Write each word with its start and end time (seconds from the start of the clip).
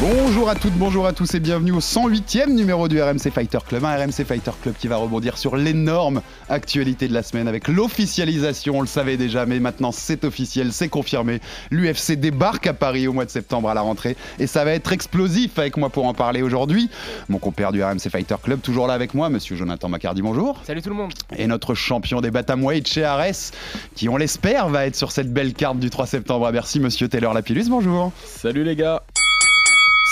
Bonjour 0.00 0.48
à 0.48 0.54
toutes, 0.54 0.74
bonjour 0.74 1.06
à 1.06 1.12
tous 1.12 1.34
et 1.34 1.40
bienvenue 1.40 1.72
au 1.72 1.80
108e 1.80 2.50
numéro 2.50 2.86
du 2.86 3.02
RMC 3.02 3.32
Fighter 3.34 3.58
Club. 3.66 3.84
Un 3.84 3.96
RMC 3.96 4.24
Fighter 4.24 4.52
Club 4.62 4.76
qui 4.78 4.86
va 4.86 4.96
rebondir 4.96 5.36
sur 5.36 5.56
l'énorme 5.56 6.22
actualité 6.48 7.08
de 7.08 7.12
la 7.12 7.24
semaine 7.24 7.48
avec 7.48 7.66
l'officialisation, 7.66 8.78
on 8.78 8.80
le 8.80 8.86
savait 8.86 9.16
déjà, 9.16 9.44
mais 9.44 9.58
maintenant 9.58 9.90
c'est 9.90 10.22
officiel, 10.22 10.72
c'est 10.72 10.88
confirmé. 10.88 11.40
L'UFC 11.72 12.12
débarque 12.12 12.68
à 12.68 12.74
Paris 12.74 13.08
au 13.08 13.12
mois 13.12 13.24
de 13.24 13.30
septembre 13.30 13.70
à 13.70 13.74
la 13.74 13.80
rentrée 13.80 14.16
et 14.38 14.46
ça 14.46 14.64
va 14.64 14.70
être 14.70 14.92
explosif 14.92 15.58
avec 15.58 15.76
moi 15.76 15.90
pour 15.90 16.06
en 16.06 16.14
parler 16.14 16.42
aujourd'hui. 16.42 16.88
Mon 17.28 17.38
compère 17.38 17.72
du 17.72 17.82
RMC 17.82 18.08
Fighter 18.08 18.36
Club, 18.40 18.60
toujours 18.60 18.86
là 18.86 18.94
avec 18.94 19.14
moi, 19.14 19.30
monsieur 19.30 19.56
Jonathan 19.56 19.88
Macardy, 19.88 20.22
bonjour. 20.22 20.60
Salut 20.64 20.80
tout 20.80 20.90
le 20.90 20.96
monde. 20.96 21.12
Et 21.36 21.48
notre 21.48 21.74
champion 21.74 22.20
des 22.20 22.30
Batamweight 22.30 22.86
chez 22.86 23.02
Ares, 23.02 23.50
qui 23.96 24.08
on 24.08 24.16
l'espère 24.16 24.68
va 24.68 24.86
être 24.86 24.94
sur 24.94 25.10
cette 25.10 25.32
belle 25.32 25.54
carte 25.54 25.80
du 25.80 25.90
3 25.90 26.06
septembre 26.06 26.46
à 26.46 26.52
Bercy, 26.52 26.78
monsieur 26.78 27.08
Taylor 27.08 27.34
Lapillus, 27.34 27.68
bonjour. 27.68 28.12
Salut 28.24 28.62
les 28.62 28.76
gars. 28.76 29.02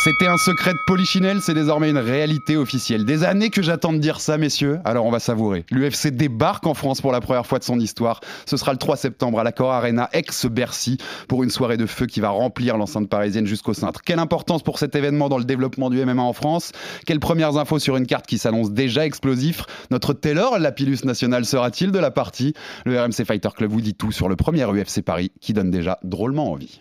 C'était 0.07 0.29
un 0.29 0.37
secret 0.37 0.73
de 0.73 0.79
Polichinelle, 0.87 1.41
c'est 1.41 1.53
désormais 1.53 1.91
une 1.91 1.99
réalité 1.99 2.57
officielle. 2.57 3.05
Des 3.05 3.25
années 3.25 3.51
que 3.51 3.61
j'attends 3.61 3.93
de 3.93 3.99
dire 3.99 4.21
ça, 4.21 4.39
messieurs, 4.39 4.79
alors 4.85 5.05
on 5.05 5.11
va 5.11 5.19
savourer. 5.19 5.65
L'UFC 5.73 6.13
débarque 6.13 6.65
en 6.65 6.75
France 6.75 7.01
pour 7.01 7.11
la 7.11 7.21
première 7.21 7.45
fois 7.45 7.59
de 7.59 7.65
son 7.65 7.81
histoire. 7.81 8.21
Ce 8.45 8.57
sera 8.57 8.71
le 8.71 8.79
3 8.79 8.95
septembre 8.95 9.41
à 9.41 9.43
l'Accor 9.43 9.73
Arena, 9.73 10.09
ex-Bercy, 10.13 10.99
pour 11.27 11.43
une 11.43 11.51
soirée 11.51 11.77
de 11.77 11.87
feu 11.87 12.07
qui 12.07 12.21
va 12.21 12.29
remplir 12.29 12.77
l'enceinte 12.77 13.09
parisienne 13.09 13.49
jusqu'au 13.49 13.75
cintre. 13.75 14.03
Quelle 14.03 14.21
importance 14.21 14.63
pour 14.63 14.79
cet 14.79 14.95
événement 14.95 15.29
dans 15.29 15.39
le 15.39 15.45
développement 15.45 15.91
du 15.91 16.05
MMA 16.05 16.23
en 16.23 16.33
France? 16.33 16.71
Quelles 17.05 17.19
premières 17.19 17.57
infos 17.57 17.81
sur 17.81 17.97
une 17.97 18.07
carte 18.07 18.29
qui 18.29 18.39
s'annonce 18.39 18.71
déjà 18.71 19.05
explosif? 19.05 19.65
Notre 19.91 20.13
Taylor, 20.13 20.61
Lapillus 20.61 21.01
National, 21.03 21.45
sera-t-il 21.45 21.91
de 21.91 21.99
la 21.99 22.13
partie? 22.13 22.55
Le 22.85 22.97
RMC 22.97 23.25
Fighter 23.27 23.49
Club 23.57 23.73
vous 23.73 23.81
dit 23.81 23.95
tout 23.95 24.13
sur 24.13 24.29
le 24.29 24.37
premier 24.37 24.67
UFC 24.67 25.03
Paris 25.03 25.33
qui 25.41 25.53
donne 25.53 25.73
déjà 25.73 25.99
drôlement 26.05 26.53
envie. 26.53 26.81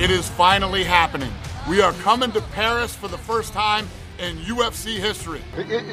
It 0.00 0.10
is 0.10 0.28
finally 0.36 0.84
happening. 0.84 1.30
We 1.68 1.80
are 1.80 1.92
coming 2.02 2.32
to 2.32 2.40
Paris 2.56 2.92
for 2.92 3.06
the 3.06 3.18
first 3.18 3.52
time 3.52 3.86
in 4.18 4.36
UFC 4.38 4.98
history. 4.98 5.40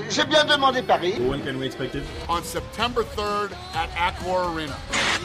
J'ai 0.09 0.25
bien 0.25 0.43
demandé 0.45 0.81
Paris. 0.81 1.13
On 2.27 2.41
September 2.43 3.03
3rd 3.15 3.51
at 3.75 3.89
Accor 3.95 4.49
Arena. 4.49 4.75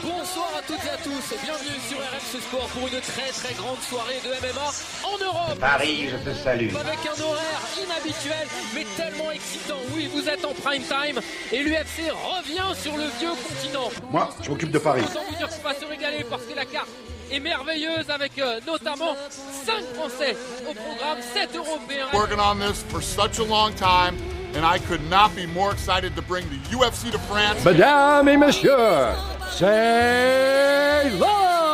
Bonsoir 0.03 0.51
à 0.55 0.61
toutes 0.61 0.85
et 0.85 0.89
à 0.89 0.97
tous 0.97 1.33
et 1.33 1.39
bienvenue 1.43 1.79
sur 1.89 1.97
RMC 1.97 2.41
Sport 2.41 2.67
pour 2.67 2.87
une 2.87 3.01
très 3.01 3.31
très 3.31 3.53
grande 3.55 3.79
soirée 3.79 4.21
de 4.23 4.29
MMA 4.29 4.71
en 5.03 5.17
Europe. 5.17 5.59
Paris, 5.59 6.09
je 6.11 6.17
te 6.17 6.35
salue. 6.35 6.69
Avec 6.75 6.99
un 6.99 7.21
horaire 7.23 7.61
inhabituel 7.83 8.47
mais 8.75 8.85
tellement 8.95 9.31
excitant. 9.31 9.79
Oui, 9.95 10.07
vous 10.13 10.29
êtes 10.29 10.45
en 10.45 10.53
prime 10.53 10.83
time 10.83 11.19
et 11.51 11.63
l'UFC 11.63 12.11
revient 12.11 12.79
sur 12.79 12.95
le 12.95 13.05
vieux 13.19 13.33
continent. 13.47 13.89
Moi, 14.11 14.29
je 14.43 14.49
m'occupe 14.51 14.71
de 14.71 14.79
Paris. 14.79 15.01
Autant 15.09 15.23
vous 15.27 15.35
dire 15.37 15.49
qu'on 15.49 15.67
va 15.67 15.73
se 15.73 15.85
régaler 15.85 16.23
parce 16.29 16.43
que 16.43 16.53
la 16.55 16.65
carte 16.65 16.89
est 17.31 17.39
merveilleuse 17.39 18.09
avec 18.09 18.37
euh, 18.39 18.59
notamment 18.65 19.15
5 19.29 19.83
Français 19.95 20.35
au 20.69 20.73
programme, 20.73 21.17
7 21.33 21.55
Européens. 21.55 22.07
Working 22.13 22.39
on 22.39 22.59
this 22.59 22.83
for 22.89 23.01
such 23.01 23.39
a 23.39 23.43
long 23.43 23.73
time, 23.73 24.17
and 24.55 24.65
I 24.65 24.79
could 24.79 25.01
not 25.09 25.35
be 25.35 25.45
more 25.47 25.71
excited 25.71 26.15
to 26.15 26.21
bring 26.21 26.45
the 26.49 26.57
UFC 26.75 27.11
to 27.11 27.19
France. 27.19 27.63
Mesdames 27.65 28.27
et 28.27 28.37
messieurs, 28.37 29.15
c'est 29.51 31.09
là 31.19 31.65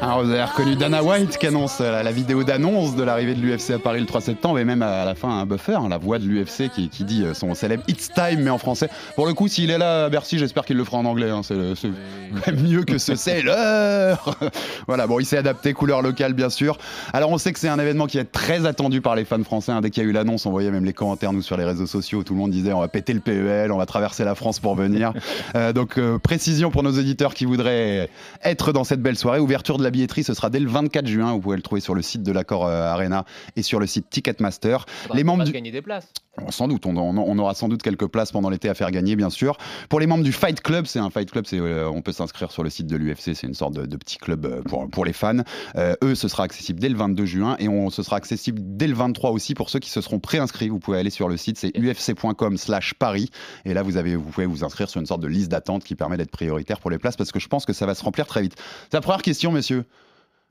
Alors, 0.00 0.24
vous 0.24 0.30
avez 0.30 0.44
reconnu 0.44 0.76
Dana 0.76 1.02
White 1.02 1.38
qui 1.38 1.46
annonce 1.46 1.78
euh, 1.80 2.02
la 2.02 2.12
vidéo 2.12 2.44
d'annonce 2.44 2.94
de 2.96 3.02
l'arrivée 3.02 3.34
de 3.34 3.40
l'UFC 3.40 3.70
à 3.70 3.78
Paris 3.78 4.00
le 4.00 4.06
3 4.06 4.20
septembre 4.20 4.58
et 4.58 4.64
même 4.64 4.82
à 4.82 5.04
la 5.04 5.14
fin 5.14 5.28
un 5.28 5.46
buffer, 5.46 5.74
hein, 5.74 5.88
la 5.88 5.98
voix 5.98 6.18
de 6.18 6.24
l'UFC 6.24 6.68
qui, 6.74 6.88
qui 6.88 7.04
dit 7.04 7.24
euh, 7.24 7.34
son 7.34 7.54
célèbre 7.54 7.82
It's 7.88 8.10
Time 8.12 8.40
mais 8.42 8.50
en 8.50 8.58
français. 8.58 8.88
Pour 9.16 9.26
le 9.26 9.34
coup, 9.34 9.48
s'il 9.48 9.70
est 9.70 9.78
là 9.78 10.04
à 10.04 10.08
Bercy, 10.08 10.38
j'espère 10.38 10.64
qu'il 10.64 10.76
le 10.76 10.84
fera 10.84 10.98
en 10.98 11.04
anglais. 11.04 11.30
hein, 11.30 11.40
c'est 11.42 11.54
même 11.54 12.62
mieux 12.62 12.84
que 12.84 12.98
ce 12.98 13.14
c'est 13.16 13.42
l'heure. 13.42 14.36
voilà, 14.86 15.06
bon, 15.06 15.20
il 15.20 15.26
s'est 15.26 15.38
adapté 15.38 15.72
couleur 15.72 16.02
locale 16.02 16.34
bien 16.34 16.50
sûr. 16.50 16.76
Alors 17.12 17.30
on 17.30 17.38
sait 17.38 17.52
que 17.52 17.58
c'est 17.58 17.68
un 17.68 17.78
événement 17.78 18.06
qui 18.06 18.18
est 18.18 18.30
très 18.30 18.66
attendu 18.66 19.00
par 19.00 19.14
les 19.16 19.24
fans 19.24 19.42
français. 19.42 19.72
hein. 19.72 19.80
Dès 19.80 19.90
qu'il 19.90 20.02
y 20.02 20.06
a 20.06 20.08
eu 20.08 20.12
l'annonce, 20.12 20.46
on 20.46 20.50
voyait 20.50 20.70
même 20.70 20.84
les 20.84 20.92
commentaires 20.92 21.32
nous 21.32 21.42
sur 21.42 21.56
les 21.56 21.64
réseaux 21.64 21.86
sociaux. 21.86 22.22
Tout 22.24 22.34
le 22.34 22.40
monde 22.40 22.50
disait 22.50 22.72
on 22.72 22.80
va 22.80 22.88
péter 22.88 23.12
le 23.14 23.20
PEL, 23.20 23.72
on 23.72 23.78
va 23.78 23.86
traverser 23.86 24.24
la 24.24 24.34
France 24.34 24.60
pour 24.60 24.74
venir. 24.74 25.12
Euh, 25.56 25.72
donc 25.72 25.98
euh, 25.98 26.18
précision 26.18 26.70
pour 26.70 26.82
nos 26.82 26.90
auditeurs 26.98 27.34
qui 27.34 27.44
voudraient 27.44 28.08
être 28.42 28.72
dans 28.72 28.82
cette 28.82 29.00
belle 29.00 29.13
soirée. 29.16 29.40
Ouverture 29.40 29.78
de 29.78 29.82
la 29.82 29.90
billetterie, 29.90 30.24
ce 30.24 30.34
sera 30.34 30.50
dès 30.50 30.60
le 30.60 30.68
24 30.68 31.06
juin. 31.06 31.32
Vous 31.32 31.40
pouvez 31.40 31.56
le 31.56 31.62
trouver 31.62 31.80
sur 31.80 31.94
le 31.94 32.02
site 32.02 32.22
de 32.22 32.32
l'accord 32.32 32.66
euh, 32.66 32.82
Arena 32.86 33.24
et 33.56 33.62
sur 33.62 33.80
le 33.80 33.86
site 33.86 34.10
Ticketmaster. 34.10 34.86
Faudra 34.86 35.16
Les 35.16 35.24
membres 35.24 35.44
du... 35.44 35.52
gagner 35.52 35.70
des 35.70 35.82
places. 35.82 36.12
Bon, 36.36 36.50
Sans 36.50 36.66
doute, 36.66 36.84
on, 36.86 37.38
aura 37.38 37.54
sans 37.54 37.68
doute 37.68 37.82
quelques 37.82 38.08
places 38.08 38.32
pendant 38.32 38.50
l'été 38.50 38.68
à 38.68 38.74
faire 38.74 38.90
gagner, 38.90 39.14
bien 39.14 39.30
sûr. 39.30 39.56
Pour 39.88 40.00
les 40.00 40.06
membres 40.06 40.24
du 40.24 40.32
Fight 40.32 40.60
Club, 40.60 40.86
c'est 40.86 40.98
un 40.98 41.10
Fight 41.10 41.30
Club, 41.30 41.44
c'est, 41.46 41.60
euh, 41.60 41.88
on 41.88 42.02
peut 42.02 42.10
s'inscrire 42.10 42.50
sur 42.50 42.64
le 42.64 42.70
site 42.70 42.88
de 42.88 42.96
l'UFC, 42.96 43.34
c'est 43.34 43.46
une 43.46 43.54
sorte 43.54 43.74
de, 43.74 43.86
de 43.86 43.96
petit 43.96 44.18
club 44.18 44.44
euh, 44.44 44.62
pour, 44.62 44.88
pour 44.90 45.04
les 45.04 45.12
fans. 45.12 45.38
Euh, 45.76 45.94
eux, 46.02 46.16
ce 46.16 46.26
sera 46.26 46.42
accessible 46.42 46.80
dès 46.80 46.88
le 46.88 46.96
22 46.96 47.24
juin 47.24 47.56
et 47.60 47.68
on, 47.68 47.88
ce 47.88 48.02
sera 48.02 48.16
accessible 48.16 48.60
dès 48.62 48.88
le 48.88 48.94
23 48.94 49.30
aussi 49.30 49.54
pour 49.54 49.70
ceux 49.70 49.78
qui 49.78 49.90
se 49.90 50.00
seront 50.00 50.18
préinscrits. 50.18 50.68
Vous 50.68 50.80
pouvez 50.80 50.98
aller 50.98 51.10
sur 51.10 51.28
le 51.28 51.36
site, 51.36 51.56
c'est 51.56 51.70
ufc.com 51.76 52.56
slash 52.56 52.94
Paris 52.94 53.30
et 53.64 53.72
là, 53.72 53.82
vous, 53.82 53.96
avez, 53.96 54.16
vous 54.16 54.30
pouvez 54.30 54.46
vous 54.46 54.64
inscrire 54.64 54.88
sur 54.88 55.00
une 55.00 55.06
sorte 55.06 55.20
de 55.20 55.28
liste 55.28 55.52
d'attente 55.52 55.84
qui 55.84 55.94
permet 55.94 56.16
d'être 56.16 56.32
prioritaire 56.32 56.80
pour 56.80 56.90
les 56.90 56.98
places 56.98 57.16
parce 57.16 57.30
que 57.30 57.38
je 57.38 57.46
pense 57.46 57.64
que 57.64 57.72
ça 57.72 57.86
va 57.86 57.94
se 57.94 58.02
remplir 58.02 58.26
très 58.26 58.42
vite. 58.42 58.56
La 58.94 59.00
première 59.00 59.22
question, 59.22 59.50
messieurs. 59.50 59.84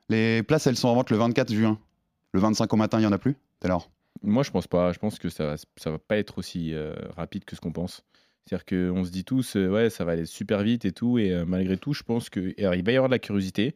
Les 0.09 0.43
places, 0.43 0.67
elles 0.67 0.75
sont 0.75 0.89
en 0.89 0.95
vente 0.95 1.09
le 1.11 1.15
24 1.15 1.53
juin. 1.53 1.79
Le 2.33 2.41
25 2.41 2.73
au 2.73 2.75
matin, 2.75 2.97
il 2.97 3.03
n'y 3.03 3.07
en 3.07 3.13
a 3.13 3.17
plus 3.17 3.37
Alors 3.63 3.89
Moi 4.21 4.43
je 4.43 4.51
pense 4.51 4.67
pas. 4.67 4.91
Je 4.91 4.99
pense 4.99 5.17
que 5.17 5.29
ça 5.29 5.55
ça 5.77 5.91
va 5.91 5.97
pas 5.97 6.17
être 6.17 6.39
aussi 6.39 6.73
euh, 6.73 6.93
rapide 7.15 7.45
que 7.45 7.55
ce 7.55 7.61
qu'on 7.61 7.71
pense. 7.71 8.03
C'est-à-dire 8.43 8.65
qu'on 8.65 9.05
se 9.05 9.11
dit 9.11 9.23
tous, 9.23 9.55
euh, 9.55 9.69
ouais, 9.69 9.89
ça 9.89 10.03
va 10.03 10.11
aller 10.11 10.25
super 10.25 10.61
vite 10.61 10.83
et 10.83 10.91
tout. 10.91 11.19
Et 11.19 11.31
euh, 11.31 11.45
malgré 11.45 11.77
tout, 11.77 11.93
je 11.93 12.03
pense 12.03 12.29
qu'il 12.29 12.53
va 12.57 12.75
y 12.75 12.95
avoir 12.97 13.07
de 13.07 13.13
la 13.13 13.19
curiosité. 13.19 13.75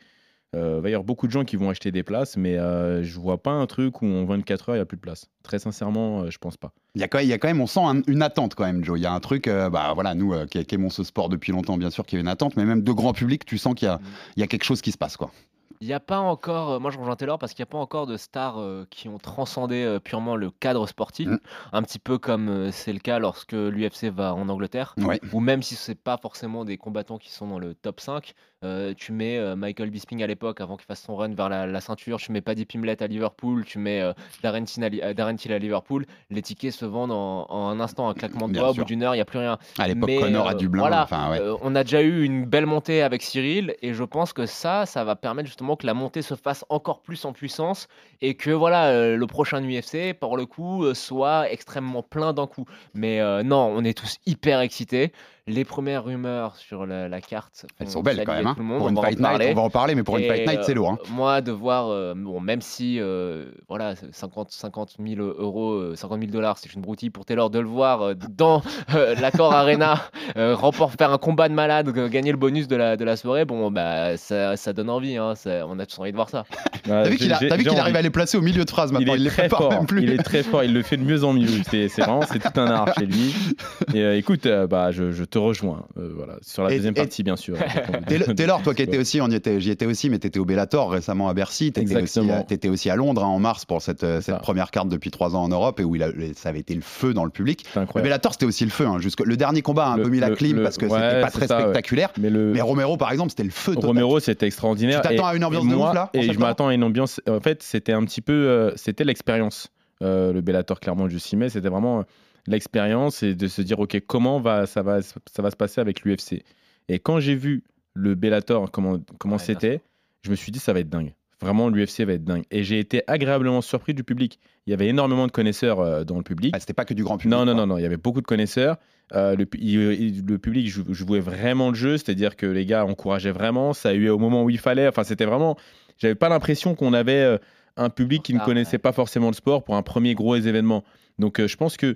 Euh, 0.56 0.76
Il 0.78 0.82
va 0.84 0.90
y 0.90 0.94
avoir 0.94 1.04
beaucoup 1.04 1.28
de 1.28 1.32
gens 1.32 1.44
qui 1.44 1.56
vont 1.58 1.70
acheter 1.70 1.92
des 1.92 2.04
places, 2.04 2.38
mais 2.38 2.58
euh, 2.58 3.04
je 3.04 3.20
vois 3.20 3.38
pas 3.42 3.52
un 3.52 3.66
truc 3.68 4.02
où 4.02 4.06
en 4.06 4.24
24 4.26 4.70
heures, 4.70 4.76
il 4.76 4.80
n'y 4.80 4.82
a 4.82 4.86
plus 4.86 4.96
de 4.98 5.02
place. 5.02 5.30
Très 5.44 5.60
sincèrement, 5.60 6.22
euh, 6.22 6.30
je 6.30 6.38
pense 6.38 6.56
pas. 6.58 6.72
Il 6.96 7.02
y, 7.02 7.04
a 7.04 7.08
quand 7.10 7.18
même, 7.18 7.28
il 7.28 7.30
y 7.30 7.34
a 7.34 7.38
quand 7.38 7.48
même, 7.50 7.60
on 7.62 7.68
sent 7.68 7.82
un- 7.84 8.02
une 8.08 8.22
attente 8.22 8.56
quand 8.56 8.66
même, 8.66 8.84
Joe. 8.84 8.98
Il 8.98 9.04
y 9.04 9.06
a 9.06 9.12
un 9.14 9.20
truc, 9.20 9.48
euh, 9.48 9.70
bah 9.70 9.92
voilà, 9.94 10.14
nous 10.16 10.34
euh, 10.34 10.46
qui, 10.46 10.64
qui 10.66 10.76
aimons 10.76 10.90
ce 10.90 11.04
sport 11.04 11.28
depuis 11.30 11.52
longtemps, 11.52 11.78
bien 11.78 11.90
sûr 11.90 12.06
qu'il 12.06 12.18
y 12.18 12.20
a 12.20 12.22
une 12.22 12.28
attente, 12.30 12.56
mais 12.56 12.64
même 12.66 12.82
de 12.82 12.92
grand 12.94 13.14
public, 13.14 13.46
tu 13.46 13.58
sens 13.58 13.76
qu'il 13.76 13.88
y 13.88 13.92
a, 13.92 14.00
y 14.38 14.44
a 14.44 14.48
quelque 14.48 14.64
chose 14.64 14.82
qui 14.82 14.92
se 14.94 14.98
passe, 14.98 15.18
quoi. 15.18 15.32
Il 15.80 15.86
n'y 15.86 15.94
a 15.94 16.00
pas 16.00 16.18
encore, 16.18 16.72
euh, 16.72 16.80
moi 16.80 16.90
je 16.90 16.98
rejoins 16.98 17.16
Taylor 17.16 17.38
parce 17.38 17.54
qu'il 17.54 17.62
n'y 17.62 17.68
a 17.68 17.72
pas 17.72 17.78
encore 17.78 18.08
de 18.08 18.18
stars 18.18 18.58
euh, 18.60 18.88
qui 18.90 19.10
ont 19.10 19.20
transcendé 19.20 19.84
euh, 19.84 20.00
purement 20.00 20.36
le 20.36 20.50
cadre 20.50 20.88
sportif, 20.88 21.28
Mm. 21.28 21.38
un 21.72 21.84
petit 21.84 22.00
peu 22.00 22.18
comme 22.18 22.50
euh, 22.50 22.72
c'est 22.72 22.94
le 22.94 22.98
cas 23.00 23.20
lorsque 23.20 23.52
l'UFC 23.52 24.06
va 24.10 24.34
en 24.34 24.50
Angleterre, 24.50 24.96
Ouais. 24.98 25.20
ou 25.34 25.40
même 25.40 25.62
si 25.62 25.76
ce 25.76 25.92
n'est 25.92 25.96
pas 25.96 26.18
forcément 26.18 26.66
des 26.66 26.78
combattants 26.78 27.20
qui 27.20 27.30
sont 27.32 27.46
dans 27.48 27.60
le 27.60 27.76
top 27.76 28.00
5, 28.00 28.34
euh, 28.64 28.96
tu 28.96 29.12
mets 29.12 29.38
euh, 29.38 29.56
Michael 29.56 29.92
Bisping 29.92 30.24
à 30.24 30.28
l'époque 30.28 30.62
avant 30.62 30.78
qu'il 30.78 30.88
fasse 30.88 31.04
son 31.04 31.16
run 31.16 31.34
vers 31.36 31.48
la, 31.48 31.68
la 31.68 31.80
ceinture, 31.80 32.18
tu 32.18 32.32
mets 32.32 32.42
Paddy 32.42 32.66
Pimblett 32.66 33.04
à 33.04 33.08
Liverpool, 33.08 33.64
tu 33.66 33.78
mets 33.78 34.02
euh, 34.02 34.14
Darren, 34.42 34.64
à, 34.64 34.86
euh, 34.86 35.14
Darren 35.14 35.36
Till 35.36 35.54
à 35.54 35.60
Liverpool, 35.60 36.08
les 36.32 36.42
tickets 36.42 36.74
se 36.74 36.86
vendent 36.86 37.12
en, 37.12 37.46
en 37.50 37.70
un 37.70 37.80
instant, 37.80 38.10
un 38.10 38.16
claquement 38.16 38.48
de 38.48 38.54
doigts, 38.54 38.72
au 38.72 38.74
bout 38.74 38.84
d'une 38.84 39.04
heure, 39.04 39.14
il 39.14 39.20
n'y 39.20 39.22
a 39.22 39.26
plus 39.26 39.38
rien. 39.38 39.60
À 39.78 39.88
l'époque, 39.88 40.10
Connor 40.20 40.48
à 40.48 40.56
Dublin, 40.56 40.82
voilà, 40.82 41.04
enfin, 41.04 41.30
ouais. 41.30 41.40
on 41.62 41.76
a 41.76 41.84
déjà 41.84 42.02
eu 42.02 42.24
une 42.24 42.46
belle 42.46 42.66
montée 42.66 43.04
avec 43.04 43.22
Cyril 43.22 43.76
et 43.84 43.94
je 43.94 44.04
pense 44.04 44.34
que 44.34 44.48
ça, 44.48 44.88
ça 44.88 45.04
va 45.04 45.16
permettre 45.16 45.48
justement 45.48 45.76
que 45.76 45.86
la 45.86 45.94
montée 45.94 46.24
se 46.24 46.34
fasse 46.34 46.66
encore 46.70 47.02
plus 47.02 47.26
en 47.26 47.34
puissance 47.34 47.88
et 48.22 48.34
que 48.34 48.50
voilà, 48.50 49.16
le 49.16 49.28
prochain 49.28 49.62
UFC, 49.62 50.14
pour 50.20 50.36
le 50.36 50.48
coup, 50.48 50.84
soit 50.96 51.52
extrêmement 51.52 52.02
plein 52.02 52.34
d'un 52.34 52.48
coup. 52.48 52.66
Mais 52.96 53.22
non, 53.44 53.72
on 53.76 53.84
est 53.84 53.96
tous 53.96 54.18
hyper 54.26 54.62
excités. 54.62 55.12
Les 55.48 55.64
premières 55.66 56.04
rumeurs 56.04 56.56
sur 56.58 56.86
la, 56.86 57.08
la 57.08 57.22
carte. 57.22 57.66
Elles 57.80 57.90
sont 57.90 58.02
belles 58.04 58.22
quand 58.26 58.34
même. 58.34 58.48
hein. 58.48 58.54
tout 58.54 58.60
le 58.62 58.66
monde, 58.68 58.78
Pour 58.80 58.88
on 58.88 58.90
une 58.90 58.96
va 58.96 59.02
en 59.02 59.04
fight 59.06 59.18
night, 59.20 59.28
parler. 59.30 59.48
on 59.52 59.56
va 59.56 59.62
en 59.62 59.70
parler, 59.70 59.96
mais 59.96 60.04
pour 60.04 60.18
une 60.18 60.26
fight 60.28 60.46
night, 60.48 60.60
c'est 60.64 60.72
euh, 60.74 60.76
lourd. 60.76 60.90
hein. 60.92 60.98
Moi, 61.12 61.42
de 61.42 61.52
voir, 61.52 61.88
euh, 61.90 62.14
bon, 62.16 62.40
même 62.42 62.62
si 62.62 62.98
euh, 63.00 63.46
voilà, 63.70 63.94
50, 64.12 64.52
50 64.52 64.96
000 65.06 65.22
euros, 65.22 65.72
euh, 65.74 65.96
50 65.96 66.20
000 66.20 66.32
dollars, 66.32 66.58
c'est 66.58 66.74
une 66.74 66.82
broutille 66.82 67.10
pour 67.10 67.26
Taylor, 67.26 67.50
de 67.50 67.60
le 67.60 67.68
voir 67.68 68.02
euh, 68.02 68.14
dans 68.30 68.62
euh, 68.96 69.16
l'accord 69.22 69.54
Arena, 69.54 70.02
euh, 70.38 70.54
remporter, 70.56 70.98
faire 70.98 71.12
un 71.14 71.18
combat 71.18 71.48
de 71.50 71.54
malade, 71.54 71.90
gagner 72.10 72.32
le 72.32 72.38
bonus 72.38 72.68
de 72.68 72.76
la, 72.76 72.98
de 72.98 73.06
la 73.06 73.16
soirée, 73.16 73.46
bon, 73.46 73.72
bah, 73.72 74.18
ça, 74.18 74.58
ça 74.58 74.74
donne 74.74 74.90
envie. 74.90 75.18
hein, 75.18 75.36
ça- 75.36 75.66
on 75.68 75.80
a 75.80 75.86
tous 75.86 76.00
envie 76.00 76.12
de 76.12 76.18
voir 76.18 76.30
ça. 76.30 76.44
Ouais, 76.88 77.04
T'as 77.04 77.10
vu 77.10 77.18
qu'il 77.18 77.80
arrive 77.80 77.96
à 77.96 78.02
les 78.02 78.10
placer 78.10 78.38
au 78.38 78.42
milieu 78.42 78.66
de 78.66 78.70
phrase 78.70 78.92
maintenant, 78.92 79.14
il 79.14 79.20
est 79.20 79.22
il 79.22 79.24
les 79.24 79.30
très 79.30 79.44
prépare 79.48 79.60
fort. 79.60 79.72
même 79.72 79.86
plus. 79.86 80.04
Il 80.04 80.10
est 80.12 80.18
très 80.24 80.44
fort. 80.44 80.64
Il 80.64 80.74
le 80.74 80.82
fait 80.84 80.98
de 80.98 81.04
mieux 81.04 81.24
en 81.24 81.34
mieux. 81.34 81.48
C'est 81.70 81.88
c'est 81.90 82.02
vraiment 82.02 82.22
c'est 82.24 82.40
tout 82.40 82.60
un 82.60 82.68
art 82.68 82.94
chez 82.98 83.06
lui. 83.06 83.34
Et 83.94 84.02
euh, 84.04 84.18
écoute, 84.18 84.46
euh, 84.46 84.68
bah 84.68 84.92
je, 84.92 85.12
je 85.12 85.24
te 85.24 85.37
rejoins. 85.38 85.86
euh, 85.98 86.12
voilà 86.16 86.36
sur 86.42 86.64
la 86.64 86.72
Et- 86.72 86.76
deuxième 86.76 86.94
et- 86.94 87.02
partie 87.02 87.24
bien 87.24 87.36
sûr. 87.36 87.58
Taylor, 88.36 88.62
toi 88.62 88.74
qui 88.74 88.82
étais 88.82 88.98
aussi, 89.00 89.22
on 89.22 89.30
y 89.30 89.36
était, 89.36 89.60
j'y 89.60 89.72
étais 89.72 89.86
aussi, 89.86 90.10
mais 90.10 90.20
t'étais 90.20 90.40
au 90.40 90.46
Bellator 90.46 90.92
récemment 90.92 91.30
à 91.30 91.34
Bercy. 91.34 91.72
T'étais 91.72 91.86
aussi, 91.88 91.98
Exactement. 91.98 92.40
à- 92.40 92.44
t'étais 92.44 92.70
aussi 92.70 92.90
à 92.90 92.96
Londres 92.96 93.24
hein, 93.24 93.28
en 93.28 93.40
mars 93.40 93.66
pour 93.66 93.82
cette, 93.82 94.04
euh, 94.04 94.22
cette 94.22 94.40
première 94.40 94.72
carte 94.72 94.90
depuis 94.90 95.12
trois 95.12 95.36
ans 95.36 95.44
en 95.44 95.50
Europe 95.50 95.80
et 95.80 95.84
où 95.84 95.96
il 95.96 96.04
a- 96.04 96.12
ça 96.36 96.50
avait 96.50 96.60
été 96.60 96.74
le 96.76 96.82
feu 96.82 97.14
dans 97.14 97.24
le 97.24 97.30
public. 97.32 97.66
Le. 97.76 98.02
Bellator, 98.02 98.34
c'était 98.34 98.46
aussi 98.46 98.64
le 98.66 98.72
feu. 98.72 98.86
hein, 98.86 99.00
jusque- 99.00 99.26
le 99.26 99.38
dernier 99.38 99.62
combat 99.62 99.86
a 99.88 99.90
un 99.90 99.98
Le- 99.98 100.04
peu 100.04 100.10
mis 100.10 100.20
la 100.20 100.30
clim 100.32 100.58
le- 100.58 100.64
parce 100.64 100.78
que 100.78 100.86
ouais, 100.86 101.00
c'était 101.00 101.22
pas 101.22 101.32
très 101.32 101.48
ça, 101.48 101.56
ouais. 101.58 101.62
spectaculaire. 101.64 102.10
Mais 102.20 102.30
le 102.30 102.52
Mais 102.54 102.62
Romero, 102.62 102.98
par 102.98 103.12
exemple, 103.12 103.30
c'était 103.32 103.44
le 103.44 103.50
feu 103.50 103.74
total. 103.74 103.90
Romero, 103.90 104.20
c'était 104.20 104.46
extraordinaire. 104.48 105.02
Tu 105.02 105.08
t'attends 105.10 105.28
à 105.28 105.36
une 105.36 105.44
ambiance 105.44 105.68
de 105.68 105.76
ouf, 105.76 105.94
là, 105.94 106.10
Et 106.14 106.24
je 106.32 106.40
m'attends 106.40 106.68
à 106.68 106.74
une 106.74 106.84
ambiance. 106.84 107.22
En 107.30 107.40
fait, 107.40 107.64
c'était 107.64 107.94
un 107.94 108.04
petit 108.04 108.22
peu, 108.22 108.34
euh, 108.34 108.72
c'était 108.76 109.04
l'expérience. 109.04 109.70
Euh, 110.04 110.32
le 110.34 110.42
Bellator 110.42 110.80
clairement 110.80 111.08
du 111.08 111.20
6 111.20 111.36
mai, 111.38 111.50
c'était 111.50 111.70
vraiment 111.70 112.00
euh, 112.00 112.04
l'expérience 112.48 113.24
et 113.24 113.36
de 113.36 113.48
se 113.48 113.62
dire 113.62 113.80
ok 113.80 114.00
comment 114.08 114.40
va 114.40 114.66
ça 114.66 114.82
va 114.84 115.02
ça 115.02 115.42
va 115.42 115.52
se 115.52 115.56
passer 115.56 115.82
avec 115.82 116.02
l'UFC. 116.04 116.44
Et 116.90 117.00
quand 117.00 117.20
j'ai 117.20 117.36
vu 117.36 117.64
le 117.94 118.16
Bellator 118.16 118.72
comment 118.72 119.00
comment 119.18 119.36
Ouais, 119.36 119.42
c'était, 119.44 119.82
je 120.22 120.30
me 120.30 120.36
suis 120.36 120.52
dit 120.52 120.60
ça 120.60 120.74
va 120.74 120.80
être 120.80 120.90
dingue. 120.90 121.14
Vraiment 121.42 121.70
l'UFC 121.70 122.02
va 122.02 122.14
être 122.14 122.24
dingue. 122.24 122.44
Et 122.50 122.64
j'ai 122.64 122.80
été 122.80 123.04
agréablement 123.08 123.62
surpris 123.62 123.94
du 123.94 124.04
public. 124.04 124.40
Il 124.66 124.72
y 124.72 124.74
avait 124.74 124.88
énormément 124.88 125.28
de 125.28 125.32
connaisseurs 125.32 125.80
euh, 125.80 126.04
dans 126.04 126.18
le 126.18 126.24
public. 126.24 126.52
Ah, 126.56 126.60
c'était 126.60 126.74
pas 126.74 126.86
que 126.86 126.96
du 126.96 127.04
grand 127.04 127.18
public. 127.18 127.32
Non, 127.38 127.46
non, 127.46 127.54
non, 127.54 127.68
non, 127.68 127.78
il 127.78 127.84
y 127.84 127.86
avait 127.86 127.98
beaucoup 127.98 128.22
de 128.22 128.26
connaisseurs. 128.28 128.78
Euh, 129.14 129.36
le, 129.36 129.46
il- 129.60 130.26
le 130.26 130.38
public 130.40 130.68
jou- 130.68 130.84
jouait 130.94 131.20
vraiment 131.20 131.70
le 131.70 131.76
jeu, 131.76 131.98
c'est-à-dire 131.98 132.36
que 132.38 132.46
les 132.48 132.66
gars 132.66 132.86
encourageaient 132.86 133.32
vraiment. 133.32 133.74
Ça 133.74 133.90
a 133.90 133.94
eu 133.94 134.10
au 134.10 134.18
moment 134.18 134.44
où 134.44 134.50
il 134.50 134.58
fallait. 134.58 134.88
Enfin, 134.88 135.04
c'était 135.04 135.26
vraiment. 135.26 135.58
J'avais 136.00 136.16
pas 136.16 136.28
l'impression 136.30 136.74
qu'on 136.76 136.94
avait 136.94 137.40
un 137.78 137.90
public 137.90 138.24
qui 138.24 138.34
ne 138.34 138.40
connaissait 138.40 138.74
ouais. 138.74 138.78
pas 138.80 138.92
forcément 138.92 139.28
le 139.28 139.34
sport 139.36 139.64
pour 139.64 139.76
un 139.76 139.84
premier 139.84 140.14
gros 140.16 140.36
événement. 140.36 140.84
Donc, 141.20 141.40
euh, 141.40 141.48
je 141.48 141.58
pense 141.58 141.78
que 141.78 141.96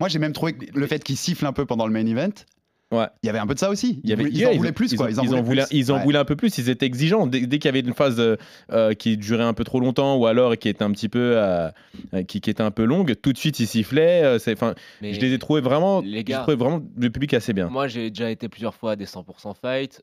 Moi, 0.00 0.08
j'ai 0.08 0.18
même 0.18 0.32
trouvé 0.32 0.52
que 0.54 0.66
le 0.78 0.86
fait 0.86 1.02
qu'il 1.02 1.16
siffle 1.16 1.46
un 1.46 1.52
peu 1.52 1.66
pendant 1.66 1.86
le 1.86 1.92
main 1.92 2.06
event, 2.06 2.30
Ouais. 2.90 3.04
il 3.22 3.26
y 3.26 3.28
avait 3.28 3.38
un 3.38 3.46
peu 3.46 3.52
de 3.52 3.58
ça 3.58 3.68
aussi. 3.68 4.00
il 4.02 4.08
y 4.08 4.14
avait, 4.14 4.24
Ils, 4.24 4.38
yeah, 4.38 4.48
en 4.50 4.54
voulaient 4.56 4.72
plus, 4.72 4.94
quoi. 4.96 5.10
Ils 5.10 5.20
en, 5.20 5.24
voulaient, 5.42 5.66
plus. 5.66 5.76
ils 5.76 5.92
en 5.92 5.96
Ouais. 5.96 6.02
voulaient 6.04 6.18
un 6.18 6.24
peu 6.24 6.36
plus. 6.36 6.56
Ils 6.56 6.70
étaient 6.70 6.86
exigeants. 6.86 7.26
Dès, 7.26 7.40
dès 7.46 7.58
qu'il 7.58 7.66
y 7.66 7.68
avait 7.68 7.80
une 7.80 7.92
phase 7.92 8.18
euh, 8.18 8.36
euh, 8.72 8.94
qui 8.94 9.18
durait 9.18 9.44
un 9.44 9.52
peu 9.52 9.62
trop 9.64 9.78
longtemps 9.78 10.16
ou 10.16 10.24
alors 10.24 10.56
qui 10.56 10.70
était 10.70 10.82
un 10.84 10.90
petit 10.92 11.10
peu, 11.10 11.32
euh, 11.36 11.70
qui, 12.26 12.40
qui 12.40 12.48
était 12.48 12.62
un 12.62 12.70
peu 12.70 12.84
longue, 12.84 13.14
tout 13.20 13.34
de 13.34 13.38
suite 13.38 13.60
ils 13.60 13.66
sifflaient. 13.66 14.22
euh, 14.24 14.38
c'est- 14.38 14.54
Enfin, 14.54 14.74
Mais 15.02 15.12
je 15.12 15.20
les 15.20 15.34
ai 15.34 15.38
trouvés 15.38 15.60
vraiment. 15.60 16.00
les 16.00 16.24
gars- 16.24 16.38
trouvé 16.38 16.56
vraiment 16.56 16.80
le 16.96 17.10
public 17.10 17.34
assez 17.34 17.52
bien. 17.52 17.68
Moi, 17.68 17.88
j'ai 17.88 18.08
déjà 18.08 18.30
été 18.30 18.48
plusieurs 18.48 18.74
fois 18.74 18.92
à 18.92 18.96
des 18.96 19.04
100% 19.06 19.52
fight. 19.52 20.00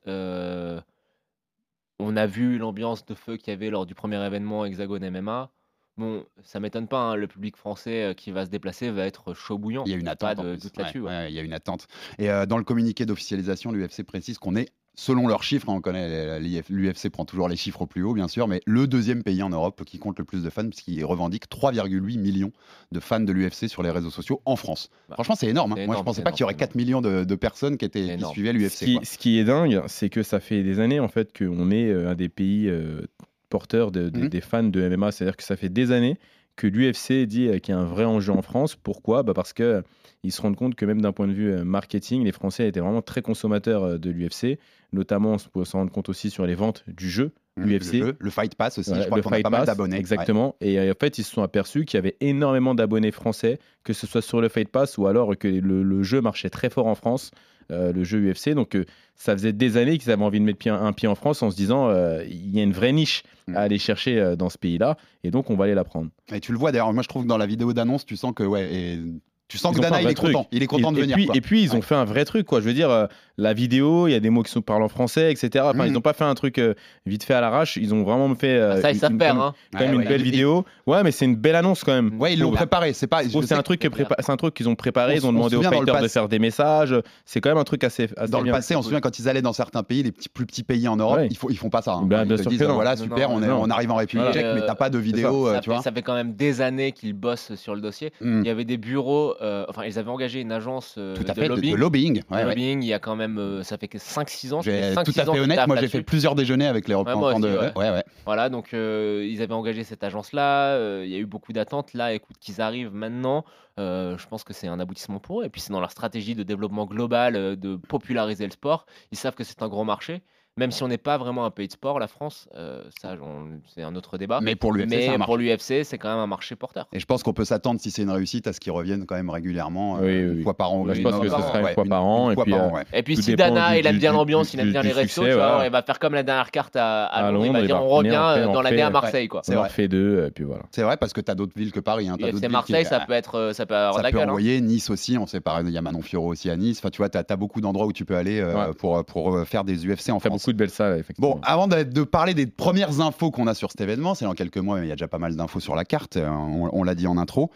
On 2.00 2.18
a 2.18 2.26
vu 2.26 2.58
l'ambiance 2.58 3.06
de 3.06 3.14
feu 3.14 3.38
qu'il 3.38 3.50
y 3.50 3.56
avait 3.56 3.70
lors 3.70 3.86
du 3.86 3.96
premier 3.96 4.24
événement 4.26 4.66
Hexagone 4.66 5.10
MMA. 5.10 5.52
Bon, 5.98 6.26
ça 6.44 6.60
m'étonne 6.60 6.90
pas, 6.90 7.00
hein, 7.00 7.16
le 7.16 7.26
public 7.26 7.56
français 7.56 8.04
euh, 8.04 8.14
qui 8.14 8.32
va 8.32 8.46
se 8.46 8.50
déplacer 8.50 8.92
va 8.92 9.06
être 9.06 9.34
chaud 9.34 9.58
bouillant. 9.58 9.84
Il 9.86 9.92
y 9.92 9.96
a 9.96 9.98
une 9.98 10.10
attente. 10.10 10.40
en 10.40 10.44
de 10.44 10.52
plus. 10.52 10.64
doute 10.64 10.78
là-dessus. 10.78 11.00
Ouais, 11.00 11.08
ouais. 11.08 11.18
ouais, 11.18 11.32
il 11.32 11.36
y 11.36 11.40
a 11.40 11.42
une 11.42 11.54
attente. 11.54 11.88
Et 12.20 12.30
euh, 12.30 12.46
dans 12.46 12.58
le 12.58 12.66
communiqué 12.66 13.06
d'officialisation, 13.06 13.72
l'UFC 13.72 14.04
précise 14.04 14.38
qu'on 14.38 14.58
est, 14.58 14.72
selon 14.96 15.28
leurs 15.28 15.44
chiffres, 15.44 15.70
hein, 15.70 15.74
on 15.76 15.82
connaît 15.82 16.40
l'UFC 16.40 17.10
prend 17.10 17.26
toujours 17.26 17.48
les 17.50 17.56
chiffres 17.56 17.82
au 17.82 17.86
plus 17.86 18.04
haut, 18.04 18.14
bien 18.14 18.28
sûr, 18.28 18.48
mais 18.48 18.62
le 18.66 18.88
deuxième 18.88 19.24
pays 19.24 19.44
en 19.44 19.50
Europe 19.50 19.84
qui 19.86 20.00
compte 20.00 20.18
le 20.20 20.26
plus 20.26 20.44
de 20.44 20.50
fans, 20.50 20.68
puisqu'il 20.68 21.04
revendique 21.06 21.50
3,8 21.50 22.18
millions 22.20 22.52
de 22.92 23.00
fans 23.00 23.20
de 23.20 23.32
l'UFC 23.32 23.68
sur 23.68 23.84
les 23.84 23.90
réseaux 23.92 24.10
sociaux 24.10 24.42
en 24.46 24.56
France. 24.56 24.90
Bah, 25.10 25.16
Franchement, 25.16 25.36
c'est 25.36 25.48
énorme. 25.48 25.74
hein. 25.78 25.86
Moi, 25.86 25.96
je 25.98 26.04
pensais 26.04 26.22
pas 26.24 26.32
qu'il 26.32 26.42
y 26.42 26.44
aurait 26.44 26.54
énorme, 26.54 26.60
4 26.70 26.76
millions 26.76 27.02
de, 27.02 27.24
de 27.24 27.36
personnes 27.36 27.78
qui, 27.78 27.86
étaient, 27.86 28.18
qui 28.18 28.26
suivaient 28.26 28.54
l'UFC. 28.54 29.00
ce 29.04 29.18
qui 29.18 29.38
est 29.40 29.44
dingue, 29.44 29.82
c'est 29.88 30.10
que 30.10 30.24
ça 30.24 30.40
fait 30.40 30.64
des 30.64 30.80
années 30.80 31.00
en 31.00 31.08
fait 31.10 31.38
qu'on 31.38 31.72
est 31.72 31.90
euh, 31.90 32.10
un 32.10 32.16
des 32.16 32.30
pays 32.30 32.68
euh, 32.70 33.02
porteurs 33.50 33.92
de- 33.92 34.10
de- 34.10 34.22
Mhm. 34.22 34.30
des 34.30 34.42
fans 34.42 34.64
de 34.64 34.82
MMA. 34.82 35.12
C'est-à-dire 35.12 35.38
que 35.38 35.44
ça 35.44 35.56
fait 35.56 35.70
des 35.70 35.92
années 35.92 36.18
que 36.56 36.68
l'UFC 36.68 37.26
dit 37.26 37.48
euh, 37.48 37.60
qu'il 37.60 37.74
y 37.74 37.78
a 37.78 37.80
un 37.80 37.86
vrai 37.86 38.06
enjeu 38.06 38.32
en 38.34 38.42
France. 38.42 38.76
Pourquoi? 38.76 39.24
Bah 39.24 39.34
Parce 39.34 39.54
que 39.54 39.84
ils 40.24 40.32
se 40.32 40.42
rendent 40.42 40.56
compte 40.56 40.76
que 40.76 40.86
même 40.86 41.02
d'un 41.02 41.12
point 41.12 41.28
de 41.28 41.34
vue 41.34 41.52
euh, 41.52 41.64
marketing, 41.64 42.24
les 42.24 42.32
Français 42.32 42.68
étaient 42.68 42.80
vraiment 42.80 43.02
très 43.02 43.22
consommateurs 43.22 43.84
euh, 43.84 43.98
de 43.98 44.10
l'UFC. 44.10 44.60
Notamment, 44.94 45.34
on 45.34 45.60
peut 45.60 45.66
s'en 45.66 45.80
rendre 45.80 45.92
compte 45.92 46.10
aussi 46.10 46.30
sur 46.30 46.46
les 46.46 46.56
ventes 46.56 46.84
du 46.88 47.10
jeu. 47.10 47.32
Le, 47.58 47.78
UFC. 47.78 47.96
jeu, 47.98 48.18
le 48.20 48.30
Fight 48.30 48.56
Pass 48.56 48.78
aussi, 48.78 48.94
je 48.94 49.06
crois 49.06 49.18
le 49.18 49.24
qu'on 49.24 49.30
a 49.30 49.36
Fight 49.36 49.44
pas 49.44 49.50
mal 49.50 49.62
Pass, 49.62 49.68
d'abonnés. 49.68 49.98
Exactement. 49.98 50.56
Et 50.60 50.78
en 50.78 50.94
fait, 51.00 51.18
ils 51.18 51.24
se 51.24 51.32
sont 51.32 51.42
aperçus 51.42 51.86
qu'il 51.86 51.98
y 51.98 52.00
avait 52.00 52.18
énormément 52.20 52.76
d'abonnés 52.76 53.12
français, 53.12 53.60
que 53.86 53.94
ce 53.94 54.08
soit 54.08 54.22
sur 54.22 54.42
le 54.42 54.50
Fight 54.50 54.68
Pass 54.70 54.98
ou 54.98 55.08
alors 55.08 55.38
que 55.38 55.48
le, 55.48 55.84
le 55.84 56.04
jeu 56.04 56.20
marchait 56.20 56.50
très 56.50 56.70
fort 56.70 56.88
en 56.88 56.96
France, 56.96 57.32
euh, 57.72 57.92
le 57.94 58.04
jeu 58.04 58.20
UFC. 58.32 58.50
Donc, 58.54 58.76
euh, 58.76 58.86
ça 59.16 59.34
faisait 59.34 59.54
des 59.54 59.78
années 59.78 59.98
qu'ils 59.98 60.12
avaient 60.12 60.24
envie 60.24 60.40
de 60.40 60.46
mettre 60.46 60.60
pied- 60.60 60.72
un 60.72 60.94
pied 60.94 61.08
en 61.08 61.16
France 61.16 61.42
en 61.44 61.50
se 61.52 61.56
disant 61.56 61.90
euh, 61.90 62.24
il 62.28 62.56
y 62.56 62.60
a 62.60 62.64
une 62.64 62.74
vraie 62.74 62.92
niche 62.94 63.24
Mm. 63.48 63.56
à 63.58 63.60
aller 63.60 63.78
chercher 63.78 64.34
dans 64.40 64.50
ce 64.50 64.58
pays-là, 64.58 64.98
et 65.24 65.30
donc 65.30 65.52
on 65.52 65.56
va 65.56 65.66
aller 65.66 65.76
la 65.76 65.84
prendre. 65.84 66.10
Et 66.34 66.40
tu 66.40 66.52
le 66.52 66.58
vois 66.58 66.72
d'ailleurs, 66.72 66.92
moi 66.94 67.04
je 67.04 67.08
trouve 67.08 67.24
que 67.26 67.28
dans 67.28 67.38
la 67.38 67.46
vidéo 67.46 67.74
d'annonce, 67.74 68.04
tu 68.04 68.16
sens 68.18 68.34
que, 68.36 68.42
ouais, 68.44 68.74
et 68.74 69.00
tu 69.48 69.58
sens 69.58 69.74
Ils 69.74 69.78
que 69.78 69.82
Dana, 69.84 70.02
il 70.02 70.08
est 70.10 70.14
content. 70.16 70.32
truc. 70.44 70.48
Il 70.52 70.64
est 70.64 70.68
content 70.68 70.92
et, 70.92 70.96
de 70.96 71.00
et 71.00 71.02
venir. 71.04 71.16
puis, 71.16 71.26
quoi. 71.28 71.36
et 71.38 71.42
puis, 71.42 71.62
ils 71.62 71.72
ont 71.74 71.76
Ouais. 71.76 71.82
fait 71.82 71.96
un 71.96 72.06
vrai 72.06 72.26
truc, 72.26 72.46
quoi. 72.48 72.62
Je 72.62 72.66
veux 72.66 72.74
dire, 72.74 72.90
euh, 72.90 73.06
la 73.38 73.54
vidéo, 73.54 74.08
il 74.08 74.12
y 74.12 74.16
a 74.16 74.20
des 74.20 74.30
mots 74.30 74.42
qui 74.44 74.52
sont 74.52 74.62
parlent 74.62 74.82
en 74.84 74.88
français, 74.90 75.32
etc. 75.32 75.66
Enfin, 75.68 75.86
ils 75.86 75.92
n'ont 75.92 76.02
pas 76.02 76.14
fait 76.14 76.24
un 76.24 76.34
truc 76.36 76.58
euh, 76.58 76.74
vite 77.06 77.24
fait 77.24 77.34
à 77.34 77.42
l'arrache. 77.42 77.78
Ils 77.78 77.94
ont 77.94 78.04
vraiment 78.04 78.34
fait 78.34 78.56
euh, 78.58 78.76
Ah, 78.78 78.82
ça, 78.82 78.92
ils 78.92 78.94
une- 78.96 79.00
savent 79.00 79.12
une- 79.12 79.20
faire. 79.20 79.36
quand 79.36 79.42
Hein. 79.42 79.54
même 79.80 79.96
Ouais, 79.98 80.04
une 80.04 80.08
belle 80.10 80.22
vidéo. 80.24 80.66
Ouais, 80.88 81.04
mais 81.04 81.12
c'est 81.12 81.26
une 81.26 81.36
belle 81.36 81.56
annonce 81.56 81.84
quand 81.84 81.94
même. 81.94 82.20
Ouais, 82.20 82.34
ils 82.34 82.40
l'ont 82.40 82.52
préparé. 82.52 82.94
C'est 82.94 83.08
pas. 83.08 83.22
Oh, 83.34 83.42
c'est 83.44 83.54
un 83.54 83.62
truc 83.62 83.80
que 83.82 83.88
prépa- 83.88 84.16
c'est 84.20 84.32
un 84.32 84.38
truc 84.38 84.54
qu'ils 84.54 84.70
ont 84.70 84.76
préparé. 84.76 85.14
On 85.14 85.16
Ils 85.16 85.22
se- 85.22 85.26
ont 85.28 85.30
on 85.30 85.32
se 85.32 85.50
demandé 85.52 85.56
aux 85.58 85.62
fighters 85.80 86.02
de 86.02 86.08
faire 86.08 86.28
des 86.30 86.40
messages. 86.40 86.96
C'est 87.26 87.42
quand 87.42 87.50
même 87.50 87.58
un 87.58 87.64
truc 87.66 87.84
assez. 87.84 88.10
assez 88.18 88.32
Dans 88.32 88.42
le 88.42 88.52
passé, 88.52 88.76
on 88.76 88.82
se 88.82 88.86
souvient 88.86 89.02
quand 89.02 89.20
ils 89.20 89.30
allaient 89.30 89.42
dans 89.42 89.54
certains 89.54 89.84
pays, 89.84 90.02
les 90.02 90.12
petits, 90.12 90.30
plus 90.30 90.46
petits 90.46 90.64
pays 90.64 90.88
en 90.88 90.96
Europe, 90.96 91.20
ils, 91.30 91.38
font, 91.38 91.50
ils 91.50 91.58
font 91.58 91.70
pas 91.70 91.82
ça. 91.82 91.94
hein. 91.94 92.04
Ben, 92.06 92.26
ils 92.30 92.38
sûr 92.42 92.50
disent, 92.50 92.64
voilà, 92.64 92.96
super, 92.98 93.30
on, 93.32 93.70
arrive 93.70 93.92
en 93.92 93.96
République 93.96 94.32
tchèque, 94.32 94.46
mais 94.56 94.62
t'as 94.66 94.76
pas 94.76 94.90
de 94.90 94.98
vidéo, 94.98 95.50
fait, 95.62 95.82
ça 95.84 95.92
fait 95.92 96.02
quand 96.02 96.16
même 96.16 96.34
des 96.34 96.62
années 96.62 96.92
qu'ils 96.94 97.14
bossent 97.14 97.54
sur 97.56 97.76
le 97.76 97.82
dossier. 97.82 98.12
Mm. 98.22 98.42
Il 98.42 98.48
y 98.48 98.50
avait 98.50 98.66
des 98.66 98.78
bureaux, 98.78 99.35
euh, 99.42 99.66
enfin, 99.70 99.84
ils 99.86 99.98
avaient 100.00 100.10
engagé 100.12 100.40
une 100.42 100.52
agence 100.52 100.96
euh, 100.98 101.16
Tout 101.16 101.24
à 101.28 101.34
de 101.34 101.40
fait, 101.40 101.44
de, 101.44 101.54
lobbying. 101.54 101.72
de 101.74 101.80
lobbying. 101.80 102.14
De 102.14 102.20
ouais, 102.36 102.38
ouais. 102.38 102.44
lobbying, 102.46 102.82
il 102.84 102.88
y 102.88 102.94
a 102.94 103.00
quand 103.00 103.16
même, 103.16 103.38
euh, 103.38 103.64
ça 103.64 103.78
fait 103.78 103.88
que 103.88 103.98
5-6 103.98 104.54
ans. 104.54 104.62
ça 104.62 104.72
J'ai- 104.72 104.82
fait 104.82 104.94
cinq, 104.94 105.04
Tout 105.04 105.12
six 105.12 105.20
à 105.20 105.26
fait 105.26 105.40
honnête, 105.40 105.68
moi 105.68 105.76
j'ai 105.78 105.88
fait 105.88 106.02
plusieurs 106.02 106.36
déjeuners 106.36 106.68
avec 106.68 106.88
les 106.88 106.96
représentants 106.96 107.40
de. 107.40 107.50
ouais. 107.50 107.72
Ouais, 107.76 107.90
ouais. 107.92 108.04
Voilà, 108.26 108.50
donc 108.50 108.70
ils 108.74 109.42
avaient 109.42 109.54
engagé 109.54 109.84
cette 109.84 110.04
agence-là, 110.04 111.04
il 111.04 111.10
y 111.10 111.16
a 111.16 111.20
eu 111.20 111.26
beaucoup 111.26 111.54
d'attentes. 111.54 111.94
Là, 111.94 112.14
écoute, 112.14 112.36
qu'ils 112.40 112.62
arrivent 112.62 112.94
maintenant, 112.94 113.46
je 113.78 114.28
pense 114.28 114.44
que 114.44 114.54
c'est 114.54 114.68
un 114.68 114.80
aboutissement 114.80 115.20
pour 115.20 115.42
eux. 115.42 115.46
Et 115.46 115.50
puis 115.50 115.62
c'est 115.62 115.72
dans 115.74 115.80
leur 115.82 115.92
stratégie 115.92 116.36
de 116.36 116.44
développement 116.44 116.86
global, 116.86 117.56
de 117.58 117.76
populariser 117.76 118.46
le 118.46 118.52
sport. 118.52 118.86
Ils 119.12 119.18
savent 119.18 119.36
que 119.36 119.44
c'est 119.44 119.62
un 119.62 119.68
gros 119.68 119.84
marché. 119.84 120.22
Même 120.58 120.72
si 120.72 120.84
on 120.84 120.88
n'est 120.88 120.98
pas 120.98 121.18
vraiment 121.18 121.44
un 121.44 121.52
pays 121.52 121.68
de 121.68 121.74
sport, 121.74 122.00
la 122.00 122.08
France, 122.08 122.48
euh, 122.56 122.82
ça, 123.02 123.18
j'en- 123.18 123.44
c'est 123.74 123.84
un 123.84 123.94
autre 123.94 124.18
débat. 124.18 124.40
Mais 124.42 124.56
pour 124.56 124.72
l'UFC, 124.72 124.90
c'est 124.90 125.08
un 125.10 125.12
Mais 125.12 125.18
marché. 125.18 125.26
pour 125.26 125.38
l'UFC, 125.38 125.84
c'est 125.84 125.98
quand 125.98 126.08
même 126.08 126.20
un 126.20 126.28
marché 126.28 126.56
porteur. 126.56 126.88
Et 126.94 127.00
je 127.02 127.06
pense 127.06 127.24
qu'on 127.24 127.34
peut 127.34 127.44
s'attendre, 127.44 127.82
si 127.82 127.92
c'est 127.92 128.04
une 128.04 128.10
réussite, 128.10 128.48
à 128.48 128.54
ce 128.54 128.62
qu'ils 128.62 128.72
reviennent 128.72 129.06
quand 129.06 129.16
même 129.16 129.30
régulièrement, 129.30 129.98
euh, 129.98 130.00
Oui, 130.00 130.08
oui, 130.32 130.38
une 130.38 130.44
fois 130.44 130.54
par 130.56 130.72
an. 130.72 130.86
je 130.94 131.02
pense 131.02 131.20
que 131.20 131.28
ce 131.28 131.36
sera 131.36 131.60
une 131.60 131.66
Ouais, 131.66 131.74
fois 131.74 131.84
par 131.84 132.06
an, 132.06 132.32
et 132.32 132.36
fois 132.36 132.46
puis, 132.46 132.54
par 132.54 132.64
euh, 132.64 132.70
an, 132.70 132.74
ouais. 132.76 132.84
Et 132.94 133.04
puis 133.04 133.18
si 133.18 133.36
Dana, 133.36 133.74
du- 133.74 133.80
il 133.80 133.86
aime 133.88 133.98
bien 133.98 134.14
l'ambiance, 134.14 134.54
il 134.54 134.62
aime 134.62 134.72
bien 134.72 134.82
les 134.82 134.94
restos, 134.94 135.26
tu 135.26 135.32
voilà. 135.34 135.66
il 135.66 135.72
va 135.74 135.82
faire 135.82 136.00
comme 136.00 136.14
la 136.14 136.24
dernière 136.24 136.50
carte 136.52 136.78
à, 136.78 137.04
à 137.08 137.26
À 137.28 137.32
Londres, 137.34 137.48
il 137.48 137.52
va 137.52 137.62
dire 137.66 137.84
on 137.84 137.90
revient 137.90 138.12
euh, 138.16 138.46
dans 138.46 138.62
l'année 138.62 138.82
à 138.82 138.90
Marseille. 138.90 139.28
quoi. 139.28 139.42
C'est 139.44 139.56
On 139.56 139.58
en 139.58 139.62
vrai. 139.64 139.70
fait 139.70 139.90
deux, 139.90 140.26
et 140.26 140.32
puis 140.32 140.46
voilà. 140.46 140.64
C'est 140.72 140.84
vrai 140.84 140.96
parce 140.96 141.12
que 141.12 141.20
t'as 141.20 141.36
d'autres 141.36 141.52
villes 141.58 141.74
que 141.74 141.82
Paris. 141.82 142.08
Hein. 142.08 142.16
T'as 142.18 142.28
d'autres 142.28 142.38
UFC 142.38 142.42
villes 142.44 142.52
Marseille, 142.52 142.86
ça 142.86 143.02
peut 143.02 143.12
être, 143.12 143.36
euh, 143.36 143.52
ça 143.52 143.66
peut 143.66 143.76
hein. 143.76 143.92
envoyer. 144.30 144.62
Nice 144.62 144.90
aussi, 144.90 145.18
on 145.18 145.28
sait 145.28 145.42
pas. 145.42 145.60
Il 145.66 145.70
y 145.72 145.78
a 145.78 145.82
Manon 145.82 146.02
Fiorot 146.02 146.30
aussi 146.32 146.50
à 146.50 146.56
Nice. 146.56 146.80
Enfin, 146.80 146.92
tu 146.92 147.00
vois, 147.00 147.10
tu 147.10 147.18
as, 147.18 147.36
beaucoup 147.36 147.60
d'endroits 147.60 147.86
où 147.88 147.92
tu 147.92 148.06
peux 148.06 148.16
aller 148.16 148.40
euh, 148.40 148.56
Ouais. 148.56 148.74
pour, 148.78 149.04
pour 149.04 149.36
euh, 149.36 149.44
faire 149.44 149.66
des 149.66 149.86
UFC 149.86 150.12
en 150.12 150.20
France. 150.22 150.45
Beaucoup 150.46 150.54
de 150.54 150.58
belles 150.58 150.70
salles, 150.70 151.00
effectivement. 151.00 151.36
Bon, 151.36 151.42
avant 151.44 151.68
de, 151.68 151.84
de 151.84 152.04
parler 152.04 152.34
des 152.34 152.48
premières 152.48 153.02
infos 153.02 153.32
qu'on 153.32 153.48
a 153.48 153.54
sur 153.54 153.72
cet 153.72 153.82
événement, 153.82 154.16
c'est 154.16 154.26
dans 154.26 154.34
quelques 154.34 154.58
mois, 154.58 154.80
mais 154.80 154.86
il 154.86 154.90
y 154.90 154.92
a 154.92 154.96
déjà 154.96 155.08
pas 155.08 155.18
mal 155.20 155.36
d'infos 155.36 155.60
sur 155.60 155.76
la 155.76 155.86
carte, 155.86 156.18
euh, 156.18 156.28
on, 156.30 156.70
on 156.72 156.84
l'a 156.84 156.96
dit 156.96 157.08
en 157.08 157.18
intro, 157.18 157.52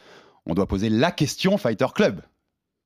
on 0.46 0.54
doit 0.56 0.68
poser 0.68 0.90
la 0.90 1.12
question 1.12 1.58
Fighter 1.58 1.88
Club. 1.94 2.22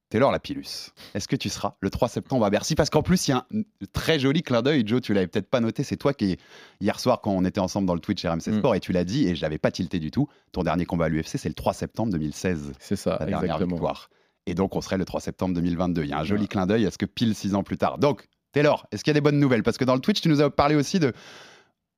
Taylor 0.10 0.32
Lapillus, 0.32 0.92
est-ce 1.16 1.28
que 1.28 1.36
tu 1.36 1.50
seras 1.50 1.74
le 1.80 1.90
3 1.90 2.08
septembre 2.08 2.46
à 2.46 2.52
Bercy? 2.52 2.76
Parce 2.76 2.92
qu'en 2.92 3.02
plus, 3.02 3.28
il 3.28 3.32
y 3.32 3.34
a 3.34 3.48
un 3.52 3.62
très 3.94 4.20
joli 4.20 4.44
clin 4.44 4.62
d'œil, 4.62 4.84
Joe, 4.86 5.02
tu 5.02 5.12
l'avais 5.16 5.26
peut-être 5.26 5.50
pas 5.50 5.60
noté, 5.60 5.84
c'est 5.84 5.98
toi 5.98 6.14
qui, 6.14 6.38
hier 6.82 7.00
soir, 7.00 7.20
quand 7.20 7.32
on 7.32 7.44
était 7.46 7.60
ensemble 7.60 7.88
dans 7.88 7.96
le 7.96 8.00
Twitch 8.00 8.24
RMC 8.24 8.48
Mm. 8.52 8.60
Sport, 8.60 8.76
et 8.76 8.80
tu 8.80 8.92
l'as 8.92 9.06
dit, 9.06 9.28
et 9.28 9.36
je 9.36 9.42
l'avais 9.42 9.58
pas 9.58 9.72
tilté 9.72 9.98
du 10.00 10.12
tout, 10.12 10.28
ton 10.52 10.62
dernier 10.62 10.86
combat 10.86 11.06
à 11.06 11.10
l'UFC, 11.10 11.38
c'est 11.40 11.50
le 11.50 11.56
3 11.56 11.74
septembre 11.74 12.12
2016, 12.12 12.74
C'est 12.78 12.96
ça, 12.96 13.18
la 13.22 13.26
dernière 13.26 13.44
exactement. 13.44 13.76
victoire. 13.76 14.12
Et 14.46 14.54
donc, 14.54 14.76
on 14.76 14.82
serait 14.82 14.98
le 15.00 15.06
3 15.06 15.20
septembre 15.20 15.56
2022. 15.56 16.04
Il 16.04 16.10
y 16.10 16.14
a 16.14 16.20
un 16.20 16.24
joli 16.26 16.48
clin 16.48 16.68
d'œil 16.68 16.86
à 16.86 16.92
ce 16.92 16.98
que 17.00 17.06
pile 17.06 17.34
six 17.34 17.56
ans 17.56 17.64
plus 17.64 17.78
tard. 17.78 17.98
Donc, 17.98 18.28
Taylor, 18.54 18.88
est-ce 18.92 19.04
qu'il 19.04 19.12
y 19.12 19.16
a 19.16 19.20
des 19.20 19.22
bonnes 19.22 19.40
nouvelles? 19.40 19.64
Parce 19.64 19.78
que 19.78 19.84
dans 19.84 19.96
le 19.96 20.00
Twitch, 20.00 20.22
tu 20.22 20.30
nous 20.30 20.42
as 20.42 20.50
parlé 20.50 20.76
aussi 20.76 21.00
de. 21.00 21.12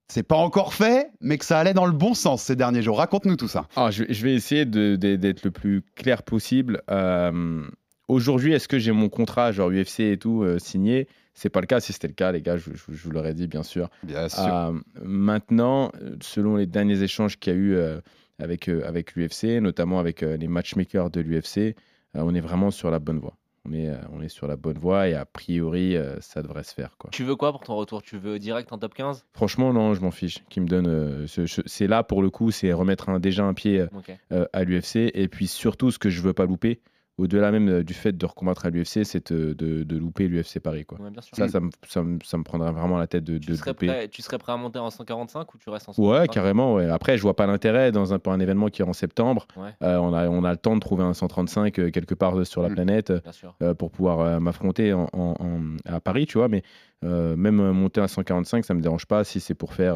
C'est 0.07 0.23
pas 0.23 0.35
encore 0.37 0.73
fait, 0.73 1.09
mais 1.19 1.37
que 1.39 1.45
ça 1.45 1.57
allait 1.59 1.73
dans 1.73 1.85
le 1.87 1.91
bon 1.91 2.13
sens 2.13 2.43
ces 2.43 2.55
derniers 2.55 2.81
jours. 2.83 2.97
Raconte-nous 2.99 3.37
tout 3.37 3.47
ça. 3.47 3.67
Ah, 3.75 3.89
je, 3.91 4.03
vais 4.03 4.33
essayer 4.35 4.63
d'être 4.65 5.43
le 5.43 5.49
plus 5.51 5.81
clair 5.95 6.21
possible. 6.21 6.81
Euh, 6.91 7.63
aujourd'hui, 8.07 8.53
est-ce 8.53 8.67
que 8.67 8.77
j'ai 8.77 8.91
mon 8.91 9.09
contrat, 9.09 9.51
genre 9.51 9.69
UFC 9.71 10.01
et 10.01 10.17
tout, 10.17 10.43
euh, 10.43 10.59
signé? 10.59 11.07
C'est 11.33 11.49
pas 11.49 11.59
le 11.59 11.65
cas. 11.65 11.79
Si 11.79 11.91
c'était 11.91 12.07
le 12.07 12.13
cas, 12.13 12.31
les 12.31 12.41
gars, 12.43 12.55
je, 12.55 12.69
je- 12.75 12.93
je 12.95 13.03
vous 13.03 13.09
l'aurais 13.11 13.33
dit, 13.33 13.47
bien 13.47 13.63
sûr. 13.63 13.89
Bien 14.03 14.29
sûr. 14.29 14.45
Euh, 14.45 14.73
maintenant, 15.01 15.91
selon 16.21 16.55
les 16.55 16.67
derniers 16.67 17.01
échanges 17.01 17.39
qu'il 17.39 17.53
y 17.53 17.55
a 17.55 17.59
eu 17.59 17.73
euh, 17.75 17.99
avec, 18.37 18.69
avec 18.69 19.15
l'UFC, 19.15 19.59
notamment 19.59 19.99
avec 19.99 20.21
les 20.21 20.47
matchmakers 20.47 21.09
de 21.09 21.19
l'UFC, 21.21 21.75
on 22.13 22.33
est 22.35 22.41
vraiment 22.41 22.69
sur 22.69 22.91
la 22.91 22.99
bonne 22.99 23.17
voie. 23.19 23.35
On 23.67 23.73
est, 23.73 23.89
euh, 23.89 23.95
on 24.11 24.21
est 24.21 24.29
sur 24.29 24.47
la 24.47 24.55
bonne 24.55 24.77
voie 24.77 25.07
et 25.09 25.13
a 25.15 25.25
priori, 25.25 25.95
euh, 25.97 26.17
ça 26.21 26.41
devrait 26.41 26.63
se 26.63 26.73
faire. 26.73 26.95
Quoi. 26.97 27.09
Tu 27.11 27.23
veux 27.23 27.35
quoi 27.35 27.51
pour 27.51 27.61
ton 27.63 27.75
retour? 27.75 28.01
Tu 28.03 28.17
veux 28.17 28.37
direct 28.39 28.71
en 28.71 28.77
top 28.77 28.93
15 28.93 29.25
Franchement, 29.33 29.73
non, 29.73 29.93
je 29.95 30.01
m'en 30.01 30.11
fiche. 30.11 30.43
Qui 30.49 30.61
me 30.61 30.67
donne, 30.67 30.87
euh, 30.87 31.25
ce- 31.27 31.47
ce- 31.47 31.61
c'est 31.65 31.87
là 31.87 32.03
pour 32.03 32.21
le 32.21 32.29
coup, 32.29 32.51
c'est 32.51 32.71
remettre 32.73 33.09
un- 33.09 33.19
déjà 33.19 33.43
un 33.43 33.53
pied 33.53 33.85
euh, 34.31 34.45
à 34.53 34.63
l'UFC. 34.63 35.11
Et 35.15 35.27
puis 35.27 35.47
surtout, 35.47 35.89
ce 35.91 35.97
que 35.99 36.09
je 36.09 36.21
veux 36.21 36.33
pas 36.33 36.45
louper, 36.45 36.79
au-delà 37.17 37.51
même 37.51 37.69
euh, 37.69 37.83
du 37.83 37.93
fait 37.93 38.11
de 38.11 38.25
recombattre 38.25 38.65
à 38.65 38.69
l'UFC, 38.69 39.05
c'est 39.05 39.31
de, 39.31 39.53
de- 39.53 39.83
de 39.83 39.97
louper 39.97 40.27
l'UFC 40.27 40.59
Paris. 40.59 40.85
Quoi. 40.85 40.99
Ouais. 40.99 41.09
Ça, 41.33 41.47
ça 41.47 41.59
me, 41.61 41.69
ça, 41.87 42.03
me, 42.03 42.19
ça 42.23 42.37
me 42.37 42.43
prendrait 42.43 42.71
vraiment 42.71 42.97
la 42.97 43.07
tête 43.07 43.23
de, 43.23 43.37
tu, 43.37 43.55
serais 43.55 43.71
louper. 43.71 43.87
prêt, 43.87 44.07
tu 44.09 44.21
serais 44.21 44.37
prêt 44.37 44.51
à 44.51 44.57
monter 44.57 44.79
en 44.79 44.89
145 44.89 45.53
ou 45.53 45.57
tu 45.57 45.69
restes 45.69 45.87
en 45.87 45.91
Ouais, 45.93 45.95
145 46.27 46.31
carrément. 46.33 46.73
Ouais. 46.75 46.89
Après, 46.89 47.17
je 47.17 47.21
vois 47.21 47.35
pas 47.35 47.47
l'intérêt 47.47 47.91
dans 47.93 48.13
un, 48.13 48.19
pour 48.19 48.33
un 48.33 48.39
événement 48.39 48.67
qui 48.67 48.81
est 48.81 48.85
en 48.85 48.93
septembre. 48.93 49.47
Ouais. 49.55 49.69
Euh, 49.81 49.97
on, 49.97 50.13
a, 50.13 50.27
on 50.27 50.43
a 50.43 50.51
le 50.51 50.57
temps 50.57 50.75
de 50.75 50.81
trouver 50.81 51.03
un 51.03 51.13
135 51.13 51.79
euh, 51.79 51.89
quelque 51.89 52.15
part 52.15 52.37
euh, 52.37 52.43
sur 52.43 52.61
la 52.61 52.69
Mm. 52.69 52.73
planète 52.73 53.11
euh, 53.11 53.19
euh, 53.61 53.73
pour 53.73 53.91
pouvoir 53.91 54.19
euh, 54.19 54.39
m'affronter 54.39 54.91
en, 54.93 55.07
en- 55.13 55.35
en- 55.39 55.77
à 55.85 55.99
Paris, 56.01 56.25
tu 56.25 56.37
vois. 56.37 56.49
Mais 56.49 56.63
euh, 57.05 57.35
même 57.37 57.59
euh, 57.61 57.71
monter 57.71 58.01
à 58.01 58.07
145, 58.07 58.65
ça 58.65 58.73
me 58.73 58.81
dérange 58.81 59.05
pas 59.05 59.23
si 59.23 59.39
c'est 59.39 59.55
pour 59.55 59.73
faire 59.73 59.95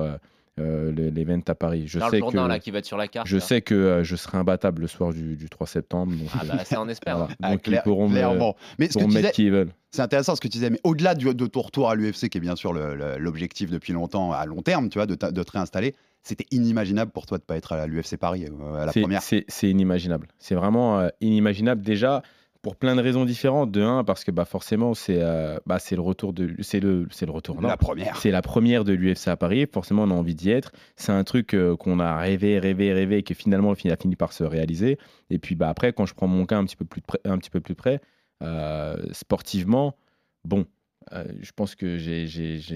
euh, 0.60 0.92
le- 0.92 1.10
l'event 1.10 1.40
à 1.48 1.56
Paris. 1.56 1.84
Je 1.88 2.00
Charles 2.00 2.12
sais 2.12 2.20
que 2.22 2.36
là, 2.38 2.60
qui 2.60 2.72
va 2.72 2.80
être 2.80 2.86
sur 2.86 2.98
la 2.98 3.08
carte. 3.08 3.28
je 3.28 3.38
là. 3.38 3.42
sais 3.42 3.62
que 3.62 3.74
euh, 3.76 4.04
je 4.04 4.16
serai 4.16 4.38
imbattable 4.38 4.82
le 4.82 4.88
soir 4.88 5.14
du, 5.14 5.36
du 5.36 5.50
3 5.50 5.66
septembre. 5.68 6.12
Donc, 6.16 6.28
Ah 6.34 6.44
bah, 6.46 6.64
ça, 6.66 6.82
on 6.82 6.88
espère. 6.90 7.18
voilà. 7.18 7.34
Ah, 7.42 7.52
Donc, 7.52 7.62
clair- 7.64 7.82
ils 7.86 7.90
pourront 7.90 8.08
me, 8.10 8.14
clairement. 8.16 8.56
Mais 8.78 8.90
ce 8.90 8.98
que 8.98 9.04
mettre 9.14 9.32
qui 9.32 9.46
ils 9.46 9.52
veulent. 9.52 9.72
c'est 9.92 10.02
intéressant 10.02 10.36
ce 10.36 10.42
que 10.42 10.48
tu 10.48 10.54
disais, 10.58 10.70
mais 10.70 10.80
au-delà 10.84 11.16
du- 11.16 11.34
de 11.34 11.46
ton 11.48 11.62
retour 11.62 11.90
à 11.90 11.96
l'UFC, 11.96 12.30
qui 12.30 12.38
est 12.38 12.42
bien 12.42 12.56
sûr 12.56 12.74
l'objectif 12.74 13.70
depuis 13.70 13.94
longtemps, 13.94 14.32
à 14.32 14.46
long 14.46 14.62
terme, 14.62 14.90
tu 14.90 14.98
vois, 15.00 15.06
de, 15.06 15.16
ta- 15.16 15.32
de 15.32 15.44
te 15.44 15.52
réinstaller, 15.52 15.96
c'était 16.24 16.46
inimaginable 16.52 17.12
pour 17.12 17.26
toi 17.26 17.38
de 17.38 17.44
pas 17.44 17.56
être 17.58 17.72
à 17.74 17.88
l'UFC 17.88 18.18
Paris 18.18 18.46
euh, 18.46 18.76
à 18.82 18.86
la 18.86 18.92
C'est- 18.92 19.02
première. 19.02 19.22
C'est 19.22 19.46
c'est 19.48 19.70
inimaginable. 19.70 20.28
C'est 20.38 20.56
vraiment 20.56 21.00
euh, 21.00 21.08
inimaginable 21.22 21.82
déjà 21.82 22.22
pour 22.62 22.76
plein 22.76 22.96
de 22.96 23.02
raisons 23.02 23.26
différentes. 23.26 23.72
De 23.72 23.82
un, 23.82 24.04
parce 24.04 24.24
que 24.24 24.32
bah, 24.32 24.46
forcément, 24.46 24.94
c'est 24.94 25.20
euh, 25.22 25.58
bah, 25.66 25.80
c'est 25.80 25.96
le 25.96 26.02
retour 26.02 26.34
de. 26.34 26.56
C'est 26.60 26.80
le, 26.80 27.08
le 27.22 27.32
retour. 27.32 27.62
non. 27.62 27.68
La 27.68 27.78
première. 27.78 28.18
C'est 28.18 28.32
la 28.32 28.42
première 28.42 28.84
de 28.84 28.94
l'UFC 28.94 29.28
à 29.30 29.38
Paris. 29.38 29.66
Forcément, 29.72 30.04
on 30.04 30.12
a 30.12 30.14
envie 30.14 30.36
d'y 30.36 30.50
être. 30.50 30.72
C'est 30.96 31.12
un 31.12 31.24
truc 31.24 31.54
euh, 31.54 31.76
qu'on 31.78 32.00
a 32.00 32.18
rêvé, 32.18 32.60
rêvé, 32.60 32.92
rêvé, 32.94 33.18
et 33.20 33.24
qui 33.24 33.34
finalement 33.34 33.72
a 33.72 33.76
fini 33.76 34.16
par 34.16 34.34
se 34.34 34.44
réaliser. 34.44 34.98
Et 35.30 35.40
puis 35.40 35.56
bah, 35.56 35.70
après, 35.70 35.94
quand 35.94 36.06
je 36.06 36.14
prends 36.14 36.28
mon 36.28 36.46
cas 36.46 36.58
un 36.58 36.66
petit 36.66 36.76
peu 36.76 36.86
plus, 36.86 37.02
de 37.02 37.06
près- 37.06 37.22
un 37.26 37.38
petit 37.38 37.50
peu 37.50 37.62
plus 37.62 37.76
près, 37.76 38.02
euh, 38.44 38.98
sportivement, 39.12 39.96
bon. 40.44 40.66
euh, 41.14 41.24
je 41.42 41.52
pense 41.56 41.76
que 41.76 41.98
j'ai, 41.98 42.28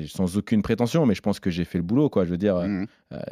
sans 0.07 0.37
aucune 0.37 0.61
prétention, 0.61 1.05
mais 1.05 1.13
je 1.15 1.21
pense 1.21 1.39
que 1.39 1.49
j'ai 1.51 1.65
fait 1.65 1.77
le 1.77 1.83
boulot, 1.83 2.09
quoi. 2.09 2.25
Je 2.25 2.31
veux 2.31 2.37
dire, 2.37 2.55
euh, 2.57 2.85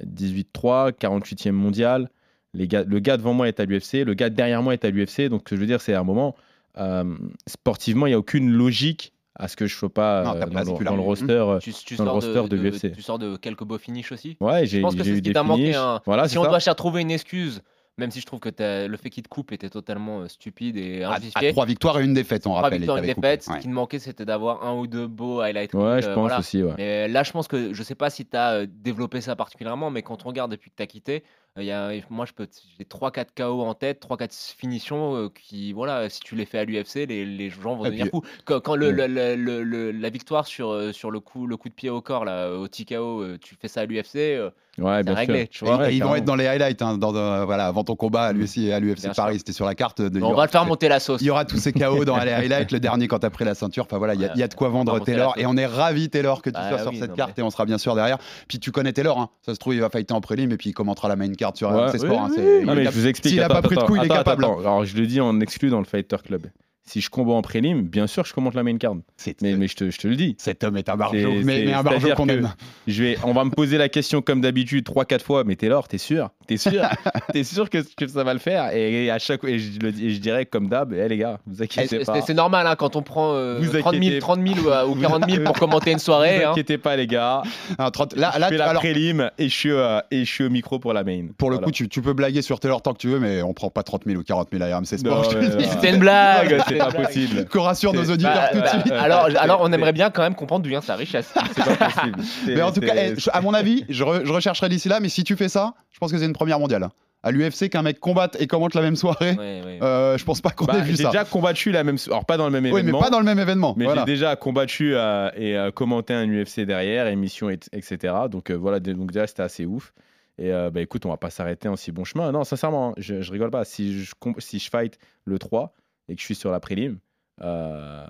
18-3, 0.05 0.91
48e 0.91 1.51
mondial. 1.53 2.09
Les 2.53 2.67
gars, 2.67 2.83
le 2.83 2.99
gars 2.99 3.17
devant 3.17 3.33
moi 3.33 3.47
est 3.47 3.59
à 3.59 3.65
l'UFC, 3.65 4.03
le 4.05 4.13
gars 4.13 4.29
derrière 4.29 4.61
moi 4.61 4.73
est 4.73 4.83
à 4.85 4.89
l'UFC. 4.89 5.29
Donc, 5.29 5.41
ce 5.45 5.51
que 5.51 5.55
je 5.55 5.61
veux 5.61 5.67
dire, 5.67 5.79
c'est 5.81 5.93
à 5.93 5.99
un 6.01 6.03
moment, 6.03 6.35
euh, 6.77 7.15
sportivement, 7.47 8.07
il 8.07 8.09
n'y 8.09 8.15
a 8.15 8.19
aucune 8.19 8.51
logique 8.51 9.13
à 9.35 9.47
ce 9.47 9.55
que 9.55 9.65
je 9.67 9.73
ne 9.75 9.79
sois 9.79 9.93
pas 9.93 10.23
Non, 10.23 10.35
euh, 10.35 10.45
dans, 10.47 10.59
le, 10.59 10.75
plus 10.75 10.85
dans 10.85 10.91
le 10.91 10.97
large. 10.97 11.07
roster. 11.07 11.31
euh, 11.31 11.59
Tu, 11.59 11.71
tu 11.73 11.95
dans 11.95 12.03
le 12.03 12.07
sors 12.09 12.15
roster 12.15 12.43
de 12.49 12.57
de, 12.57 12.61
l'UFC. 12.61 12.91
Tu 12.93 13.01
sors 13.01 13.17
de 13.19 13.37
quelques 13.37 13.63
beaux 13.63 13.77
finishes 13.77 14.11
aussi. 14.11 14.35
Ouais, 14.41 14.65
Je 14.65 14.71
j'ai, 14.71 14.81
pense 14.81 14.93
que 14.95 14.99
j'ai 14.99 15.03
c'est 15.05 15.09
eu 15.11 15.15
ce 15.17 15.21
qui 15.21 15.31
des 15.31 15.41
manqué. 15.41 15.61
finishes. 15.61 15.75
hein. 15.77 16.01
Voilà, 16.05 16.27
si 16.27 16.37
on 16.37 16.43
ça. 16.43 16.49
doit 16.49 16.59
chercher 16.59 16.75
trouver 16.75 17.01
une 17.01 17.11
excuse, 17.11 17.61
même 17.97 18.11
si 18.11 18.19
je 18.19 18.25
trouve 18.25 18.41
que 18.41 18.49
t'as- 18.49 18.87
le 18.87 18.97
fait 18.97 19.09
qu'il 19.09 19.23
te 19.23 19.29
coupe 19.29 19.53
était 19.53 19.69
totalement 19.69 20.21
euh, 20.21 20.27
stupide 20.27 20.75
et 20.75 21.03
À, 21.03 21.11
à 21.11 21.17
injustifié. 21.17 21.51
trois 21.53 21.65
victoires 21.65 21.99
et 21.99 22.03
une 22.03 22.13
défaite, 22.13 22.45
on 22.45 22.49
Trois 22.51 22.63
rappelle. 22.63 22.79
victoires, 22.79 22.97
il 22.99 23.07
une 23.09 23.13
défaite. 23.15 23.43
Ce 23.43 23.57
qui 23.59 23.69
me 23.69 23.73
manquait, 23.73 23.99
c'était 23.99 24.25
d'avoir 24.25 24.63
un 24.65 24.75
ou 24.77 24.85
deux 24.87 25.07
beaux 25.07 25.39
highlights. 25.39 25.73
Ouais, 25.73 26.01
je 26.01 26.07
euh, 26.07 26.13
pense 26.13 26.21
voilà. 26.23 26.39
aussi. 26.39 26.61
Ouais. 26.61 26.73
Mais 26.77 27.07
là, 27.07 27.23
je 27.23 27.31
pense 27.31 27.47
que 27.47 27.73
je 27.73 27.83
sais 27.83 27.95
pas 27.95 28.09
si 28.09 28.25
tu 28.25 28.35
as 28.35 28.65
développé 28.65 29.21
ça 29.21 29.37
particulièrement, 29.37 29.89
mais 29.89 30.01
quand 30.03 30.25
on 30.25 30.27
regarde 30.29 30.51
depuis 30.51 30.69
que 30.71 30.75
tu 30.75 30.83
as 30.83 30.87
quitté, 30.87 31.23
il 31.57 31.63
y 31.65 31.71
a, 31.71 31.91
moi, 32.09 32.25
je 32.25 32.33
peux, 32.33 32.47
j'ai 32.77 32.85
3-4 32.85 33.33
KO 33.35 33.61
en 33.61 33.73
tête, 33.73 33.99
3-4 34.01 34.33
finitions 34.57 35.15
euh, 35.15 35.29
qui, 35.29 35.73
voilà, 35.73 36.09
si 36.09 36.21
tu 36.21 36.35
les 36.35 36.45
fais 36.45 36.59
à 36.59 36.65
l'UFC, 36.65 37.05
les, 37.07 37.25
les 37.25 37.49
gens 37.49 37.75
vont 37.75 37.83
Et 37.83 37.89
devenir 37.89 38.07
fous. 38.07 38.21
Quand, 38.45 38.61
quand 38.61 38.75
le, 38.75 38.87
Ouais. 38.87 38.93
le- 38.93 39.07
le- 39.07 39.35
le- 39.35 39.63
le- 39.63 39.91
la 39.91 40.09
victoire 40.09 40.47
sur, 40.47 40.93
sur 40.93 41.11
le, 41.11 41.19
coup, 41.19 41.47
le 41.47 41.57
coup 41.57 41.67
de 41.69 41.73
pied 41.73 41.89
au 41.89 42.01
corps, 42.01 42.23
là, 42.25 42.51
au 42.51 42.67
TKO, 42.67 43.37
tu 43.37 43.55
fais 43.55 43.67
ça 43.67 43.81
à 43.81 43.85
l'UFC, 43.85 44.35
euh, 44.35 44.49
Ouais, 44.77 45.03
bien 45.03 45.13
réglé, 45.13 45.49
sûr. 45.51 45.67
tu 45.67 45.73
Et- 45.73 45.75
vois. 45.75 45.91
et 45.91 45.95
ils 45.95 46.03
vont 46.03 46.15
être 46.15 46.23
dans 46.23 46.35
les 46.35 46.47
highlights 46.47 46.81
hein, 46.81 46.97
dans, 46.97 47.11
dans- 47.11 47.45
voilà, 47.45 47.67
avant 47.67 47.83
ton 47.83 47.95
combat 47.97 48.23
à 48.23 48.31
l'UFC 48.33 48.59
et 48.59 48.73
à 48.73 48.79
l'UFC 48.79 49.13
Paris. 49.13 49.37
C'était 49.39 49.51
sur 49.51 49.65
la 49.65 49.75
carte. 49.75 50.01
De, 50.01 50.21
on 50.23 50.33
va 50.33 50.47
te 50.47 50.51
faire 50.53 50.65
monter 50.65 50.87
la 50.87 50.99
sauce. 51.01 51.19
Il 51.21 51.27
y 51.27 51.29
aura 51.29 51.43
tous 51.43 51.57
ces 51.57 51.73
KO 51.73 52.05
dans 52.05 52.17
les 52.17 52.31
highlights, 52.31 52.71
le 52.71 52.79
dernier 52.79 53.07
quand 53.09 53.19
t'as 53.19 53.29
pris 53.29 53.43
la 53.43 53.53
ceinture. 53.53 53.83
Enfin 53.83 53.97
voilà, 53.97 54.13
il 54.15 54.21
y, 54.21 54.25
a- 54.25 54.31
il 54.33 54.39
y 54.39 54.43
a 54.43 54.47
de 54.47 54.53
quoi 54.53 54.69
vendre 54.69 54.97
Taylor 54.99 55.33
et 55.37 55.45
on 55.45 55.57
est 55.57 55.65
ravi 55.65 56.09
Taylor 56.09 56.41
que 56.41 56.49
tu 56.49 56.53
Bah 56.53 56.69
sois 56.69 56.79
sur 56.79 56.93
cette 56.93 57.09
non, 57.09 57.15
carte 57.15 57.33
mais- 57.37 57.41
et 57.41 57.45
on 57.45 57.49
sera 57.49 57.65
bien 57.65 57.77
sûr 57.77 57.95
derrière. 57.95 58.17
Puis 58.47 58.59
tu 58.59 58.71
connais 58.71 58.93
Taylor, 58.93 59.19
hein. 59.19 59.29
ça 59.45 59.53
se 59.53 59.59
trouve 59.59 59.73
il 59.75 59.81
va 59.81 59.89
fighter 59.89 60.13
en 60.13 60.21
prélim 60.21 60.51
et 60.51 60.57
puis 60.57 60.69
il 60.69 60.73
commentera 60.73 61.09
la 61.09 61.17
main 61.17 61.31
card 61.33 61.51
sur 61.57 61.69
Ouais, 61.69 61.75
RMC 61.87 61.97
Sport. 61.99 62.29
oui, 62.37 62.41
hein. 62.41 62.65
Non, 62.65 62.75
mais 62.75 62.85
je 62.85 62.89
vous 62.91 63.07
explique. 63.07 63.33
S'il 63.33 63.43
a 63.43 63.49
pas 63.49 63.61
pris 63.61 63.75
de 63.75 63.81
coup, 63.81 63.97
il 63.97 64.05
est 64.05 64.07
capable. 64.07 64.45
attends. 64.45 64.59
Alors, 64.59 64.85
je 64.85 64.95
le 64.95 65.05
dis 65.05 65.19
en 65.19 65.39
exclu 65.41 65.69
dans 65.69 65.79
le 65.79 65.85
Fighter 65.85 66.17
Club. 66.25 66.47
Si 66.91 66.99
je 66.99 67.09
combat 67.09 67.31
en 67.31 67.41
prélim, 67.41 67.83
bien 67.83 68.05
sûr, 68.05 68.25
je 68.25 68.33
commente 68.33 68.53
la 68.53 68.63
main 68.63 68.77
card. 68.77 68.95
Mais, 69.41 69.55
mais 69.55 69.69
je, 69.69 69.75
te, 69.77 69.89
je 69.89 69.97
te 69.97 70.09
le 70.09 70.17
dis. 70.17 70.35
Cet 70.37 70.65
homme 70.65 70.75
est 70.75 70.89
un 70.89 70.91
C'est- 70.91 70.97
barjo, 70.97 71.31
mais, 71.45 71.71
un 71.71 71.83
barjo 71.83 71.99
c'est-à-dire 71.99 72.15
qu'on 72.17 72.27
que 72.27 72.31
aime. 72.33 72.53
Je 72.85 73.01
vais, 73.03 73.17
on 73.23 73.31
va 73.31 73.45
me 73.45 73.49
poser 73.49 73.77
la 73.77 73.87
question 73.87 74.21
comme 74.21 74.41
d'habitude 74.41 74.85
3-4 74.85 75.21
fois, 75.21 75.43
mais 75.45 75.55
Taylor, 75.55 75.87
t'es 75.87 75.97
sûr? 75.97 76.31
T'es 76.51 76.57
sûr 76.57 76.81
T'es 77.33 77.43
sûr 77.43 77.69
que, 77.69 77.77
que 77.95 78.07
ça 78.07 78.23
va 78.23 78.33
le 78.33 78.39
faire? 78.39 78.73
Et, 78.75 79.09
à 79.09 79.19
chaque 79.19 79.43
et 79.45 79.57
je, 79.59 79.79
le 79.79 79.89
et 79.89 80.09
je 80.11 80.19
dirais 80.19 80.45
comme 80.45 80.67
d'hab, 80.69 80.93
eh 80.93 81.07
les 81.07 81.17
gars, 81.17 81.39
vous 81.47 81.57
Eh, 81.59 81.63
inquiétez 81.63 81.87
C'est 81.99 82.05
pas. 82.05 82.21
c'est 82.21 82.33
normal 82.33 82.67
hein, 82.67 82.75
quand 82.75 82.95
on 82.95 83.01
prend 83.01 83.33
euh, 83.35 83.57
Vous 83.61 83.77
30, 83.79 83.93
000, 83.93 84.03
inquiétez- 84.03 84.19
30 84.19 84.39
000 84.55 84.59
ou, 84.67 84.69
euh, 84.69 84.85
ou 84.85 84.95
40 84.95 85.29
000 85.29 85.43
pour 85.43 85.57
commenter 85.57 85.91
une 85.91 85.97
Vous 85.97 86.03
soirée. 86.03 86.43
hein. 86.43 86.51
inquiétez 86.51 86.77
pas 86.77 86.95
les 86.95 87.07
gars. 87.07 87.41
Un 87.79 87.89
30 87.91 88.15
Là, 88.15 88.31
je 88.35 88.39
là, 88.39 88.47
fais 88.49 88.57
la 88.57 88.69
alors, 88.69 88.81
prélim 88.81 89.29
et 89.37 89.47
je, 89.49 89.55
suis, 89.55 89.71
euh, 89.71 89.99
et 90.11 90.25
je 90.25 90.31
suis 90.31 90.43
au 90.43 90.49
micro 90.49 90.79
pour 90.79 90.93
la 90.93 91.03
main. 91.03 91.27
pour 91.37 91.49
le 91.49 91.55
Voilà. 91.55 91.65
coup, 91.65 91.71
tu, 91.71 91.87
tu 91.87 92.01
peux 92.01 92.13
blaguer 92.13 92.41
sur 92.41 92.59
Taylor 92.59 92.81
tant 92.81 92.93
que 92.93 92.97
tu 92.99 93.07
veux, 93.07 93.19
mais 93.19 93.41
on 93.41 93.53
prend 93.53 93.69
pas 93.69 93.83
30 93.83 94.03
000 94.05 94.19
ou 94.19 94.23
40 94.23 94.49
000 94.51 94.63
à 94.63 94.75
RMC 94.77 94.85
Sport. 94.97 95.31
C'était 95.31 95.89
une 95.93 95.99
blague. 95.99 96.61
c'est 96.67 96.75
pas 96.77 96.91
possible. 96.91 97.45
Que 97.45 97.59
rassure 97.59 97.93
nos 97.93 98.03
auditeurs 98.11 98.49
tout 98.51 98.59
de 98.61 98.67
suite. 98.67 98.91
alors, 98.91 99.27
alors, 99.39 99.59
on 99.61 99.71
aimerait 99.71 99.93
bien 99.93 100.09
quand 100.09 100.21
même 100.21 100.35
comprendre 100.35 100.63
d'où 100.63 100.69
vient 100.69 100.81
sa 100.81 100.95
richesse. 100.95 101.31
C'est 101.55 101.63
pas 101.77 101.85
possible. 101.89 102.19
Mais 102.47 102.61
en 102.61 102.71
tout 102.71 102.81
cas, 102.81 102.93
eh, 102.95 103.13
à 103.31 103.41
mon 103.41 103.53
avis, 103.53 103.85
je 103.89 104.03
rechercherai 104.03 104.69
d'ici 104.69 104.89
là, 104.89 104.99
mais 104.99 105.09
si 105.09 105.23
tu 105.23 105.35
fais 105.35 105.49
ça, 105.49 105.73
je 105.91 105.99
pense 105.99 106.11
que 106.11 106.17
c'est 106.17 106.25
une 106.25 106.33
première 106.41 106.59
mondiale. 106.59 106.89
À 107.23 107.29
l'UFC, 107.31 107.69
qu'un 107.69 107.83
mec 107.83 107.99
combatte 107.99 108.35
et 108.39 108.47
commente 108.47 108.73
la 108.73 108.81
même 108.81 108.95
soirée, 108.95 109.33
Ouais, 109.37 109.61
ouais. 109.63 109.79
euh, 109.83 110.17
je 110.17 110.25
pense 110.25 110.41
pas 110.41 110.49
qu'on 110.49 110.65
Bah, 110.65 110.79
ait 110.79 110.81
vu 110.81 110.95
j'ai 110.95 111.03
ça. 111.03 111.09
déjà 111.11 111.23
combattu 111.23 111.71
la 111.71 111.83
même. 111.83 111.97
Alors 112.07 112.25
pas 112.25 112.35
dans 112.37 112.45
le 112.45 112.51
même 112.51 112.63
Oui, 112.65 112.71
mais 112.73 112.79
événement. 112.79 112.99
pas 112.99 113.11
dans 113.11 113.19
le 113.19 113.25
même 113.25 113.37
événement. 113.37 113.75
Mais 113.77 113.85
voilà. 113.85 114.01
j'ai 114.01 114.13
déjà 114.13 114.35
combattu 114.35 114.95
euh, 114.95 115.29
et 115.35 115.55
euh, 115.55 115.69
commenté 115.69 116.15
un 116.15 116.25
UFC 116.27 116.61
derrière, 116.61 117.05
émission, 117.05 117.51
et- 117.51 117.59
etc. 117.73 118.15
Donc 118.29 118.49
voilà, 118.49 118.79
donc 118.79 119.11
déjà 119.11 119.27
c'était 119.27 119.43
assez 119.43 119.65
ouf. 119.67 119.93
Et 120.39 120.49
bah 120.73 120.81
écoute, 120.81 121.05
on 121.05 121.09
va 121.09 121.17
pas 121.17 121.29
s'arrêter 121.29 121.67
en 121.67 121.75
si 121.75 121.91
bon 121.91 122.03
chemin. 122.05 122.31
Non, 122.31 122.43
sincèrement, 122.43 122.89
hein, 122.89 122.93
je, 122.97 123.21
je 123.21 123.31
rigole 123.31 123.51
pas. 123.51 123.63
Si 123.65 124.03
je, 124.03 124.11
si 124.39 124.57
je 124.57 124.69
fight 124.71 124.97
le 125.25 125.37
3 125.37 125.75
et 126.09 126.15
que 126.15 126.19
je 126.21 126.25
suis 126.25 126.33
sur 126.33 126.49
la 126.51 126.59
prélim, 126.59 126.97
euh, 127.43 128.05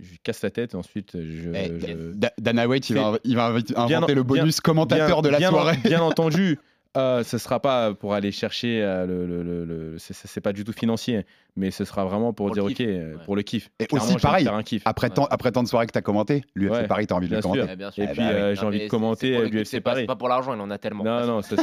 je 0.00 0.16
casse 0.22 0.42
la 0.42 0.50
tête 0.50 0.74
et 0.74 0.76
ensuite 0.76 1.12
je. 1.14 1.50
Eh, 1.52 1.80
je- 1.80 2.12
Da- 2.14 2.32
Dana 2.38 2.68
White, 2.68 2.88
il 2.90 2.96
va, 2.96 3.18
il 3.24 3.34
va 3.34 3.46
inviter- 3.46 3.74
Bien- 3.74 3.96
inventer 3.98 4.14
le 4.14 4.22
bonus 4.22 4.60
commentateur 4.60 5.22
bien- 5.22 5.30
de 5.32 5.36
la 5.36 5.48
soirée. 5.48 5.78
Bien 5.84 6.02
entendu, 6.02 6.58
euh, 6.96 7.22
ce 7.24 7.38
sera 7.38 7.60
pas 7.60 7.94
pour 7.94 8.12
aller 8.14 8.32
chercher 8.32 8.82
euh, 8.82 9.06
le. 9.06 9.26
le, 9.26 9.42
le- 9.42 9.64
le- 9.64 9.98
c'est- 9.98 10.40
pas 10.40 10.52
du 10.52 10.62
tout 10.64 10.72
financier, 10.72 11.24
mais 11.56 11.70
ce 11.70 11.84
sera 11.84 12.04
vraiment 12.04 12.32
pour, 12.32 12.46
Pour 12.46 12.54
dire 12.54 12.64
ok, 12.64 12.74
kiff. 12.74 12.86
euh, 12.88 13.14
Ouais. 13.16 13.24
pour 13.24 13.36
le 13.36 13.42
kiff. 13.42 13.70
Et 13.80 13.86
Clairement, 13.86 14.06
aussi, 14.08 14.16
pareil, 14.18 14.44
faire 14.44 14.54
un 14.54 14.62
kiff. 14.62 14.82
Après, 14.84 15.08
Ouais. 15.08 15.14
tant, 15.14 15.24
après 15.30 15.52
tant 15.52 15.62
de 15.62 15.68
soirées 15.68 15.86
que 15.86 15.92
tu 15.92 15.98
as 15.98 16.02
commenté, 16.02 16.42
l'UFC 16.54 16.72
Ouais, 16.72 16.86
Paris, 16.86 17.06
tu 17.06 17.14
as 17.14 17.16
envie 17.16 17.26
de 17.28 17.30
bien 17.30 17.38
le 17.38 17.42
sûr. 17.42 17.50
commenter. 17.52 17.92
Sûr. 17.92 18.04
Et 18.04 18.06
Eh 18.10 18.12
puis 18.12 18.16
bah, 18.22 18.28
euh, 18.30 18.54
j'ai 18.54 18.66
envie 18.66 18.80
de 18.84 18.88
commenter 18.88 19.48
l'UFC 19.48 19.64
C'est 19.66 19.80
pas, 19.80 19.90
Paris. 19.92 20.02
c'est 20.02 20.06
pas 20.06 20.16
pour 20.16 20.28
l'argent, 20.28 20.54
il 20.54 20.60
en 20.60 20.70
a 20.70 20.78
tellement. 20.78 21.04
Non, 21.04 21.26
non, 21.26 21.40
c'est 21.42 21.56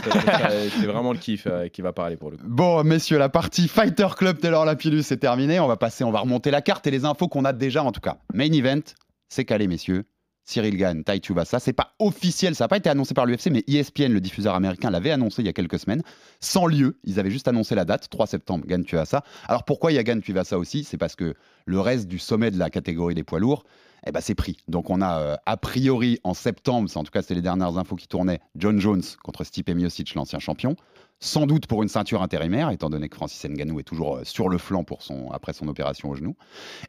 vraiment 0.85 1.13
le 1.13 1.19
kiff 1.19 1.47
euh, 1.47 1.67
qui 1.67 1.81
va 1.81 1.93
parler 1.93 2.15
pour 2.17 2.31
le 2.31 2.37
coup. 2.37 2.43
Bon, 2.47 2.83
messieurs, 2.83 3.17
la 3.17 3.29
partie 3.29 3.67
Fighter 3.67 4.07
Club 4.17 4.39
Taylor 4.39 4.65
Lapillus 4.65 4.99
est 5.11 5.17
terminée. 5.17 5.59
On 5.59 5.67
va 5.67 5.77
passer, 5.77 6.03
on 6.03 6.11
va 6.11 6.19
remonter 6.19 6.51
la 6.51 6.61
carte 6.61 6.85
et 6.87 6.91
les 6.91 7.05
infos 7.05 7.27
qu'on 7.27 7.45
a 7.45 7.53
déjà 7.53 7.83
en 7.83 7.91
tout 7.91 8.01
cas. 8.01 8.17
Main 8.33 8.51
event, 8.51 8.81
c'est 9.29 9.45
calé, 9.45 9.67
messieurs. 9.67 10.05
Cyril 10.49 10.77
Gann, 10.77 11.03
Tai 11.03 11.19
Tuivasa. 11.19 11.59
C'est 11.59 11.73
pas 11.73 11.93
officiel, 11.99 12.55
ça 12.55 12.63
n'a 12.63 12.67
pas 12.69 12.77
été 12.77 12.89
annoncé 12.89 13.13
par 13.13 13.27
l'UFC, 13.27 13.51
mais 13.51 13.63
ESPN, 13.67 14.11
le 14.11 14.19
diffuseur 14.19 14.55
américain, 14.55 14.89
l'avait 14.89 15.11
annoncé 15.11 15.43
il 15.43 15.45
y 15.45 15.49
a 15.49 15.53
quelques 15.53 15.77
semaines. 15.77 16.01
Sans 16.39 16.65
lieu, 16.65 16.97
ils 17.03 17.19
avaient 17.19 17.29
juste 17.29 17.47
annoncé 17.47 17.75
la 17.75 17.85
date, 17.85 18.09
3 18.09 18.25
septembre, 18.25 18.65
Gann 18.65 18.83
Tuivasa. 18.83 19.23
Alors 19.47 19.63
pourquoi 19.63 19.91
il 19.91 19.95
y 19.95 19.99
a 19.99 20.03
Gann 20.03 20.21
Tuivasa 20.21 20.57
aussi? 20.57 20.83
C'est 20.83 20.97
parce 20.97 21.15
que 21.15 21.35
le 21.65 21.79
reste 21.79 22.07
du 22.07 22.17
sommet 22.17 22.49
de 22.49 22.57
la 22.57 22.71
catégorie 22.71 23.13
des 23.13 23.23
poids 23.23 23.39
lourds, 23.39 23.63
eh 24.07 24.11
ben, 24.11 24.21
c'est 24.21 24.33
pris. 24.33 24.57
Donc 24.67 24.89
on 24.89 25.01
a 25.01 25.19
euh, 25.19 25.35
a 25.45 25.57
priori 25.57 26.19
en 26.23 26.33
septembre, 26.33 26.89
en 26.95 27.03
tout 27.03 27.11
cas 27.11 27.21
c'est 27.21 27.35
les 27.35 27.43
dernières 27.43 27.77
infos 27.77 27.95
qui 27.95 28.07
tournaient, 28.07 28.39
John 28.55 28.79
Jones 28.79 29.03
contre 29.21 29.43
Stipe 29.43 29.69
Miocic, 29.69 30.15
l'ancien 30.15 30.39
champion. 30.39 30.75
Sans 31.19 31.45
doute 31.45 31.67
pour 31.67 31.83
une 31.83 31.89
ceinture 31.89 32.23
intérimaire, 32.23 32.71
étant 32.71 32.89
donné 32.89 33.09
que 33.09 33.17
Francis 33.17 33.43
Ngannou 33.43 33.81
est 33.81 33.83
toujours 33.83 34.17
euh, 34.17 34.23
sur 34.23 34.49
le 34.49 34.57
flanc 34.57 34.83
pour 34.83 35.03
son, 35.03 35.29
après 35.31 35.53
son 35.53 35.67
opération 35.67 36.09
au 36.09 36.15
genou. 36.15 36.35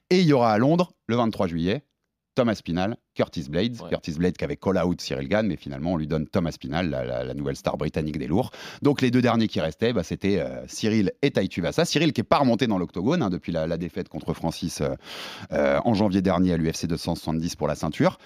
Et 0.09 0.21
il 0.21 0.27
y 0.27 0.33
aura 0.33 0.53
à 0.53 0.59
Londres, 0.59 0.93
le 1.09 1.17
23 1.17 1.49
juillet, 1.49 1.83
Thomas 2.35 2.55
Spinal, 2.55 2.97
Curtis 3.15 3.47
Blades. 3.51 3.77
Curtis 3.91 4.13
Blades 4.13 4.37
qui 4.37 4.45
avait 4.45 4.57
call 4.57 4.79
out 4.79 5.01
Cyril 5.01 5.29
Gann, 5.29 5.47
mais 5.47 5.57
finalement 5.57 5.93
on 5.93 5.97
lui 5.97 6.07
donne 6.07 6.27
Thomas 6.27 6.53
Spinal, 6.53 6.89
la, 6.89 7.05
la- 7.05 7.25
la 7.25 7.35
nouvelle 7.35 7.57
star 7.57 7.77
britannique 7.77 8.19
des 8.19 8.27
lourds. 8.29 8.51
Donc 8.83 9.03
les 9.03 9.11
deux 9.11 9.21
derniers 9.23 9.49
qui 9.49 9.61
restaient, 9.61 9.93
bah, 9.93 10.03
c'était 10.05 10.39
euh, 10.41 10.63
Cyril 10.69 11.13
et 11.23 11.31
Tai 11.31 11.47
Tuivasa. 11.49 11.85
Cyril 11.85 12.13
qui 12.13 12.21
est 12.21 12.25
pas 12.25 12.39
remonté 12.39 12.67
dans 12.67 12.79
l'octogone 12.79 13.23
hein, 13.23 13.31
depuis 13.31 13.53
la, 13.53 13.67
la 13.67 13.77
défaite 13.77 14.09
contre 14.09 14.33
Francis 14.33 14.81
euh, 14.81 14.91
euh, 15.53 15.79
en 15.85 15.95
janvier 15.95 16.23
dernier 16.23 16.53
à 16.53 16.57
l'UFC 16.57 16.87
270 16.87 17.57
pour 17.57 17.67
la 17.69 17.75
ceinture. 17.75 18.19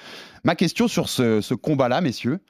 Ma 0.44 0.54
question 0.54 0.86
sur 0.88 1.08
ce, 1.08 1.40
ce 1.40 1.54
combat-là, 1.54 2.00
messieurs. 2.00 2.40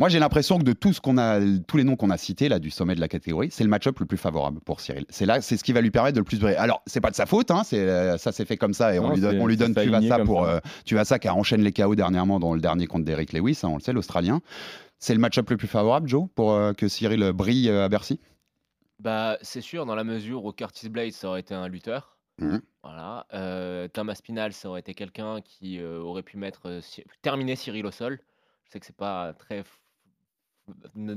Moi, 0.00 0.08
j'ai 0.08 0.18
l'impression 0.18 0.58
que 0.58 0.64
de 0.64 0.72
tout 0.72 0.92
ce 0.92 1.00
qu'on 1.00 1.18
a, 1.18 1.38
tous 1.68 1.76
les 1.76 1.84
noms 1.84 1.94
qu'on 1.94 2.10
a 2.10 2.16
cités 2.16 2.48
là 2.48 2.58
du 2.58 2.70
sommet 2.70 2.94
de 2.94 3.00
la 3.00 3.08
catégorie, 3.08 3.50
c'est 3.52 3.64
le 3.64 3.70
match-up 3.70 3.98
le 4.00 4.06
plus 4.06 4.16
favorable 4.16 4.58
pour 4.60 4.80
Cyril. 4.80 5.04
C'est 5.10 5.26
là, 5.26 5.40
c'est 5.40 5.56
ce 5.56 5.62
qui 5.62 5.72
va 5.72 5.80
lui 5.80 5.90
permettre 5.90 6.14
de 6.14 6.20
le 6.20 6.24
plus 6.24 6.40
briller. 6.40 6.56
Alors, 6.56 6.82
c'est 6.86 7.00
pas 7.00 7.10
de 7.10 7.14
sa 7.14 7.26
faute, 7.26 7.50
hein, 7.50 7.62
c'est 7.64 7.78
euh, 7.78 8.16
ça 8.16 8.32
s'est 8.32 8.46
fait 8.46 8.56
comme 8.56 8.72
ça 8.72 8.94
et 8.94 8.98
on 8.98 9.12
lui 9.12 9.20
donne, 9.20 9.38
on 9.38 9.46
lui 9.46 9.56
ça 9.56 9.64
donne 9.64 9.74
s'est 9.74 9.80
aligné 9.80 9.98
Tuivasa 9.98 10.16
comme 10.16 10.26
pour 10.26 10.46
ça. 10.46 10.52
euh, 10.54 10.60
Tuivasa 10.86 11.18
qui 11.18 11.28
a 11.28 11.34
enchaîné 11.34 11.62
les 11.64 11.72
KO 11.72 11.94
dernièrement 11.94 12.40
dans 12.40 12.54
le 12.54 12.60
dernier 12.60 12.86
contre 12.86 13.04
Derrick 13.04 13.32
Lewis, 13.32 13.60
hein, 13.62 13.68
on 13.68 13.74
le 13.74 13.80
sait, 13.80 13.92
l'Australien. 13.92 14.40
C'est 14.98 15.12
le 15.12 15.20
match-up 15.20 15.48
le 15.50 15.58
plus 15.58 15.68
favorable, 15.68 16.08
Joe, 16.08 16.28
pour 16.34 16.52
euh, 16.52 16.72
que 16.72 16.88
Cyril 16.88 17.32
brille 17.32 17.68
euh, 17.68 17.84
à 17.84 17.88
Bercy? 17.90 18.20
Bah, 19.00 19.38
c'est 19.42 19.62
sûr, 19.62 19.86
dans 19.86 19.94
la 19.94 20.04
mesure 20.04 20.44
où 20.44 20.52
Curtis 20.52 20.88
Blades, 20.88 21.12
ça 21.12 21.28
aurait 21.28 21.40
été 21.40 21.54
un 21.54 21.68
lutteur. 21.68 22.18
Mhm. 22.38 22.60
Voilà. 22.82 23.26
Euh, 23.34 23.88
Thomas 23.88 24.14
Spinal, 24.14 24.52
ça 24.52 24.68
aurait 24.70 24.80
été 24.80 24.94
quelqu'un 24.94 25.40
qui 25.42 25.78
euh, 25.78 26.00
aurait 26.00 26.22
pu 26.22 26.38
mettre 26.38 26.62
euh, 26.66 26.80
terminer 27.22 27.56
Cyril 27.56 27.84
au 27.86 27.90
sol. 27.90 28.18
Je 28.64 28.72
sais 28.72 28.80
que 28.80 28.86
c'est 28.86 28.96
pas 28.96 29.32
très 29.34 29.62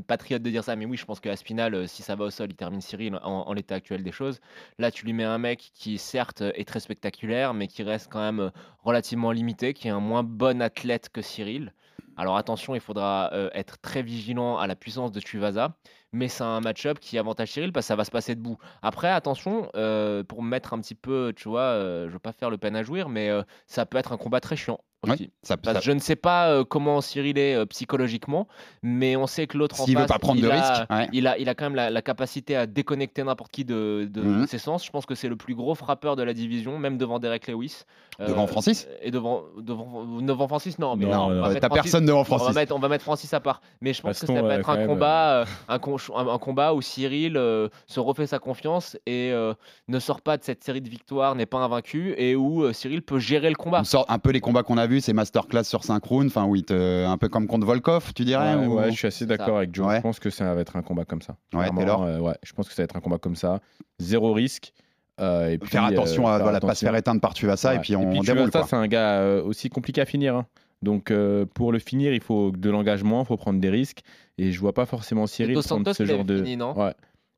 patriote 0.08 0.42
de 0.42 0.50
dire 0.50 0.64
ça, 0.64 0.76
mais 0.76 0.86
oui, 0.86 0.98
je 0.98 1.06
pense 1.06 1.20
que 1.20 1.34
Spinal, 1.36 1.74
euh, 1.76 1.88
si 1.88 2.04
ça 2.04 2.16
va 2.16 2.26
au 2.26 2.30
sol, 2.30 2.50
il 2.50 2.56
termine 2.56 2.82
Cyril 2.82 3.20
en, 3.24 3.54
l'état 3.54 3.76
actuel 3.76 4.04
des 4.04 4.12
choses. 4.12 4.40
Là, 4.80 4.92
tu 4.92 5.06
lui 5.06 5.14
mets 5.14 5.24
un 5.24 5.38
mec 5.38 5.72
qui, 5.74 5.98
certes, 5.98 6.42
est 6.42 6.68
très 6.68 6.80
spectaculaire, 6.80 7.54
mais 7.54 7.68
qui 7.68 7.84
reste 7.84 8.12
quand 8.12 8.20
même 8.20 8.40
euh, 8.40 8.50
relativement 8.84 9.32
limité, 9.32 9.74
qui 9.74 9.88
est 9.88 9.92
un 9.92 10.00
moins 10.00 10.24
bon 10.24 10.62
athlète 10.62 11.10
que 11.10 11.22
Cyril. 11.22 11.74
Alors 12.16 12.38
attention, 12.38 12.76
il 12.76 12.82
faudra 12.82 13.32
euh, 13.34 13.50
être 13.54 13.80
très 13.82 14.04
vigilant 14.04 14.58
à 14.58 14.68
la 14.68 14.76
puissance 14.76 15.12
de 15.12 15.20
Tuivasa, 15.20 15.76
mais 16.12 16.28
c'est 16.28 16.44
un 16.44 16.62
match-up 16.62 17.00
qui 17.00 17.18
avantage 17.18 17.52
Cyril 17.52 17.74
parce 17.74 17.86
que 17.86 17.88
ça 17.88 17.96
va 17.96 18.06
se 18.06 18.12
passer 18.12 18.36
debout. 18.36 18.58
Après, 18.82 19.10
attention, 19.10 19.70
euh, 19.76 20.24
pour 20.24 20.44
me 20.44 20.50
mettre 20.50 20.74
un 20.74 20.80
petit 20.80 20.96
peu, 20.96 21.34
tu 21.36 21.50
vois, 21.50 21.62
euh, 21.62 22.08
je 22.08 22.14
veux 22.14 22.20
pas 22.20 22.34
faire 22.34 22.52
le 22.52 22.58
peine 22.58 22.76
à 22.76 22.84
jouir, 22.84 23.10
mais 23.10 23.30
euh, 23.30 23.42
ça 23.66 23.86
peut 23.86 23.98
être 23.98 24.14
un 24.14 24.18
combat 24.18 24.40
très 24.40 24.56
chiant. 24.56 24.80
Ouais, 25.06 25.14
aussi. 25.14 25.32
ça- 25.42 25.58
Parce 25.58 25.76
ça- 25.76 25.80
que 25.82 25.86
je 25.86 25.92
ne 25.92 26.00
sais 26.00 26.16
pas 26.16 26.48
euh, 26.50 26.64
comment 26.64 27.02
Cyril 27.02 27.38
est 27.38 27.56
euh, 27.56 27.66
psychologiquement, 27.66 28.48
mais 28.82 29.16
on 29.16 29.28
sait 29.28 29.48
que 29.48 29.58
l'autre 29.58 29.80
en 29.82 29.86
S'il 29.86 29.96
veut 29.96 30.02
face, 30.02 30.12
pas 30.12 30.20
prendre 30.20 30.40
il 30.40 30.44
de 30.44 30.50
a- 30.50 30.54
risques, 30.54 30.90
ouais. 30.90 31.10
il, 31.14 31.28
a, 31.28 31.38
il 31.38 31.50
a 31.50 31.56
quand 31.56 31.66
même 31.66 31.76
la, 31.76 31.90
la 31.90 32.02
capacité 32.02 32.56
à 32.56 32.66
déconnecter 32.66 33.24
n'importe 33.24 33.52
qui 33.52 33.66
de, 33.66 34.08
de 34.12 34.22
Mhm. 34.22 34.48
ses 34.48 34.58
sens. 34.58 34.86
Je 34.86 34.92
pense 34.92 35.06
que 35.06 35.16
c'est 35.16 35.28
le 35.30 35.36
plus 35.36 35.56
gros 35.56 35.76
frappeur 35.76 36.16
de 36.16 36.24
la 36.24 36.34
division, 36.34 36.78
même 36.80 36.98
devant 36.98 37.20
Derek 37.20 37.48
Lewis. 37.48 37.84
Euh, 38.20 38.28
Devant 38.28 38.46
Francis 38.48 38.88
Et 39.02 39.10
devant, 39.12 39.42
devant, 39.58 40.06
devant 40.22 40.48
Francis, 40.48 40.78
non. 40.80 40.96
Mais 40.96 41.06
Non, 41.06 41.12
non, 41.12 41.18
on 41.24 41.28
va 41.30 41.34
ouais, 41.34 41.48
mettre 41.56 41.62
T'as 41.62 41.68
Francis- 41.68 41.84
personne 41.92 42.06
devant 42.06 42.20
on 42.20 42.24
va, 42.24 42.38
Francis. 42.38 42.56
mettre, 42.56 42.76
on 42.76 42.80
va 42.80 42.88
mettre 42.90 43.04
Francis 43.04 43.34
à 43.34 43.40
part. 43.40 43.62
Mais 43.82 43.94
je 43.94 44.02
pense 44.02 44.20
que 44.20 44.28
ça 44.28 44.42
va 44.42 44.56
être 44.56 44.70
un 44.70 44.86
combat, 44.86 45.34
euh, 45.42 45.46
un, 45.68 45.80
con- 45.80 45.98
un- 46.16 46.28
un 46.28 46.38
combat 46.38 46.74
où 46.74 46.82
Cyril 46.82 47.38
euh, 47.38 47.70
se 47.88 48.00
refait 48.00 48.28
sa 48.28 48.40
confiance 48.40 48.96
et 49.08 49.32
euh, 49.32 49.54
ne 49.88 50.00
sort 50.00 50.22
pas 50.22 50.38
de 50.38 50.44
cette 50.44 50.64
série 50.64 50.82
de 50.82 50.90
victoires, 50.90 51.34
n'est 51.36 51.46
pas 51.48 51.58
invaincu, 51.58 52.14
et 52.18 52.36
où 52.36 52.64
euh, 52.64 52.72
Cyril 52.74 53.02
peut 53.02 53.20
gérer 53.20 53.50
le 53.50 53.56
combat. 53.56 53.80
On 53.82 53.84
sort 53.84 54.06
un 54.10 54.20
peu 54.20 54.30
les 54.32 54.42
combats 54.42 54.62
qu'on 54.64 54.78
a 54.78 54.86
vus, 54.94 55.02
c'est 55.02 55.14
masterclass 55.14 55.64
sur 55.64 55.84
5 55.84 56.04
rounds, 56.04 56.28
enfin 56.28 56.46
oui, 56.46 56.64
un 56.70 57.18
peu 57.18 57.30
comme 57.30 57.48
contre 57.48 57.66
Volkov, 57.66 58.14
tu 58.14 58.24
dirais 58.26 58.56
Ouais, 58.56 58.66
ou- 58.66 58.76
ouais, 58.76 58.92
je 58.92 58.96
suis 58.98 59.08
assez 59.08 59.26
d'accord 59.26 59.58
avec 59.58 59.74
Joe. 59.76 59.88
Ouais. 59.88 59.98
Je 59.98 60.02
pense 60.02 60.20
que 60.20 60.30
ça 60.30 60.54
va 60.54 60.62
être 60.62 60.76
un 60.76 60.82
combat 60.82 61.06
comme 61.06 61.22
ça. 61.22 61.36
Ouais, 61.54 61.70
Taylor 61.76 62.04
euh, 62.04 62.20
ouais, 62.20 62.36
je 62.44 62.54
pense 62.54 62.68
que 62.68 62.74
ça 62.74 62.82
va 62.82 62.86
être 62.86 62.96
un 62.96 63.02
combat 63.02 63.18
comme 63.18 63.36
ça. 63.36 63.60
Zéro 64.00 64.34
risque. 64.34 64.74
euh, 65.22 65.50
et 65.50 65.58
puis, 65.58 65.70
Faire 65.70 65.84
attention 65.86 66.28
euh, 66.28 66.32
à 66.32 66.36
faire 66.38 66.44
voilà, 66.44 66.60
pas 66.60 66.74
se 66.76 66.86
faire 66.86 66.96
éteindre 66.96 67.22
par 67.22 67.34
Tuivasa 67.34 67.76
et 67.76 67.80
puis 67.80 67.96
on 67.96 68.10
Tuivasa, 68.10 68.34
déroule 68.34 68.52
quoi. 68.52 68.66
c'est 68.68 68.76
un 68.76 68.88
gars 68.88 69.20
euh, 69.20 69.44
aussi 69.44 69.70
compliqué 69.70 70.02
à 70.02 70.06
finir. 70.06 70.36
hein. 70.36 70.46
Donc 70.82 71.12
euh, 71.12 71.46
pour 71.46 71.72
le 71.72 71.80
finir, 71.80 72.14
il 72.14 72.20
faut 72.22 72.52
de 72.52 72.70
l'engagement, 72.70 73.22
il 73.22 73.26
faut 73.26 73.38
prendre 73.38 73.60
des 73.60 73.70
risques. 73.70 74.02
Et 74.38 74.52
je 74.52 74.60
vois 74.60 74.74
pas 74.74 74.86
forcément 74.86 75.28
Cyril 75.28 75.54
prendre 75.64 75.94
ce 75.94 76.06
genre 76.06 76.26
de. 76.26 76.38
fini, 76.38 76.58
non? 76.58 76.78
Ouais. 76.78 76.94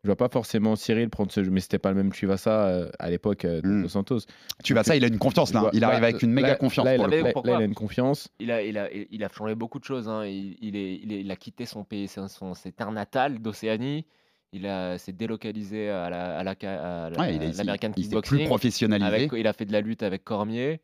Je 0.06 0.08
vois 0.08 0.16
pas 0.18 0.30
forcément 0.30 0.76
Cyril 0.76 1.10
prendre 1.10 1.32
ce 1.32 1.44
jeu, 1.44 1.50
mais 1.50 1.60
c'était 1.62 1.80
pas 1.80 1.90
le 1.90 1.96
même 1.96 2.12
Tuivasa 2.12 2.68
euh, 2.68 2.90
à 3.00 3.10
l'époque 3.10 3.44
euh, 3.44 3.60
de 3.62 3.68
Mm. 3.68 3.82
Dos 3.82 3.90
Santos. 3.90 4.20
Tuivasa, 4.64 4.96
il 4.96 5.04
a 5.04 5.08
une 5.08 5.18
confiance 5.18 5.52
là, 5.52 5.62
vois- 5.62 5.72
il 5.74 5.84
arrive 5.84 6.02
là, 6.02 6.08
avec 6.10 6.22
une 6.22 6.30
méga 6.32 6.50
là- 6.50 6.56
confiance 6.58 6.86
Là, 6.86 6.96
pour 6.96 7.06
il 7.08 7.10
le 7.10 7.18
a- 7.18 7.20
coup. 7.22 7.26
là, 7.26 7.34
Pourquoi 7.34 7.52
là, 7.54 7.58
il 7.60 7.62
a 7.64 7.66
une 7.66 7.74
confiance. 7.74 8.30
Il 8.40 8.52
a, 8.52 8.62
il, 8.62 8.78
a, 8.78 8.88
il 8.94 9.24
a 9.24 9.30
changé 9.30 9.56
beaucoup 9.56 9.80
de 9.80 9.84
choses. 9.84 10.08
hein. 10.08 10.24
Il, 10.26 10.58
il 10.62 10.76
est, 10.76 10.94
il, 11.02 11.12
est- 11.12 11.22
il 11.22 11.32
a 11.32 11.36
quitté 11.36 11.66
son 11.66 11.84
pays, 11.84 12.08
son, 12.08 12.28
son- 12.28 12.54
ses 12.54 12.72
terres 12.72 12.92
natales 12.92 13.40
d'Océanie. 13.42 14.06
Il 14.54 14.68
a- 14.68 15.00
s'est 15.00 15.12
délocalisé 15.12 15.90
à 15.90 16.08
la, 16.12 16.38
à 16.38 16.44
la, 16.44 16.52
à 16.52 17.10
la- 17.10 17.20
Ouais, 17.20 17.36
il 17.36 17.40
Kickboxing. 18.04 18.38
plus 18.38 18.46
professionnalisé. 18.46 19.08
Avec- 19.08 19.32
il 19.36 19.48
a 19.48 19.54
fait 19.54 19.66
de 19.66 19.74
la 19.74 19.82
lutte 19.82 20.04
avec 20.04 20.24
Cormier. 20.24 20.82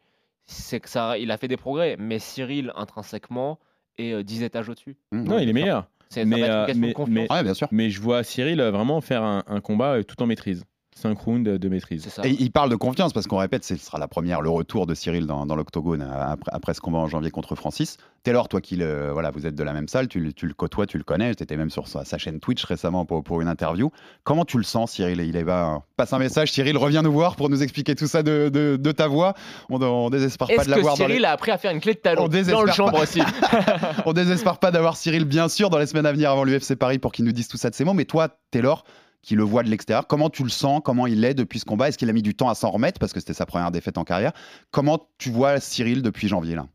C'est 0.47 0.79
que 0.79 0.89
ça, 0.89 1.19
il 1.19 1.29
a 1.29 1.37
fait 1.37 1.47
des 1.47 1.57
progrès. 1.57 1.95
Mais 1.99 2.17
Cyril, 2.17 2.71
intrinsèquement, 2.75 3.59
est 3.99 4.13
euh, 4.13 4.23
10 4.23 4.41
étages 4.41 4.67
au-dessus. 4.67 4.97
Mmh, 5.11 5.23
Non, 5.25 5.37
il 5.37 5.47
est 5.47 5.53
meilleur. 5.53 5.87
C'est- 6.11 6.25
Mais, 6.25 6.43
euh, 6.43 6.67
mais- 6.75 6.93
confiance. 6.93 7.09
mais- 7.15 7.31
Ouais, 7.31 7.43
bien 7.43 7.53
sûr. 7.53 7.67
Mais 7.71 7.89
je 7.89 8.01
vois 8.01 8.23
Cyril 8.23 8.59
euh, 8.59 8.69
vraiment 8.69 8.99
faire 9.01 9.23
un, 9.23 9.43
un 9.47 9.61
combat 9.61 9.93
euh, 9.93 10.03
tout 10.03 10.21
en 10.21 10.25
maîtrise. 10.25 10.63
5 10.95 11.17
rounds 11.19 11.43
de 11.59 11.69
maîtrise. 11.69 12.05
Ça. 12.09 12.21
Et 12.25 12.35
il 12.39 12.51
parle 12.51 12.69
de 12.69 12.75
confiance 12.75 13.13
parce 13.13 13.25
qu'on 13.25 13.37
répète, 13.37 13.63
ce 13.63 13.75
sera 13.77 13.97
la 13.97 14.07
première, 14.07 14.41
le 14.41 14.49
retour 14.49 14.85
de 14.85 14.93
Cyril 14.93 15.25
dans, 15.25 15.45
dans 15.45 15.55
l'octogone 15.55 16.01
euh, 16.01 16.11
après, 16.33 16.51
après 16.53 16.73
ce 16.73 16.81
combat 16.81 16.99
en 16.99 17.07
janvier 17.07 17.31
contre 17.31 17.55
Francis. 17.55 17.97
Taylor, 18.23 18.47
toi 18.49 18.61
qui 18.61 18.75
le, 18.75 19.09
voilà, 19.11 19.31
vous 19.31 19.47
êtes 19.47 19.55
de 19.55 19.63
la 19.63 19.73
même 19.73 19.87
salle, 19.87 20.07
tu, 20.07 20.19
le- 20.19 20.33
tu 20.33 20.45
le 20.47 20.53
côtoies, 20.53 20.85
tu 20.85 20.97
le 20.99 21.03
connais, 21.03 21.33
tu 21.33 21.41
étais 21.43 21.55
même 21.57 21.69
sur 21.71 21.87
sa, 21.87 22.03
sa 22.05 22.17
chaîne 22.19 22.39
Twitch 22.39 22.63
récemment 22.65 23.05
pour, 23.05 23.23
pour 23.23 23.41
une 23.41 23.47
interview. 23.47 23.89
Comment 24.23 24.45
tu 24.45 24.57
le 24.57 24.63
sens, 24.63 24.91
Cyril? 24.91 25.21
Il 25.21 25.35
est 25.37 25.43
bah, 25.43 25.81
passe 25.97 26.13
un 26.13 26.19
message, 26.19 26.51
Cyril, 26.51 26.77
reviens 26.77 27.01
nous 27.01 27.11
voir 27.13 27.35
pour 27.35 27.49
nous 27.49 27.63
expliquer 27.63 27.95
tout 27.95 28.05
ça 28.07 28.21
de, 28.21 28.49
de- 28.53 28.77
de 28.79 28.91
ta 28.91 29.07
voix. 29.07 29.33
On, 29.69 29.81
on 29.81 30.09
désespère 30.11 30.49
pas 30.55 30.65
de 30.65 30.69
l'avoir 30.69 30.97
dans 30.97 31.05
les... 31.07 31.13
Cyril 31.13 31.25
a 31.25 31.31
appris 31.31 31.51
à 31.51 31.57
faire 31.57 31.71
une 31.71 31.79
clé 31.79 31.93
de 31.93 31.99
talon 31.99 32.23
On 32.23 32.27
dans 32.27 32.31
le 32.31 32.37
désespère 32.37 32.73
chambre 32.75 32.91
pas. 32.91 33.03
aussi 33.03 33.21
On 34.05 34.13
désespère 34.13 34.59
pas 34.59 34.71
d'avoir 34.71 34.97
Cyril, 34.97 35.25
bien 35.25 35.47
sûr, 35.49 35.69
dans 35.69 35.79
les 35.79 35.87
semaines 35.87 36.05
à 36.05 36.11
venir 36.11 36.29
avant 36.31 36.43
l'UFC 36.43 36.75
Paris 36.75 36.99
pour 36.99 37.11
qu'il 37.13 37.25
nous 37.25 37.31
dise 37.31 37.47
tout 37.47 37.57
ça 37.57 37.69
de 37.69 37.75
ses 37.75 37.85
mots. 37.85 37.93
Mais 37.93 38.05
toi, 38.05 38.29
Taylor, 38.51 38.83
qui 39.21 39.35
le 39.35 39.43
voit 39.43 39.63
de 39.63 39.69
l'extérieur, 39.69 40.07
comment 40.07 40.29
tu 40.29 40.43
le 40.43 40.49
sens? 40.49 40.81
Comment 40.83 41.05
il 41.07 41.23
est 41.23 41.33
depuis 41.33 41.59
ce 41.59 41.65
combat? 41.65 41.89
Est-ce 41.89 41.97
qu'il 41.97 42.09
a 42.09 42.13
mis 42.13 42.23
du 42.23 42.33
temps 42.33 42.49
à 42.49 42.55
s'en 42.55 42.71
remettre? 42.71 42.99
Parce 42.99 43.13
que 43.13 43.19
c'était 43.19 43.33
sa 43.33 43.45
première 43.45 43.71
défaite 43.71 43.97
en 43.97 44.03
carrière 44.03 44.31
Comment 44.71 45.07
tu 45.17 45.29
vois 45.29 45.59
Cyril 45.59 46.01
depuis 46.01 46.27
janvier 46.27 46.55
là? 46.55 46.67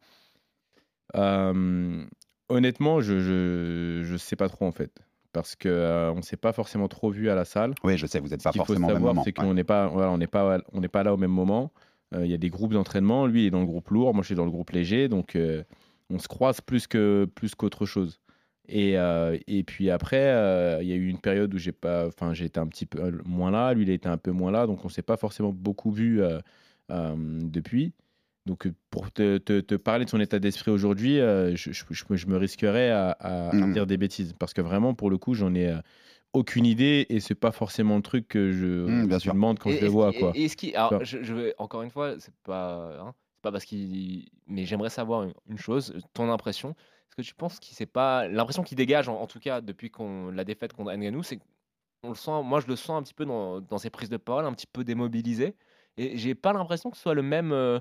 Euh, 1.17 2.05
honnêtement, 2.49 3.01
je, 3.01 3.19
je 3.21 4.03
je 4.05 4.17
sais 4.17 4.37
pas 4.37 4.49
trop 4.49 4.67
en 4.67 4.73
fait. 4.73 4.93
Parce 5.33 5.55
que 5.55 5.69
euh, 5.69 6.13
on 6.13 6.23
s'est 6.23 6.37
pas 6.37 6.53
forcément 6.53 6.89
trop 6.89 7.11
vu 7.11 7.29
à 7.29 7.35
la 7.35 7.45
salle. 7.45 7.75
Oui, 7.85 7.99
je 7.99 8.07
sais, 8.07 8.21
vous 8.21 8.29
n'êtes 8.29 8.43
pas 8.43 8.53
forcément 8.53 8.89
au 8.89 8.93
même 8.93 9.03
moment. 9.03 9.23
c'est 9.23 9.33
qu'on 9.33 9.53
n'est 9.53 9.65
pas, 9.65 9.87
voilà, 9.89 10.11
on 10.11 10.19
n'est 10.19 10.27
pas, 10.27 10.59
on 10.73 10.81
n'est 10.81 10.89
pas 10.89 11.03
là 11.03 11.13
au 11.13 11.17
même 11.19 11.31
moment. 11.31 11.73
Euh, 12.15 12.25
Il 12.25 12.31
y 12.31 12.35
a 12.35 12.39
des 12.39 12.49
groupes 12.49 12.73
d'entraînement. 12.73 13.27
Lui 13.27 13.43
il 13.43 13.47
est 13.47 13.51
dans 13.51 13.61
le 13.61 13.67
groupe 13.67 13.91
lourd, 13.91 14.15
moi 14.15 14.23
je 14.23 14.27
suis 14.27 14.35
dans 14.35 14.45
le 14.45 14.51
groupe 14.51 14.71
léger, 14.71 15.09
donc 15.09 15.37
euh, 15.37 15.63
on 16.09 16.19
se 16.19 16.29
croise 16.29 16.61
plus 16.61 16.87
que 16.87 17.29
plus 17.35 17.55
qu'autre 17.55 17.85
chose. 17.85 18.21
Et, 18.69 18.99
euh, 18.99 19.39
et 19.47 19.63
puis 19.65 19.91
après, 19.91 20.19
euh, 20.21 20.79
il 20.83 20.89
y 20.89 20.93
a 20.93 20.97
eu 20.97 21.09
une 21.09 21.21
période 21.21 21.55
où 21.55 21.59
j'ai 21.59 21.73
pas, 21.73 22.07
enfin 22.09 22.33
été 22.33 22.59
un 22.61 22.67
petit 22.67 22.87
peu 22.87 23.21
moins 23.25 23.51
là, 23.51 23.73
lui 23.75 23.85
il 23.85 23.91
a 23.91 23.95
été 23.95 24.09
un 24.09 24.19
peu 24.19 24.33
moins 24.33 24.51
là, 24.51 24.67
donc 24.67 24.85
on 24.85 24.89
s'est 24.89 25.03
pas 25.03 25.17
forcément 25.17 25.53
beaucoup 25.53 25.91
vu 25.93 26.21
euh, 26.23 26.41
euh, 26.91 27.15
depuis. 27.45 27.93
Donc 28.47 28.67
euh, 28.67 28.75
pour 28.91 29.13
te, 29.13 29.39
te- 29.39 29.61
te 29.61 29.75
parler 29.77 30.05
de 30.05 30.11
son 30.11 30.21
état 30.21 30.39
d'esprit 30.39 30.71
aujourd'hui, 30.71 31.21
euh, 31.21 31.55
je, 31.57 31.73
je- 31.73 31.85
je 31.91 32.05
me- 32.11 32.33
me 32.33 32.37
risquerais 32.39 32.91
à, 32.91 33.11
à- 33.11 33.65
à 33.65 33.69
Mhm. 33.69 33.73
dire 33.73 33.87
des 33.87 33.97
bêtises 33.97 34.33
parce 34.39 34.53
que 34.55 34.61
vraiment 34.63 34.95
pour 34.95 35.11
le 35.11 35.19
coup 35.19 35.35
j'en 35.35 35.55
ai 35.55 35.69
euh, 35.71 35.79
aucune 36.35 36.67
idée 36.67 37.07
et 37.11 37.21
c'est 37.21 37.35
pas 37.37 37.53
forcément 37.53 37.97
le 37.97 38.03
truc 38.03 38.29
que 38.29 38.53
je, 38.53 39.07
bien 39.07 39.19
je 39.19 39.19
sûr. 39.19 39.33
demande 39.33 39.59
quand 39.59 39.71
Et 39.71 39.73
je 39.73 39.81
le 39.81 39.89
vois 39.89 40.13
quoi. 40.13 40.35
et 40.35 40.77
alors, 40.77 40.95
vois? 40.97 41.05
je, 41.05 41.23
je 41.23 41.35
vais 41.35 41.55
encore 41.59 41.83
une 41.83 41.91
fois, 41.91 42.19
c'est 42.21 42.35
pas, 42.45 42.97
hein, 43.01 43.15
c'est 43.35 43.43
pas 43.43 43.51
parce 43.53 43.65
qu'il, 43.65 44.29
mais 44.47 44.65
j'aimerais 44.65 44.91
savoir 44.91 45.25
une, 45.25 45.35
une 45.49 45.59
chose, 45.59 45.95
ton 46.15 46.31
impression. 46.31 46.75
Que 47.17 47.23
tu 47.23 47.35
penses 47.35 47.59
qu'il 47.61 47.75
c'est 47.75 47.87
pas 47.87 48.29
l'impression 48.29 48.63
qu'il 48.63 48.77
dégage 48.77 49.09
en, 49.09 49.19
en 49.21 49.27
tout 49.27 49.41
cas 49.41 49.63
depuis 49.63 49.91
qu'on 49.91 50.31
la 50.31 50.45
défaite 50.45 50.75
contre 50.75 50.93
Ngannou, 50.93 51.23
c'est 51.23 51.39
qu'on 52.03 52.11
le 52.11 52.15
sent, 52.15 52.43
moi 52.45 52.61
je 52.61 52.67
le 52.67 52.77
sens 52.77 52.99
un 52.99 53.03
petit 53.03 53.15
peu 53.15 53.25
dans, 53.25 53.61
dans 53.63 53.79
ses 53.79 53.89
prises 53.89 54.11
de 54.11 54.19
parole, 54.19 54.45
un 54.45 54.53
petit 54.53 54.67
peu 54.67 54.85
démobilisé, 54.85 55.55
et 55.97 56.19
j'ai 56.19 56.35
pas 56.35 56.53
l'impression 56.53 56.91
que 56.91 56.97
ce 56.99 57.03
soit 57.05 57.15
le 57.15 57.23
même, 57.23 57.53
euh, 57.53 57.81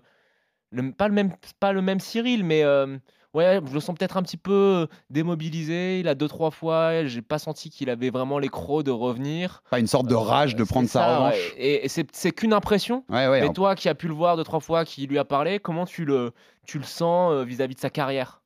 le, 0.71 0.89
pas 0.93 1.09
le 1.09 1.13
même, 1.13 1.33
pas 1.59 1.73
le 1.73 1.81
même 1.81 1.99
Cyril, 1.99 2.45
mais 2.45 2.63
euh, 2.63 2.97
ouais, 3.33 3.59
je 3.67 3.73
le 3.73 3.79
sens 3.81 3.97
peut-être 3.97 4.15
un 4.15 4.23
petit 4.23 4.37
peu 4.37 4.87
démobilisé. 5.09 5.99
Il 5.99 6.07
a 6.07 6.15
deux 6.15 6.29
trois 6.29 6.51
fois, 6.51 7.05
j'ai 7.05 7.21
pas 7.21 7.37
senti 7.37 7.69
qu'il 7.69 7.89
avait 7.89 8.11
vraiment 8.11 8.39
les 8.39 8.47
crocs 8.47 8.83
de 8.85 8.91
revenir. 8.91 9.63
Pas 9.69 9.79
une 9.79 9.87
sorte 9.87 10.07
de 10.07 10.15
rage 10.15 10.55
de 10.55 10.63
Euh, 10.63 10.65
prendre 10.65 10.87
sa 10.87 11.17
revanche. 11.17 11.53
ouais. 11.57 11.61
Et, 11.61 11.85
et 11.85 11.89
c'est 11.89 12.07
c'est 12.15 12.31
qu'une 12.31 12.53
impression. 12.53 13.03
Ouais, 13.09 13.27
ouais, 13.27 13.41
mais 13.41 13.47
en- 13.49 13.53
toi 13.53 13.75
qui 13.75 13.89
as 13.89 13.95
pu 13.95 14.07
le 14.07 14.13
voir 14.13 14.37
deux, 14.37 14.45
trois 14.45 14.61
fois, 14.61 14.85
qui 14.85 15.07
lui 15.07 15.17
a 15.19 15.25
parlé, 15.25 15.59
comment 15.59 15.85
tu 15.85 16.05
le, 16.05 16.31
tu 16.65 16.77
le 16.77 16.85
sens 16.85 17.33
euh, 17.33 17.43
vis-à-vis 17.43 17.75
de 17.75 17.81
sa 17.81 17.89
carrière? 17.89 18.41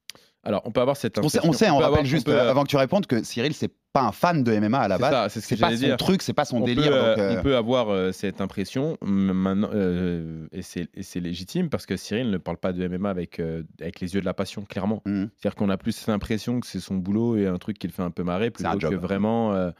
Alors 0.50 0.64
on 0.66 0.72
peut 0.72 0.82
avoir 0.82 0.98
cette 0.98 1.18
On 1.20 1.30
sait, 1.30 1.40
on, 1.44 1.54
sait, 1.54 1.70
on 1.70 1.76
rappelle 1.78 1.90
avoir- 1.90 2.06
juste, 2.06 2.26
peut, 2.26 2.34
euh, 2.34 2.50
avant 2.50 2.64
que 2.64 2.68
tu 2.70 2.76
répondes, 2.76 3.06
que 3.06 3.24
Cyril, 3.24 3.54
c'est 3.54 3.72
pas 3.94 4.02
un 4.02 4.12
fan 4.12 4.44
de 4.44 4.52
MMA 4.60 4.80
à 4.80 4.88
la 4.88 4.98
base. 4.98 5.32
c'est 5.34 5.42
ce 5.42 5.56
pas 5.62 5.70
son 5.70 5.76
dire. 5.78 5.98
truc, 5.98 6.22
c'est 6.22 6.34
pas 6.34 6.44
son 6.46 6.58
on 6.58 6.66
délire. 6.66 6.90
Peut, 6.92 6.94
euh, 6.98 7.10
donc, 7.16 7.20
euh, 7.20 7.40
On 7.40 7.44
peut 7.44 7.56
avoir 7.56 7.90
euh, 7.90 8.12
cette 8.12 8.42
impression 8.42 8.98
maintenant, 9.02 9.70
euh, 9.74 10.48
et 10.52 10.62
c'est 10.64 11.20
légitime 11.20 11.70
parce 11.70 11.86
que 11.86 11.96
Cyril 11.96 12.30
ne 12.32 12.38
parle 12.38 12.58
pas 12.58 12.74
de 12.74 12.86
MMA 12.88 13.10
avec, 13.10 13.40
euh, 13.40 13.64
avec 13.80 14.00
les 14.02 14.16
yeux 14.16 14.20
de 14.22 14.26
la 14.26 14.34
passion, 14.34 14.64
clairement. 14.64 15.02
Mhm. 15.06 15.30
C'est-à-dire 15.38 15.56
qu'on 15.56 15.70
a 15.70 15.78
plus 15.78 16.08
l'impression 16.08 16.60
que 16.60 16.68
c'est 16.68 16.80
son 16.82 16.96
boulot 16.96 17.38
et 17.38 17.48
un 17.48 17.58
truc 17.58 17.78
qui 17.80 17.88
le 17.88 17.94
fait 17.94 18.04
un 18.04 18.12
peu 18.12 18.24
marrer 18.24 18.50
plutôt 18.52 18.70
que 18.90 18.96
vraiment 18.96 19.54
euh, 19.54 19.72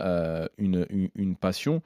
euh, 0.00 0.46
une, 0.58 0.86
une, 0.90 1.08
une 1.16 1.36
passion. 1.36 1.82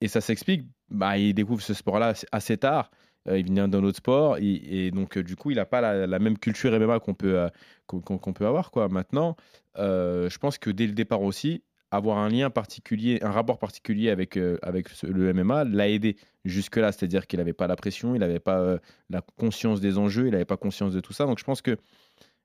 Et 0.00 0.08
ça 0.08 0.20
s'explique, 0.20 0.64
bah, 0.90 1.16
il 1.16 1.32
découvre 1.32 1.62
ce 1.62 1.72
sport-là 1.74 2.12
assez 2.32 2.56
tard. 2.58 2.90
Euh, 3.28 3.38
il 3.38 3.50
vient 3.52 3.68
d'un 3.68 3.82
autre 3.82 3.98
sport, 3.98 4.36
et, 4.38 4.90
donc 4.90 5.16
euh, 5.16 5.22
du 5.22 5.36
coup, 5.36 5.50
il 5.50 5.56
n'a 5.56 5.64
pas 5.64 5.80
la, 5.80 6.18
même 6.18 6.38
culture 6.38 6.78
MMA 6.78 7.00
qu'on 7.00 7.14
peut, 7.14 7.38
euh, 7.38 7.48
qu'on 7.86 8.32
peut 8.32 8.46
avoir. 8.46 8.70
Quoi. 8.70 8.88
Maintenant, 8.88 9.36
je 9.76 10.38
pense 10.38 10.58
que 10.58 10.70
dès 10.70 10.86
le 10.86 10.92
départ 10.92 11.22
aussi, 11.22 11.62
avoir 11.90 12.18
un 12.18 12.28
lien 12.28 12.50
particulier, 12.50 13.20
un 13.22 13.30
rapport 13.30 13.58
particulier 13.58 14.10
avec, 14.10 14.36
avec 14.62 14.88
le 15.02 15.32
MMA 15.32 15.64
l'a 15.64 15.88
aidé 15.88 16.16
jusque-là. 16.44 16.90
C'est-à-dire 16.90 17.26
qu'il 17.26 17.38
n'avait 17.38 17.52
pas 17.52 17.68
la 17.68 17.76
pression, 17.76 18.16
il 18.16 18.18
n'avait 18.18 18.40
pas 18.40 18.78
la 19.10 19.22
conscience 19.36 19.80
des 19.80 19.96
enjeux, 19.96 20.26
il 20.26 20.32
n'avait 20.32 20.44
pas 20.44 20.56
conscience 20.56 20.92
de 20.92 21.00
tout 21.00 21.12
ça. 21.12 21.26
Donc 21.26 21.38
je 21.38 21.44
pense 21.44 21.62
que 21.62 21.76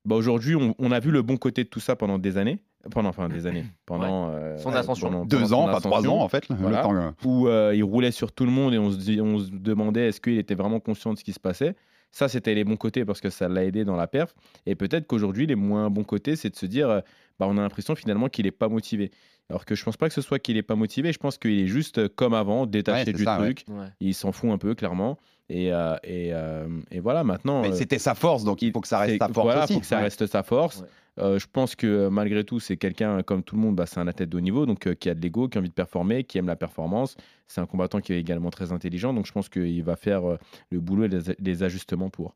bah, 0.05 0.15
aujourd'hui, 0.15 0.55
on 0.55 0.91
a 0.91 0.99
vu 0.99 1.09
le 1.09 1.23
bon 1.23 1.37
côté 1.37 1.63
de 1.63 1.69
tout 1.69 1.79
ça 1.79 1.95
pendant 1.95 2.19
des 2.19 2.37
années. 2.37 2.59
Pendant, 2.91 3.09
enfin, 3.09 3.27
des 3.27 3.45
années. 3.45 3.65
Pendant, 3.85 4.29
euh, 4.29 4.57
Son 4.57 4.71
ascension. 4.73 5.09
pendant- 5.09 5.25
Deux 5.25 5.39
pendant 5.41 5.63
ans, 5.63 5.65
son 5.67 5.71
pas 5.73 5.79
trois 5.81 6.07
ans 6.07 6.21
en 6.21 6.29
fait. 6.29 6.47
le 6.49 6.55
Voilà. 6.55 6.81
temps, 6.81 6.95
euh, 6.95 7.09
où 7.25 7.47
euh, 7.47 7.73
il 7.75 7.83
roulait 7.83 8.11
sur 8.11 8.31
tout 8.31 8.45
le 8.45 8.51
monde 8.51 8.73
et 8.73 8.77
on 8.79 8.89
se, 8.89 8.97
dit- 8.97 9.19
on 9.19 9.37
se 9.39 9.49
demandait 9.51 10.07
est-ce 10.07 10.21
qu'il 10.21 10.37
était 10.37 10.55
vraiment 10.55 10.79
conscient 10.79 11.13
de 11.13 11.17
ce 11.19 11.23
qui 11.25 11.33
se 11.33 11.39
passait. 11.41 11.75
Ça, 12.11 12.27
c'était 12.27 12.55
les 12.55 12.63
bons 12.63 12.77
côtés 12.77 13.05
parce 13.05 13.21
que 13.21 13.29
ça 13.29 13.47
l'a 13.49 13.63
aidé 13.65 13.83
dans 13.85 13.95
la 13.95 14.07
perf. 14.07 14.33
Et 14.65 14.73
peut-être 14.75 15.05
qu'aujourd'hui, 15.07 15.45
les 15.45 15.55
moins 15.55 15.89
bons 15.91 16.03
côtés, 16.05 16.35
c'est 16.35 16.49
de 16.49 16.55
se 16.55 16.65
dire 16.65 16.89
euh, 16.89 17.01
bah, 17.37 17.45
on 17.49 17.57
a 17.57 17.61
l'impression 17.61 17.95
finalement 17.95 18.29
qu'il 18.29 18.45
n'est 18.45 18.51
pas 18.51 18.69
motivé. 18.69 19.11
Alors 19.49 19.65
que 19.65 19.75
je 19.75 19.83
pense 19.83 19.97
pas 19.97 20.07
que 20.07 20.13
ce 20.13 20.21
soit 20.21 20.39
qu'il 20.39 20.55
n'est 20.55 20.63
pas 20.63 20.75
motivé, 20.75 21.11
je 21.11 21.17
pense 21.19 21.37
qu'il 21.37 21.59
est 21.59 21.67
juste 21.67 22.07
comme 22.15 22.33
avant, 22.33 22.65
détaché 22.65 23.07
Ouais, 23.11 23.13
du 23.17 23.23
ça, 23.23 23.37
truc. 23.37 23.65
Ouais. 23.67 23.85
Il 23.99 24.13
s'en 24.13 24.31
fout 24.31 24.49
un 24.51 24.57
peu, 24.57 24.73
clairement. 24.75 25.17
Et, 25.49 25.73
euh, 25.73 25.95
et, 26.03 26.29
euh, 26.33 26.67
et 26.91 26.99
voilà, 26.99 27.23
maintenant. 27.23 27.61
Mais 27.63 27.69
euh, 27.69 27.73
c'était 27.73 27.97
sa 27.97 28.13
force, 28.15 28.43
donc 28.43 28.61
il 28.61 28.71
faut 28.71 28.79
que 28.81 28.87
ça 28.87 28.99
reste 28.99 29.17
sa 29.19 29.27
force 29.27 29.45
voilà, 29.45 29.63
aussi. 29.65 29.73
faut 29.73 29.79
que 29.79 29.85
ça 29.87 29.97
Ouais. 29.97 30.03
reste 30.03 30.25
sa 30.27 30.43
force. 30.43 30.79
Ouais. 30.81 30.87
Euh, 31.19 31.39
je 31.39 31.47
pense 31.51 31.75
que 31.75 31.88
euh, 31.88 32.10
malgré 32.10 32.43
tout, 32.43 32.60
c'est 32.60 32.77
quelqu'un 32.77 33.21
comme 33.23 33.43
tout 33.43 33.55
le 33.55 33.62
monde, 33.62 33.75
bah, 33.75 33.86
c'est 33.86 33.99
un 33.99 34.08
athlète 34.08 34.29
de 34.29 34.38
haut 34.38 34.41
niveau, 34.41 34.65
donc 34.65 34.88
euh, 34.88 34.93
qui 34.95 35.10
a 35.10 35.15
de 35.15 35.21
l'ego, 35.21 35.47
qui 35.47 35.58
a 35.58 35.62
envie 35.62 35.69
de 35.69 35.73
performer, 35.73 36.23
qui 36.23 36.38
aime 36.38 36.47
la 36.47 36.55
performance. 36.55 37.15
C'est 37.47 37.62
un 37.62 37.65
combattant 37.65 37.99
qui 37.99 38.13
est 38.13 38.19
également 38.19 38.49
très 38.49 38.71
intelligent, 38.71 39.13
donc 39.13 39.25
je 39.25 39.32
pense 39.32 39.49
qu'il 39.49 39.84
va 39.84 39.95
faire 39.95 40.29
euh, 40.29 40.38
le 40.71 40.79
boulot 40.79 41.05
et 41.05 41.08
les, 41.08 41.19
les 41.39 41.63
ajustements 41.63 42.10
pour. 42.10 42.36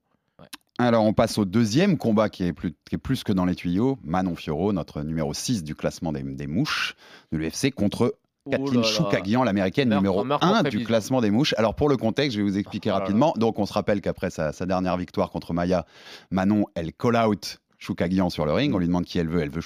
Alors, 0.79 1.05
on 1.05 1.13
passe 1.13 1.37
au 1.37 1.45
deuxième 1.45 1.97
combat 1.97 2.29
qui 2.29 2.45
est 2.45 2.53
plus, 2.53 2.73
qui 2.89 2.95
est 2.95 2.97
plus 2.97 3.23
que 3.23 3.31
dans 3.31 3.45
les 3.45 3.53
tuyaux. 3.53 3.99
Manon 4.03 4.35
Fioro, 4.35 4.73
notre 4.73 5.03
numéro 5.03 5.33
6 5.33 5.63
du 5.63 5.75
classement 5.75 6.11
des, 6.11 6.23
des 6.23 6.47
mouches 6.47 6.95
de 7.31 7.37
l'UFC, 7.37 7.71
contre 7.71 8.15
Oh 8.45 8.49
Kathleen. 8.51 8.83
Choukagian, 8.83 9.43
l'américaine 9.43 9.89
numéro 9.93 10.25
meurtre 10.25 10.45
1 10.45 10.63
contre 10.63 10.69
du 10.71 10.83
classement 10.83 11.21
des 11.21 11.31
mouches. 11.31 11.53
Alors, 11.57 11.75
pour 11.75 11.87
le 11.87 11.95
contexte, 11.95 12.35
je 12.35 12.41
vais 12.41 12.49
vous 12.49 12.57
expliquer 12.57 12.89
Oh 12.89 12.93
là 12.93 12.99
là. 12.99 13.05
rapidement. 13.05 13.33
Donc, 13.37 13.57
on 13.59 13.65
se 13.65 13.71
rappelle 13.71 14.01
qu'après 14.01 14.31
sa, 14.31 14.51
sa 14.51 14.65
dernière 14.65 14.97
victoire 14.97 15.29
contre 15.29 15.53
Maya, 15.53 15.85
Manon, 16.29 16.65
elle 16.75 16.91
call 16.91 17.15
out 17.15 17.59
Choukagian 17.83 18.29
sur 18.29 18.45
le 18.45 18.53
ring. 18.53 18.73
On 18.73 18.77
lui 18.77 18.87
demande 18.87 19.05
qui 19.05 19.19
elle 19.19 19.27
veut. 19.27 19.41
Elle 19.41 19.49
veut 19.49 19.61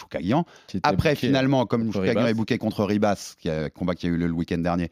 était 0.78 0.88
Après, 0.88 1.16
finalement, 1.16 1.66
comme 1.66 1.92
Ribas. 2.02 2.30
est 2.30 2.34
booké 2.34 2.58
contre 2.58 2.84
Ribas, 2.84 3.36
qui 3.40 3.50
a, 3.50 3.70
combat 3.70 3.96
qui 3.96 4.08
a 4.08 4.10
eu 4.10 4.18
lieu 4.18 4.28
le 4.28 4.34
week-end 4.34 4.58
dernier, 4.58 4.90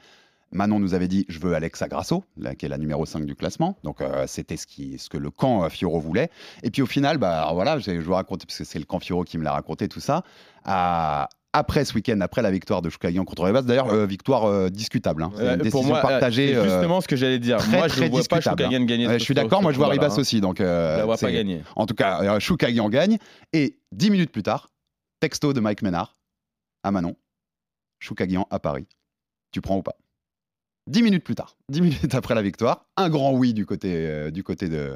Manon 0.51 0.79
nous 0.79 0.93
avait 0.93 1.07
dit 1.07 1.25
je 1.27 1.39
veux 1.39 1.53
Alexa 1.55 1.87
Grasso, 1.87 2.23
là, 2.37 2.55
qui 2.55 2.65
est 2.65 2.69
la 2.69 2.77
numéro 2.77 3.05
5 3.05 3.25
du 3.25 3.35
classement. 3.35 3.77
Donc 3.83 4.01
euh, 4.01 4.25
c'était 4.27 4.57
ce, 4.57 4.67
qui, 4.67 4.97
ce 4.99 5.09
que 5.09 5.17
le 5.17 5.31
camp 5.31 5.63
euh, 5.63 5.69
Fioro 5.69 5.99
voulait. 5.99 6.29
Et 6.63 6.69
puis 6.71 6.81
au 6.81 6.85
final, 6.85 7.17
bah, 7.17 7.49
voilà, 7.53 7.79
je 7.79 7.91
je 7.91 7.99
vous 7.99 8.13
raconter, 8.13 8.45
parce 8.45 8.59
que 8.59 8.63
c'est 8.63 8.79
le 8.79 8.85
camp 8.85 8.99
Fioro 8.99 9.23
qui 9.23 9.37
me 9.37 9.43
l'a 9.43 9.51
raconté 9.53 9.87
tout 9.87 9.99
ça. 9.99 10.23
À- 10.63 11.29
après 11.57 11.85
ce 11.85 11.93
week-end, 11.93 12.19
après 12.19 12.41
la 12.41 12.51
victoire 12.51 12.81
de 12.81 12.89
Choukagian 12.89 13.23
contre 13.23 13.43
Ribas, 13.43 13.61
d'ailleurs, 13.61 13.87
euh, 13.93 14.05
victoire 14.05 14.43
euh, 14.45 14.69
discutable. 14.69 15.23
hein. 15.23 15.31
C'est 15.37 15.41
Euh, 15.43 15.55
une 15.63 15.71
pour 15.71 15.85
moi, 15.85 16.01
partagée. 16.01 16.53
c'est 16.53 16.63
justement 16.63 16.99
ce 16.99 17.07
que 17.07 17.15
j'allais 17.15 17.39
dire. 17.39 17.57
très, 17.57 17.77
moi, 17.77 17.87
je 17.87 17.93
très 17.95 18.05
ne 18.05 18.09
vois 18.11 18.19
pas 18.23 18.37
discutable, 18.39 18.61
Choukagian 18.63 18.81
hein. 18.81 18.85
gagner. 18.85 19.19
Je 19.19 19.23
suis 19.23 19.33
d'accord, 19.33 19.61
moi 19.61 19.71
je 19.71 19.77
vois 19.77 19.87
Ribas 19.87 20.07
hein. 20.11 20.19
aussi. 20.19 20.41
Donc, 20.41 20.57
Je 20.59 20.63
la 20.63 21.05
vois 21.05 21.17
pas 21.17 21.31
gagner. 21.31 21.63
En 21.77 21.85
tout 21.85 21.95
cas, 21.95 22.39
Choukagian 22.39 22.89
gagne. 22.89 23.17
Et 23.53 23.79
10 23.93 24.09
minutes 24.11 24.31
plus 24.31 24.43
tard, 24.43 24.69
texto 25.21 25.53
de 25.53 25.59
Mike 25.61 25.81
Ménard 25.81 26.17
à 26.83 26.91
Manon. 26.91 27.15
Choukagian 27.99 28.47
à 28.51 28.59
Paris. 28.59 28.87
Tu 29.51 29.61
prends 29.61 29.77
ou 29.77 29.81
pas? 29.81 29.95
10 30.87 31.01
minutes 31.01 31.23
plus 31.23 31.35
tard, 31.35 31.55
10 31.71 31.81
minutes 31.81 32.13
après 32.15 32.35
la 32.35 32.43
victoire, 32.43 32.85
un 32.95 33.09
grand 33.09 33.31
oui 33.33 33.53
du 33.53 33.65
côté, 33.65 33.91
euh, 33.95 34.29
du, 34.29 34.43
côté 34.43 34.69
de, 34.69 34.95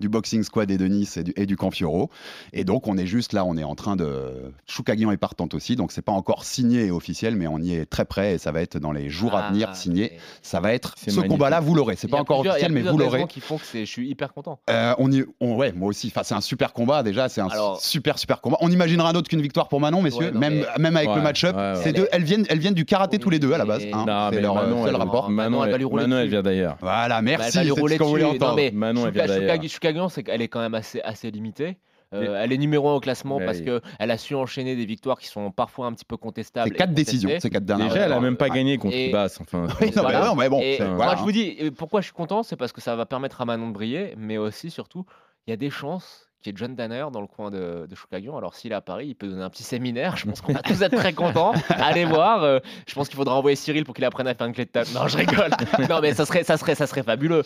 du 0.00 0.10
Boxing 0.10 0.42
Squad 0.42 0.70
et 0.70 0.76
de 0.76 0.84
Nice 0.86 1.16
et 1.16 1.22
du, 1.24 1.32
et 1.34 1.46
du 1.46 1.56
camp 1.56 1.70
Fioro. 1.70 2.10
Et 2.52 2.64
donc, 2.64 2.86
on 2.88 2.98
est 2.98 3.06
juste 3.06 3.32
là, 3.32 3.44
on 3.46 3.56
est 3.56 3.64
en 3.64 3.74
train 3.74 3.96
de. 3.96 4.52
Choukagian 4.66 5.10
est 5.12 5.16
partante 5.16 5.54
aussi, 5.54 5.76
donc 5.76 5.92
c'est 5.92 6.02
pas 6.02 6.12
encore 6.12 6.44
signé 6.44 6.86
et 6.86 6.90
officiel, 6.90 7.36
mais 7.36 7.46
on 7.46 7.58
y 7.58 7.72
est 7.72 7.86
très 7.86 8.04
près 8.04 8.34
et 8.34 8.38
ça 8.38 8.52
va 8.52 8.60
être 8.60 8.78
dans 8.78 8.92
les 8.92 9.08
jours 9.08 9.34
à 9.34 9.48
venir 9.50 9.68
Ah, 9.72 9.74
signé. 9.74 10.18
Ça 10.42 10.60
va 10.60 10.74
être. 10.74 10.94
Ce 10.98 11.06
magnifique. 11.06 11.30
combat-là, 11.30 11.60
vous 11.60 11.74
l'aurez. 11.74 11.96
C'est 11.96 12.08
pas 12.08 12.18
encore 12.20 12.40
officiel, 12.40 12.70
mais 12.72 12.82
vous 12.82 12.98
l'aurez. 12.98 13.24
qui 13.26 13.40
font 13.40 13.56
que 13.56 13.64
c'est- 13.64 13.86
je 13.86 13.90
suis 13.90 14.10
hyper 14.10 14.34
content. 14.34 14.60
Euh, 14.68 14.94
on 14.98 15.10
y, 15.10 15.24
on, 15.40 15.56
ouais, 15.56 15.72
moi 15.72 15.88
aussi. 15.88 16.08
Enfin, 16.08 16.22
c'est 16.22 16.34
un 16.34 16.40
super 16.42 16.74
combat 16.74 17.02
déjà. 17.02 17.30
C'est 17.30 17.40
un 17.40 17.48
Alors- 17.48 17.80
super 17.80 18.18
super 18.18 18.42
combat. 18.42 18.58
On 18.60 18.70
imaginera 18.70 19.08
un 19.08 19.14
autre 19.14 19.28
qu'une 19.30 19.40
victoire 19.40 19.68
pour 19.68 19.80
Manon, 19.80 20.02
messieurs. 20.02 20.26
Ouais, 20.26 20.30
non, 20.32 20.38
même 20.40 20.66
mais- 20.76 20.82
même 20.82 20.96
avec 20.96 21.08
Ouais, 21.08 21.16
le 21.16 21.22
match-up, 21.22 21.56
ouais, 21.56 21.76
ces 21.82 21.92
deux, 21.94 22.08
elles 22.12 22.24
viennent 22.24 22.44
elles 22.50 22.58
viennent 22.58 22.74
du 22.74 22.84
karaté 22.84 23.16
Oui, 23.16 23.20
tous 23.22 23.30
les 23.30 23.38
deux 23.38 23.52
à 23.54 23.58
la 23.58 23.64
base. 23.64 23.84
mais- 23.84 23.92
hein. 23.94 24.04
Non, 24.06 24.28
c'est 24.30 24.36
mais 24.36 24.42
leur 24.42 24.58
euh, 24.58 24.66
Manon, 24.66 24.86
elle, 24.86 24.96
rapport. 24.96 25.30
Manon, 25.30 25.50
Manon, 25.50 25.62
elle 25.64 25.68
elle, 25.68 25.72
va 25.72 25.78
lui 25.78 25.84
rouler 25.86 26.06
Manon, 26.10 26.22
elle 26.22 26.28
vient 26.28 26.42
d'ailleurs. 26.42 26.76
Voilà, 26.80 27.16
Bah, 27.16 27.22
merci. 27.22 27.48
elle 27.48 27.54
va 27.54 27.62
lui 27.70 27.74
ce 27.76 27.80
rouler 27.80 27.98
qu'on 27.98 28.04
voulait 28.06 28.22
dessus. 28.24 28.38
Non, 28.38 28.46
entendre. 28.46 28.56
mais 28.56 28.70
Manon, 28.72 29.06
elle 29.06 29.12
vient 29.12 29.26
d'ailleurs. 29.26 30.10
C'est 30.10 30.22
qu'elle 30.22 30.42
est 30.42 30.48
quand 30.48 30.60
même 30.60 30.74
assez, 30.74 31.00
assez 31.02 31.30
limitée. 31.30 31.76
Euh, 32.12 32.40
elle 32.42 32.52
est 32.52 32.58
numéro 32.58 32.88
1 32.88 32.94
au 32.94 33.00
classement 33.00 33.38
Mais 33.38 33.46
parce 33.46 33.58
oui. 33.58 33.66
qu'elle 33.66 34.10
a 34.10 34.18
su 34.18 34.34
enchaîner 34.34 34.74
des 34.74 34.84
victoires 34.84 35.20
qui 35.20 35.28
sont 35.28 35.52
parfois 35.52 35.86
un 35.86 35.92
petit 35.92 36.04
peu 36.04 36.16
contestables. 36.16 36.68
C'est 36.68 36.76
quatre 36.76 36.92
décisions. 36.92 37.30
C'est 37.38 37.50
quatre 37.50 37.64
dernières. 37.64 37.86
Déjà, 37.86 37.98
elle 37.98 38.02
a 38.02 38.06
victoires. 38.06 38.20
même 38.22 38.36
pas 38.36 38.48
gagné 38.48 38.78
contre 38.78 38.96
Et- 38.96 39.06
Ribas. 39.06 39.38
Enfin, 39.40 39.68
Oui, 39.80 39.92
non, 39.94 40.02
mais 40.08 40.20
non, 40.20 40.34
bon. 40.48 40.60
Et 40.60 40.80
moi, 40.80 41.14
je 41.16 41.22
vous 41.22 41.30
dis, 41.30 41.56
pourquoi 41.76 42.00
je 42.00 42.06
suis 42.06 42.12
content, 42.14 42.42
c'est 42.42 42.56
parce 42.56 42.72
que 42.72 42.80
ça 42.80 42.96
va 42.96 43.06
permettre 43.06 43.40
à 43.40 43.44
Manon 43.44 43.68
de 43.68 43.72
briller, 43.74 44.14
mais 44.16 44.38
aussi, 44.38 44.70
surtout, 44.72 45.04
il 45.46 45.50
y 45.50 45.52
a 45.52 45.56
des 45.56 45.70
chances 45.70 46.29
qu'il 46.42 46.52
y 46.52 46.54
ait 46.54 46.58
John 46.58 46.74
Danner 46.74 47.06
dans 47.12 47.20
le 47.20 47.26
coin 47.26 47.50
de, 47.50 47.86
de. 47.88 48.36
Alors, 48.36 48.54
s'il 48.54 48.72
est 48.72 48.74
à 48.74 48.80
Paris, 48.80 49.08
il 49.08 49.14
peut 49.14 49.28
donner 49.28 49.42
un 49.42 49.50
petit 49.50 49.62
séminaire. 49.62 50.16
Je 50.16 50.26
pense 50.26 50.40
qu'on 50.40 50.52
va 50.52 50.60
tous 50.62 50.80
être 50.82 50.96
très 50.96 51.12
contents. 51.12 51.52
Allez 51.68 52.04
voir. 52.04 52.42
euh, 52.44 52.58
je 52.86 52.94
pense 52.94 53.08
qu'il 53.08 53.16
faudra 53.16 53.34
envoyer 53.36 53.56
Cyril 53.56 53.84
pour 53.84 53.94
qu'il 53.94 54.04
apprenne 54.04 54.26
à 54.26 54.34
faire 54.34 54.46
une 54.46 54.52
clé 54.52 54.64
de 54.64 54.70
table. 54.70 54.88
Non, 54.94 55.06
je 55.08 55.16
rigole. 55.16 55.50
non, 55.88 56.00
mais 56.00 56.14
ça 56.14 56.24
serait, 56.26 56.42
ça 56.44 56.56
serait, 56.56 56.74
ça 56.74 56.86
serait 56.86 57.02
fabuleux. 57.02 57.42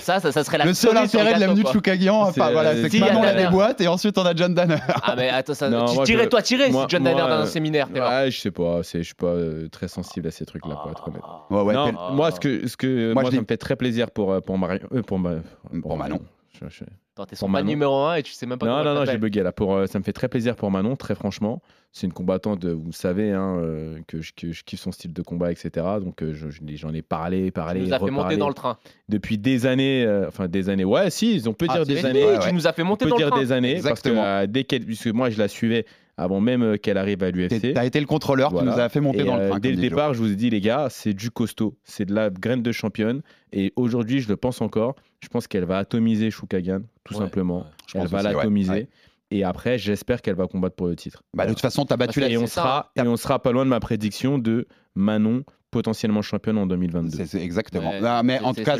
Ça, 0.00 0.20
ça, 0.20 0.32
ça 0.32 0.44
serait 0.44 0.58
la 0.58 0.64
Le 0.66 0.74
seul 0.74 0.96
intérêt 0.96 1.34
de 1.34 1.40
la 1.40 1.40
gâteau, 1.40 1.52
venue 1.52 1.60
de 1.60 1.64
quoi. 1.64 1.72
Choukagian, 1.72 2.32
C'est, 2.32 2.40
enfin, 2.40 2.52
voilà, 2.52 2.70
euh, 2.70 2.88
si, 2.88 2.98
que 2.98 3.04
a 3.04 3.06
Manon 3.08 3.22
la 3.22 3.34
déboîte 3.34 3.80
et 3.80 3.88
ensuite 3.88 4.16
on 4.18 4.24
a 4.26 4.34
John 4.34 4.54
Danner. 4.54 4.76
Ah, 5.02 5.14
mais 5.16 5.28
attends, 5.30 5.54
ça, 5.54 5.68
Non, 5.70 5.86
tu 5.86 5.94
moi, 5.96 6.04
tirais, 6.04 6.24
je- 6.24 6.28
toi, 6.28 6.42
tirer 6.42 6.70
moi- 6.70 6.82
si 6.82 6.88
John 6.90 7.02
moi, 7.02 7.12
Danner 7.12 7.22
dans 7.28 7.34
un 7.34 7.40
euh, 7.42 7.46
séminaire. 7.46 7.88
t'es 7.92 7.98
là. 7.98 8.24
Ouais, 8.24 8.30
je 8.30 8.40
sais 8.40 8.50
pas, 8.50 8.82
c'est- 8.82 8.98
je 8.98 9.04
suis 9.04 9.14
pas 9.14 9.26
euh, 9.26 9.68
très 9.68 9.88
sensible 9.88 10.28
à 10.28 10.30
ces 10.30 10.44
trucs-là, 10.44 10.76
pour 10.82 10.90
être 10.90 11.08
honnête. 11.08 11.22
Ouais, 11.50 11.62
ouais, 11.62 11.74
non, 11.74 11.88
puis- 11.88 11.96
moi, 12.14 12.30
ce 12.30 12.40
que, 12.40 12.66
ce 12.68 12.76
que 12.76 13.12
Moi, 13.14 13.24
ça 13.30 13.40
me 13.40 13.44
fait 13.46 13.56
très 13.56 13.76
plaisir 13.76 14.10
pour, 14.10 14.40
pour, 14.42 14.58
Marion, 14.58 14.80
euh, 14.92 15.02
pour, 15.02 15.18
ma- 15.18 15.36
Pour 15.82 15.96
Manon. 15.96 16.20
Je- 16.60 16.68
je- 16.68 16.84
Attends, 17.16 17.26
T'es 17.26 17.36
son 17.36 17.48
Manon. 17.48 17.68
numéro 17.68 17.94
1 18.06 18.16
et 18.16 18.22
tu 18.22 18.32
sais 18.32 18.46
même 18.46 18.58
pas 18.58 18.66
Non, 18.66 18.82
non, 18.84 18.94
non, 18.94 19.04
j'ai 19.04 19.18
bugué 19.18 19.42
là. 19.42 19.52
Pour, 19.52 19.74
euh, 19.74 19.86
ça 19.86 19.98
me 19.98 20.04
fait 20.04 20.12
très 20.12 20.28
plaisir 20.28 20.56
pour 20.56 20.70
Manon, 20.70 20.96
très 20.96 21.14
franchement. 21.14 21.62
C'est 21.92 22.06
une 22.08 22.12
combattante, 22.12 22.64
vous 22.64 22.86
le 22.86 22.92
savez, 22.92 23.30
hein, 23.32 23.56
euh, 23.60 23.98
que, 24.08 24.20
je, 24.20 24.32
que 24.36 24.50
je 24.50 24.64
kiffe 24.64 24.80
son 24.80 24.90
style 24.90 25.12
de 25.12 25.22
combat, 25.22 25.52
etc. 25.52 25.70
Donc 26.00 26.22
euh, 26.22 26.32
j'en 26.34 26.92
ai 26.92 27.02
parlé, 27.02 27.46
Tu 27.46 27.52
parlé, 27.52 27.80
nous 27.82 27.92
as 27.92 27.98
fait 28.00 28.10
monter 28.10 28.36
dans 28.36 28.48
le 28.48 28.54
train. 28.54 28.78
depuis 29.08 29.38
des 29.38 29.66
années. 29.66 30.04
euh, 30.04 30.26
enfin, 30.26 30.48
des 30.48 30.68
années. 30.68 30.84
Ouais, 30.84 31.10
si, 31.10 31.40
on 31.46 31.52
peut 31.52 31.66
Ah, 31.68 31.74
dire 31.84 31.86
des 31.86 32.04
années. 32.04 32.24
ouais, 32.24 32.38
Tu 32.40 32.52
nous 32.52 32.66
as 32.66 32.72
fait 32.72 32.82
On 32.82 32.86
monter 32.86 33.04
peut 33.04 33.10
dans 33.10 33.16
le 33.16 33.22
dire 33.22 33.30
train. 33.30 33.40
des 33.40 33.52
années 33.52 33.72
Exactement. 33.76 34.16
parce 34.22 34.40
que 34.40 34.44
euh, 34.44 34.46
dès 34.48 34.64
qu'elle, 34.64 34.84
puisque 34.84 35.06
moi 35.08 35.30
je 35.30 35.38
la 35.38 35.46
suivais 35.48 35.86
avant 36.16 36.40
même 36.40 36.62
euh, 36.62 36.76
qu'elle 36.76 36.96
arrive 36.98 37.22
à 37.22 37.30
l'UFC. 37.30 37.72
T'as 37.74 37.84
été 37.84 37.98
le 38.00 38.06
contrôleur 38.06 38.50
qui 38.56 38.64
nous 38.64 38.70
a 38.78 38.88
fait 38.88 39.00
monter 39.00 39.20
Et, 39.20 39.24
dans 39.24 39.36
le 39.36 39.42
euh, 39.42 39.48
train. 39.50 39.58
dès 39.58 39.70
le 39.70 39.76
départ, 39.76 40.14
je 40.14 40.20
vous 40.20 40.30
ai 40.32 40.36
dit, 40.36 40.50
les 40.50 40.60
gars, 40.60 40.88
c'est 40.90 41.14
du 41.14 41.30
costaud. 41.30 41.76
C'est 41.84 42.04
de 42.04 42.14
la 42.14 42.30
graine 42.30 42.62
de 42.62 42.72
championne. 42.72 43.22
Et 43.52 43.72
aujourd'hui, 43.76 44.20
je 44.20 44.28
le 44.28 44.36
pense 44.36 44.60
encore. 44.60 44.94
Je 45.20 45.28
pense 45.28 45.46
qu'elle 45.46 45.64
va 45.64 45.78
atomiser 45.78 46.30
Choukagan, 46.30 46.80
tout 47.04 47.14
Ouais, 47.14 47.20
simplement. 47.20 47.58
ouais. 47.60 47.64
Je 47.88 47.98
Elle 47.98 48.02
pense 48.04 48.10
va 48.12 48.22
l'atomiser. 48.22 48.70
Ouais. 48.70 48.88
Et 49.30 49.42
après, 49.42 49.78
j'espère 49.78 50.22
qu'elle 50.22 50.36
va 50.36 50.46
combattre 50.46 50.76
pour 50.76 50.86
le 50.86 50.94
titre. 50.96 51.22
Bah, 51.34 51.46
de 51.46 51.50
toute 51.50 51.60
façon, 51.60 51.84
t'as 51.86 51.96
battu 51.96 52.20
la. 52.20 52.28
et, 52.28 52.36
on 52.36 52.46
ça, 52.46 52.60
sera, 52.62 52.92
et 52.94 53.00
on 53.02 53.16
sera 53.16 53.42
pas 53.42 53.50
loin 53.52 53.64
de 53.64 53.70
ma 53.70 53.80
prédiction 53.80 54.38
de 54.38 54.68
Manon 54.94 55.42
potentiellement 55.72 56.22
championne 56.22 56.56
en 56.58 56.66
2022. 56.66 57.16
C'est 57.16 57.26
c'est 57.26 57.42
exactement. 57.42 57.90
Ouais, 57.90 58.00
Non, 58.00 58.22
mais 58.22 58.38
c'est- 58.38 58.44
en 58.44 58.54
tout 58.54 58.62
cas, 58.62 58.76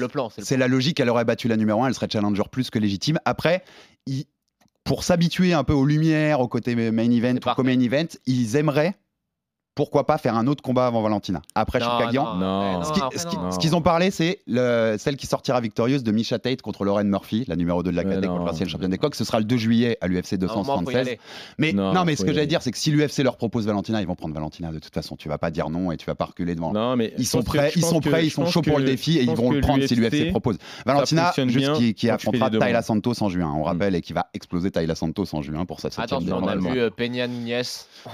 la 0.57 0.68
logique. 0.68 1.01
Elle 1.01 1.11
aurait 1.11 1.25
battu 1.25 1.49
la 1.49 1.57
numéro 1.57 1.83
1, 1.83 1.88
elle 1.88 1.94
serait 1.94 2.07
challenger 2.12 2.42
plus 2.53 2.70
que 2.70 2.79
légitime. 2.79 3.18
Après, 3.25 3.64
ils- 4.07 4.27
pour 4.85 5.03
s'habituer 5.03 5.55
un 5.55 5.64
peu 5.64 5.73
aux 5.73 5.87
lumières, 5.87 6.40
au 6.40 6.49
côté 6.49 6.75
main 6.77 7.11
event, 7.11 7.37
au 7.37 7.55
co-main 7.55 7.81
event, 7.81 8.07
ils 8.27 8.57
aimeraient, 8.57 8.94
pourquoi 9.75 10.07
pas, 10.07 10.19
faire 10.19 10.37
un 10.37 10.47
autre 10.47 10.63
combat 10.63 10.87
avant 10.87 11.03
Valentina. 11.03 11.43
Après 11.55 11.81
Non, 11.81 11.87
Choukagian. 11.99 12.35
Non. 12.37 12.79
mais 12.79 12.85
Ce 12.85 12.93
qui- 12.93 13.01
après, 13.01 13.19
ce 13.19 13.27
qui- 13.27 13.37
non. 13.37 13.51
ce 13.51 13.59
qu'ils 13.59 13.75
ont 13.75 13.83
parlé, 13.83 14.11
c'est 14.11 14.41
le- 14.47 14.97
celle 14.99 15.17
qui 15.17 15.27
sortira 15.27 15.61
victorieuse 15.61 16.05
de 16.05 16.13
Misha 16.13 16.39
Tate 16.39 16.63
contre 16.63 16.85
Lauren 16.85 17.05
Murphy, 17.05 17.45
la 17.49 17.57
numéro 17.57 17.83
2 17.83 17.91
de 17.91 17.97
la 17.97 18.05
non. 18.05 18.21
contre 18.29 18.45
l'ancienne 18.47 18.69
championne 18.69 18.91
des 18.91 18.99
coques. 18.99 19.15
Ce 19.17 19.25
sera 19.25 19.39
le 19.39 19.45
2 19.45 19.57
juillet 19.57 19.99
à 20.01 20.07
l'UFC 20.07 20.35
À 20.35 20.37
un 20.37 20.39
moment, 20.49 20.65
faut 20.65 20.83
y 20.83 20.85
276. 20.95 20.97
aller. 21.09 21.19
Mais 21.59 21.73
non, 21.73 21.93
Non, 21.93 22.05
mais 22.05 22.15
ce 22.17 22.25
que 22.25 22.33
j'allais 22.33 22.47
dire, 22.47 22.63
c'est 22.63 22.71
que 22.71 22.79
si 22.79 22.91
l'UFC 22.91 23.23
leur 23.23 23.37
propose 23.37 23.67
Valentina, 23.67 24.01
ils 24.01 24.07
vont 24.07 24.15
prendre 24.15 24.35
Valentina 24.35 24.71
de 24.73 24.79
toute 24.79 24.95
façon. 24.95 25.17
Tu 25.17 25.29
vas 25.29 25.39
pas 25.39 25.51
dire 25.51 25.71
non 25.71 25.91
et 25.93 25.97
tu 25.97 26.07
vas 26.07 26.15
pas 26.15 26.27
reculer 26.27 26.55
devant. 26.55 26.73
Non, 26.73 26.97
mais 26.97 27.13
Ils 27.19 27.27
sont 27.27 27.43
prêts, 27.43 27.73
ils 27.75 27.85
sont 27.85 28.01
que- 28.01 28.09
prêts, 28.11 28.25
ils 28.27 28.31
sont 28.31 28.47
chauds 28.47 28.63
pour 28.63 28.79
le 28.79 28.85
défi 28.85 29.19
et 29.19 29.23
ils 29.23 29.31
vont 29.35 29.51
le 29.51 29.61
prendre 29.61 29.85
si 29.87 29.95
l'UFC 29.97 30.31
propose. 30.31 30.57
Valentina, 30.87 31.33
juste 31.47 31.73
qui, 31.75 31.95
qui 31.95 32.11
affrontera. 32.11 32.51
Tyla 32.51 32.83
Santos 32.83 33.23
en 33.23 33.29
juin. 33.29 33.53
On 33.57 33.61
Mm. 33.61 33.63
rappelle 33.65 33.95
et 33.97 34.01
qui 34.01 34.13
va 34.13 34.27
exploser 34.35 34.71
Tyla 34.71 34.95
Santos 34.95 35.25
en 35.33 35.43
juin 35.43 35.65
pour 35.65 35.81
sa 35.81 35.91
septième 35.91 36.05
Attention, 36.21 36.39
on 36.43 36.47
a 36.47 36.57
vu 36.57 36.79
euh, 36.81 36.91
Peña 36.91 37.27
Nunez. 37.27 37.63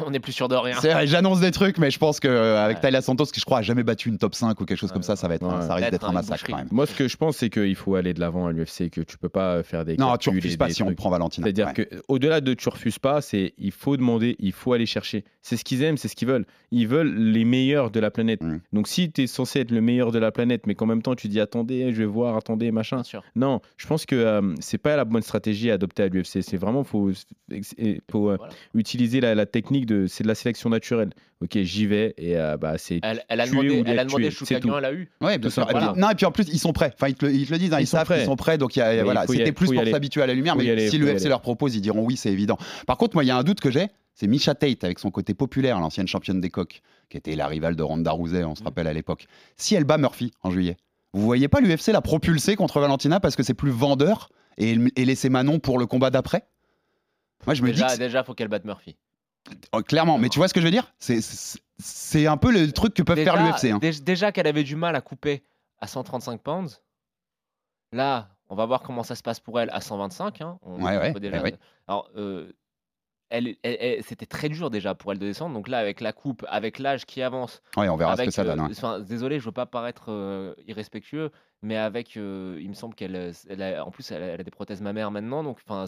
On 0.06 0.10
n'est 0.10 0.20
plus 0.20 0.32
sûr 0.32 0.48
de 0.48 0.54
rien. 0.56 0.76
C'est 0.80 0.92
vrai, 0.92 1.06
j'annonce 1.06 1.40
déjà 1.40 1.49
des 1.50 1.54
trucs, 1.54 1.78
mais 1.78 1.90
je 1.90 1.98
pense 1.98 2.20
qu'avec 2.20 2.76
Ouais. 2.76 2.80
Taila 2.80 3.02
Santos, 3.02 3.26
qui 3.26 3.40
je 3.40 3.44
crois 3.44 3.58
a 3.58 3.62
jamais 3.62 3.82
battu 3.82 4.08
une 4.08 4.18
top 4.18 4.34
5 4.34 4.60
ou 4.60 4.64
quelque 4.64 4.78
chose 4.78 4.90
Ouais, 4.90 4.94
comme 4.94 5.02
ça, 5.02 5.16
ça 5.16 5.28
va 5.28 5.34
être, 5.34 5.44
un- 5.44 5.62
ça 5.62 5.74
risque 5.74 5.86
Être 5.86 5.92
d'être 5.92 6.08
un 6.08 6.12
massacre 6.12 6.44
quand 6.48 6.56
même. 6.56 6.68
Moi, 6.70 6.86
ce 6.86 6.94
que 6.94 7.08
je 7.08 7.16
pense, 7.16 7.36
c'est 7.38 7.50
qu'il 7.50 7.74
faut 7.74 7.94
aller 7.94 8.14
de 8.14 8.20
l'avant 8.20 8.46
à 8.46 8.52
l'UFC, 8.52 8.90
que 8.90 9.00
tu 9.00 9.18
peux 9.18 9.28
pas 9.28 9.62
faire 9.62 9.84
des. 9.84 9.96
Non, 9.96 10.16
tu 10.16 10.30
refuses 10.30 10.56
pas 10.56 10.68
si 10.70 10.82
on 10.82 10.94
prend 10.94 11.10
Valentina. 11.10 11.44
C'est-à-dire 11.44 11.66
Ouais. 11.68 11.72
que 11.74 12.02
au-delà 12.08 12.40
de 12.40 12.54
tu 12.54 12.68
refuses 12.68 12.98
pas, 12.98 13.20
c'est 13.20 13.52
il 13.58 13.72
faut 13.72 13.96
demander, 13.96 14.36
il 14.38 14.52
faut 14.52 14.72
aller 14.72 14.86
chercher. 14.86 15.24
C'est 15.42 15.56
ce 15.56 15.64
qu'ils 15.64 15.82
aiment, 15.82 15.96
c'est 15.96 16.08
ce 16.08 16.16
qu'ils 16.16 16.28
veulent. 16.28 16.46
Ils 16.70 16.86
veulent 16.86 17.14
les 17.14 17.44
meilleurs 17.44 17.90
de 17.90 17.98
la 18.00 18.10
planète. 18.10 18.42
Mm. 18.42 18.60
Donc 18.72 18.88
si 18.88 19.10
tu 19.10 19.22
es 19.22 19.26
censé 19.26 19.60
être 19.60 19.70
le 19.70 19.80
meilleur 19.80 20.12
de 20.12 20.18
la 20.18 20.30
planète, 20.32 20.66
mais 20.66 20.74
qu'en 20.74 20.86
même 20.86 21.02
temps 21.02 21.14
tu 21.14 21.28
dis 21.28 21.40
attendez, 21.40 21.92
je 21.92 21.98
vais 21.98 22.04
voir, 22.04 22.36
attendez, 22.36 22.70
machin. 22.70 23.02
Non, 23.36 23.60
je 23.76 23.86
pense 23.86 24.06
que 24.06 24.14
euh, 24.16 24.54
c'est 24.60 24.78
pas 24.78 24.96
la 24.96 25.04
bonne 25.04 25.22
stratégie 25.22 25.70
à 25.70 25.74
adopter 25.74 26.02
à 26.02 26.08
l'UFC. 26.08 26.42
C'est 26.42 26.56
vraiment 26.58 26.84
faut, 26.84 27.10
faut 28.10 28.30
euh, 28.30 28.36
Voilà. 28.36 28.52
utiliser 28.74 29.20
la, 29.20 29.34
la 29.34 29.46
technique 29.46 29.86
de 29.86 30.06
c'est 30.06 30.22
de 30.24 30.28
la 30.28 30.34
sélection 30.34 30.70
naturelle. 30.70 31.10
Ok, 31.42 31.56
j'y 31.62 31.86
vais 31.86 32.12
et 32.18 32.36
euh, 32.36 32.58
bah 32.58 32.76
c'est 32.76 33.00
Elle, 33.02 33.24
elle 33.28 33.40
a 33.40 33.46
demandé, 33.46 33.70
ou 33.70 33.82
elle 33.86 33.98
a 33.98 34.04
demandé 34.04 34.28
tout. 34.30 34.44
elle 34.50 34.84
a 34.84 34.92
eu. 34.92 35.10
Ouais, 35.22 35.38
bien 35.38 35.48
Tout 35.48 35.54
sûr. 35.54 35.66
Simplement. 35.66 35.94
non, 35.96 36.10
et 36.10 36.14
puis 36.14 36.26
en 36.26 36.32
plus, 36.32 36.44
ils 36.52 36.58
sont 36.58 36.74
prêts. 36.74 36.92
Enfin, 36.94 37.08
ils 37.08 37.14
te, 37.14 37.24
le- 37.24 37.32
ils 37.32 37.46
te 37.46 37.52
le 37.52 37.58
disent, 37.58 37.72
hein, 37.72 37.80
ils, 37.80 37.86
savent 37.86 38.06
qu'ils 38.06 38.16
prêts. 38.16 38.24
sont 38.26 38.36
prêts. 38.36 38.58
Donc, 38.58 38.76
il 38.76 38.80
y 38.80 38.82
a- 38.82 39.02
voilà, 39.04 39.24
y 39.24 39.28
c'était 39.28 39.52
plus 39.52 39.68
y 39.68 39.72
pour 39.72 39.80
aller. 39.80 39.90
s'habituer 39.90 40.20
à 40.22 40.26
la 40.26 40.34
lumière. 40.34 40.54
Faut 40.54 40.60
y 40.60 40.66
Mais 40.66 40.72
aller, 40.72 40.90
si 40.90 40.96
y 40.96 40.98
l'UFC 40.98 41.24
leur 41.28 41.40
propose, 41.40 41.74
ils 41.74 41.80
diront 41.80 42.04
oui, 42.04 42.18
c'est 42.18 42.30
évident. 42.30 42.58
Par 42.86 42.98
contre, 42.98 43.16
moi, 43.16 43.24
il 43.24 43.28
y 43.28 43.30
a 43.30 43.38
un 43.38 43.42
doute 43.42 43.60
que 43.60 43.70
j'ai. 43.70 43.86
C'est 44.14 44.26
Misha 44.26 44.54
Tate, 44.54 44.84
avec 44.84 44.98
son 44.98 45.10
côté 45.10 45.32
populaire, 45.32 45.80
l'ancienne 45.80 46.06
championne 46.06 46.42
des 46.42 46.50
coqs, 46.50 46.82
qui 47.08 47.16
était 47.16 47.34
la 47.36 47.46
rivale 47.46 47.74
de 47.74 47.82
Ronda 47.82 48.10
Rousey, 48.10 48.44
on 48.44 48.54
se 48.54 48.62
rappelle 48.62 48.86
à 48.86 48.92
l'époque. 48.92 49.26
Si 49.56 49.74
elle 49.74 49.84
bat 49.84 49.96
Murphy 49.96 50.32
en 50.42 50.50
juillet, 50.50 50.76
vous 51.14 51.22
voyez 51.22 51.48
pas 51.48 51.60
l'UFC 51.60 51.88
la 51.90 52.02
propulser 52.02 52.54
contre 52.54 52.80
Valentina 52.80 53.18
parce 53.18 53.34
que 53.34 53.42
c'est 53.42 53.54
plus 53.54 53.70
vendeur 53.70 54.28
et, 54.58 54.76
et 54.96 55.04
laisser 55.06 55.30
Manon 55.30 55.58
pour 55.58 55.78
le 55.78 55.86
combat 55.86 56.10
d'après? 56.10 56.42
Moi, 57.46 57.54
je 57.54 57.62
me 57.62 57.68
dis 57.68 57.72
Déjà, 57.80 57.94
que 57.94 57.98
déjà, 57.98 58.24
faut 58.24 58.34
qu'elle 58.34 58.48
batte 58.48 58.66
Murphy. 58.66 58.96
Oh, 59.72 59.82
clairement, 59.82 60.18
mais 60.18 60.28
tu 60.28 60.38
vois 60.38 60.48
ce 60.48 60.54
que 60.54 60.60
je 60.60 60.64
veux 60.66 60.70
dire? 60.70 60.92
C'est- 60.98 62.26
un 62.26 62.36
peu 62.36 62.52
le 62.52 62.70
truc 62.72 62.92
que 62.94 63.02
peuvent 63.02 63.16
déjà, 63.16 63.32
faire 63.32 63.44
l'UFC. 63.46 63.72
hein. 63.72 63.78
dé- 63.78 63.92
Déjà 64.00 64.32
qu'elle 64.32 64.46
avait 64.46 64.64
du 64.64 64.76
mal 64.76 64.94
à 64.96 65.00
couper 65.00 65.42
à 65.78 65.86
135 65.86 66.40
pounds. 66.42 66.82
Là, 67.92 68.28
on 68.48 68.54
va 68.54 68.66
voir 68.66 68.82
comment 68.82 69.02
ça 69.02 69.14
se 69.14 69.22
passe 69.22 69.40
pour 69.40 69.58
elle 69.60 69.70
à 69.70 69.80
125. 69.80 70.40
hein. 70.42 70.58
On- 70.62 70.82
Ouais, 70.82 70.96
on 70.96 71.00
ouais, 71.14 71.20
déjà- 71.20 71.42
ouais. 71.42 71.56
Alors, 71.88 72.10
euh, 72.16 72.52
elle, 73.30 73.56
elle- 73.62 73.76
elle- 73.80 74.02
c'était 74.04 74.26
très 74.26 74.48
dur 74.48 74.70
déjà 74.70 74.94
pour 74.94 75.12
elle 75.12 75.18
de 75.18 75.26
descendre. 75.26 75.54
Donc 75.54 75.68
là, 75.68 75.78
avec 75.78 76.00
la 76.00 76.12
coupe, 76.12 76.44
avec 76.48 76.78
l'âge 76.78 77.06
qui 77.06 77.22
avance, 77.22 77.62
Ouais, 77.76 77.88
on 77.88 77.96
verra 77.96 78.16
ce 78.16 78.22
que 78.22 78.30
ça 78.30 78.42
euh, 78.42 78.44
donne. 78.44 78.60
ouais. 78.60 78.68
enfin, 78.72 79.00
désolé, 79.00 79.38
je 79.40 79.44
veux 79.46 79.52
pas 79.52 79.66
paraître 79.66 80.04
euh, 80.08 80.54
irrespectueux, 80.66 81.30
mais 81.62 81.76
avec, 81.76 82.16
euh, 82.16 82.58
il 82.60 82.68
me 82.68 82.74
semble 82.74 82.94
qu'elle, 82.94 83.16
euh, 83.16 83.32
elle 83.48 83.62
a- 83.62 83.84
en 83.86 83.90
plus, 83.90 84.10
elle 84.10 84.22
a, 84.40 84.42
des 84.42 84.50
prothèses 84.50 84.82
mammaires 84.82 85.10
maintenant, 85.10 85.42
donc 85.44 85.58
enfin, 85.66 85.86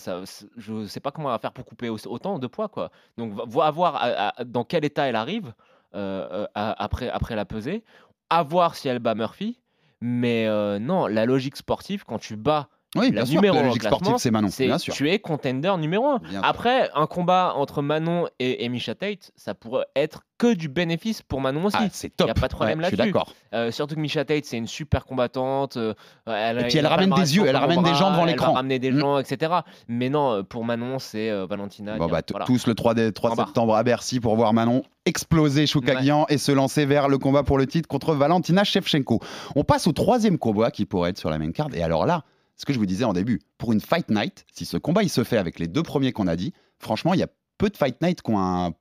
je 0.57 0.87
sais 0.87 1.00
pas 1.00 1.11
comment 1.11 1.28
elle 1.28 1.35
va 1.35 1.38
faire 1.38 1.52
pour 1.52 1.64
couper 1.64 1.88
au- 1.88 1.98
autant 2.07 2.38
de 2.38 2.46
poids, 2.46 2.68
quoi. 2.68 2.90
Donc, 3.18 3.33
va- 3.35 3.70
voir 3.70 3.96
à- 3.96 4.40
à- 4.40 4.44
dans 4.44 4.64
quel 4.64 4.85
état 4.85 5.09
elle 5.09 5.16
arrive 5.16 5.52
euh, 5.94 6.26
euh, 6.33 6.46
à- 6.55 6.83
après, 6.83 7.11
après 7.11 7.37
la 7.37 7.44
pesée, 7.44 7.85
à 8.31 8.42
voir 8.42 8.76
si 8.76 8.88
elle 8.88 8.98
bat 8.98 9.14
Murphy. 9.14 9.59
Mais 10.00 10.46
euh, 10.48 10.78
non, 10.78 11.07
la 11.07 11.26
logique 11.26 11.57
sportive, 11.57 12.05
quand 12.05 12.18
tu 12.18 12.35
bats 12.35 12.68
Oui, 12.94 13.07
la 13.07 13.11
bien 13.11 13.24
sûr. 13.24 13.35
numéro 13.37 13.55
La 13.57 13.61
un 13.61 13.64
au 13.64 13.66
logique 13.68 13.85
sportive, 13.85 14.14
c'est 14.18 14.31
Manon. 14.31 14.48
Bien 14.59 14.76
sûr. 14.78 14.92
tu 14.92 15.11
es 15.11 15.18
contender 15.18 15.72
numéro 15.78 16.07
1. 16.09 16.18
Bien 16.18 16.31
sûr. 16.31 16.40
Après, 16.44 16.90
un 16.94 17.07
combat 17.07 17.55
entre 17.57 17.81
Manon 17.81 18.28
et, 18.38 18.64
et 18.64 18.68
Misha 18.68 18.94
Tate, 18.94 19.31
ça 19.35 19.55
pourrait 19.55 19.87
être 19.96 20.22
que 20.37 20.52
du 20.55 20.68
bénéfice 20.68 21.22
pour 21.22 21.40
Manon 21.40 21.64
aussi. 21.66 21.76
Ah, 21.81 21.87
c'est 21.90 22.11
top. 22.14 22.28
Y 22.28 22.31
a 22.33 22.35
pas 22.35 22.48
de 22.48 22.52
problème 22.55 22.78
Ouais, 22.81 22.85
Je 22.85 22.88
suis 22.88 22.96
là-dessus. 22.96 23.12
d'accord. 23.12 23.33
Euh, 23.55 23.70
surtout 23.70 23.94
que 23.94 24.00
Misha 24.00 24.24
Tate, 24.26 24.44
c'est 24.44 24.59
une 24.59 24.66
super 24.66 25.07
combattante. 25.07 25.76
euh, 25.78 25.94
elle, 26.26 26.59
Et 26.59 26.64
puis 26.64 26.78
elle 26.78 26.87
ramène 26.87 27.11
des 27.11 27.37
yeux, 27.37 27.46
elle 27.46 27.57
ramène 27.57 27.83
des 27.83 27.94
gens 27.94 28.11
devant 28.11 28.24
l'écran. 28.26 28.48
Elle 28.48 28.52
va 28.52 28.57
ramener 28.59 28.78
des 28.78 28.90
Mm. 28.92 28.98
gens, 28.98 29.18
etc. 29.18 29.52
Mais 29.88 30.11
non, 30.11 30.33
euh, 30.33 30.42
pour 30.42 30.64
Manon, 30.64 30.98
c'est 30.98 31.31
euh, 31.31 31.46
Valentina. 31.46 31.92
Bon, 31.96 32.09
bah, 32.09 32.20
voilà. 32.28 32.44
tous 32.44 32.66
le 32.66 32.74
3, 32.74 32.92
dé- 32.94 33.12
3 33.12 33.31
En 33.31 33.35
bas. 33.37 33.44
septembre 33.46 33.74
à 33.76 33.83
Bercy 33.85 34.20
pour 34.20 34.37
voir 34.37 34.52
Manon 34.52 34.83
exploser 35.07 35.66
Choukagian 35.66 36.26
et 36.28 36.37
se 36.38 36.52
lancer 36.52 36.85
vers 36.87 37.09
le 37.09 37.16
combat 37.18 37.42
pour 37.42 37.57
le 37.57 37.66
titre 37.66 37.88
contre 37.88 38.14
Valentina 38.14 38.64
Shevchenko. 38.64 39.20
On 39.57 39.64
passe 39.64 39.87
au 39.87 39.92
troisième 39.92 40.37
combat 40.38 40.70
qui 40.70 40.85
pourrait 40.85 41.11
être 41.11 41.18
sur 41.18 41.31
la 41.31 41.38
main 41.38 41.50
card. 41.52 41.68
Et 41.74 41.83
alors 41.83 42.05
là, 42.07 42.22
ce 42.62 42.64
que 42.64 42.72
je 42.72 42.79
vous 42.79 42.87
disais 42.87 43.03
en 43.03 43.12
début, 43.12 43.40
pour 43.59 43.72
une 43.72 43.81
Fight 43.81 44.09
Night, 44.09 44.46
si 44.53 44.66
ce 44.66 44.77
combat 44.77 45.03
il 45.03 45.09
se 45.09 45.25
fait 45.25 45.37
avec 45.37 45.59
les 45.59 45.66
deux 45.66 45.83
premiers 45.83 46.12
qu'on 46.12 46.29
a 46.29 46.37
dit, 46.37 46.53
franchement, 46.79 47.12
il 47.12 47.18
y 47.18 47.25
a 47.25 47.27
peu 47.59 47.68
de 47.68 47.77
Fight 47.77 48.01
Night 48.01 48.22
qui 48.22 48.31
ont, 48.31 48.72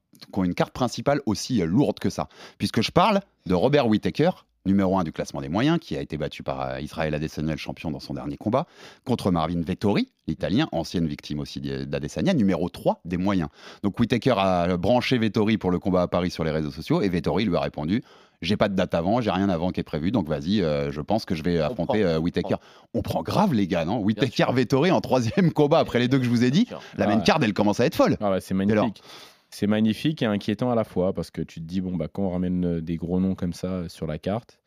une 0.43 0.53
carte 0.53 0.71
principale 0.71 1.19
aussi 1.25 1.63
euh, 1.63 1.65
lourde 1.65 1.97
que 1.97 2.11
ça. 2.11 2.29
Puisque 2.59 2.83
je 2.83 2.91
parle 2.91 3.21
de 3.47 3.55
Robert 3.55 3.87
Whittaker, 3.87 4.29
numéro 4.67 4.99
1 4.99 5.03
du 5.03 5.11
classement 5.11 5.41
des 5.41 5.49
moyens, 5.49 5.79
qui 5.79 5.97
a 5.97 6.01
été 6.01 6.15
battu 6.15 6.43
par 6.43 6.61
euh, 6.61 6.79
Israël 6.79 7.15
Adesanya, 7.15 7.53
le 7.53 7.57
champion, 7.57 7.89
dans 7.89 7.99
son 7.99 8.13
dernier 8.13 8.37
combat, 8.37 8.67
contre 9.03 9.31
Marvin 9.31 9.61
Vettori, 9.61 10.11
l'italien, 10.27 10.69
ancienne 10.73 11.07
victime 11.07 11.39
aussi 11.39 11.59
d'Adesanya, 11.59 12.35
numéro 12.35 12.69
3 12.69 13.01
des 13.03 13.17
moyens. 13.17 13.49
Donc 13.81 13.99
Whittaker 13.99 14.35
a 14.37 14.77
branché 14.77 15.17
Vettori 15.17 15.57
pour 15.57 15.71
le 15.71 15.79
combat 15.79 16.03
à 16.03 16.07
Paris 16.07 16.29
sur 16.29 16.43
les 16.43 16.51
réseaux 16.51 16.69
sociaux 16.69 17.01
et 17.01 17.09
Vettori 17.09 17.45
lui 17.45 17.55
a 17.55 17.61
répondu 17.61 18.03
j'ai 18.41 18.57
pas 18.57 18.69
de 18.69 18.75
date 18.75 18.93
avant, 18.95 19.21
j'ai 19.21 19.31
rien 19.31 19.49
avant 19.49 19.71
qui 19.71 19.79
est 19.79 19.83
prévu, 19.83 20.11
donc 20.11 20.27
vas-y, 20.27 20.61
euh, 20.61 20.91
je 20.91 21.01
pense 21.01 21.25
que 21.25 21.35
je 21.35 21.43
vais 21.43 21.59
affronter 21.59 22.03
euh, 22.03 22.17
on 22.19 22.21
Whittaker. 22.23 22.55
On 22.93 23.01
prend 23.01 23.21
grave 23.21 23.53
les 23.53 23.67
gars, 23.67 23.85
non? 23.85 23.99
Whittaker 24.01 24.43
sûr. 24.45 24.51
Vettori 24.53 24.91
en 24.91 25.01
troisième 25.01 25.51
combat 25.53 25.79
après 25.79 25.99
les 25.99 26.07
deux 26.07 26.17
que 26.17 26.23
je 26.25 26.29
vous 26.29 26.43
ai 26.43 26.51
dit. 26.51 26.67
La 26.97 27.05
Ah 27.05 27.07
main 27.07 27.17
ouais. 27.17 27.23
card 27.23 27.39
elle 27.43 27.53
commence 27.53 27.79
à 27.79 27.85
être 27.85 27.95
folle. 27.95 28.17
Ah 28.19 28.31
ouais, 28.31 28.41
c'est 28.41 28.53
magnifique. 28.53 29.01
C'est 29.49 29.67
magnifique 29.67 30.21
et 30.21 30.25
inquiétant 30.25 30.71
à 30.71 30.75
la 30.75 30.83
fois 30.85 31.13
parce 31.13 31.29
que 31.29 31.41
tu 31.41 31.59
te 31.59 31.65
dis, 31.65 31.81
bon, 31.81 31.95
bah, 31.97 32.07
quand 32.11 32.23
on 32.23 32.29
ramène 32.29 32.65
euh, 32.65 32.81
des 32.81 32.95
gros 32.95 33.19
noms 33.19 33.35
comme 33.35 33.53
ça 33.53 33.67
euh, 33.67 33.89
sur 33.89 34.07
la 34.07 34.17
carte, 34.17 34.59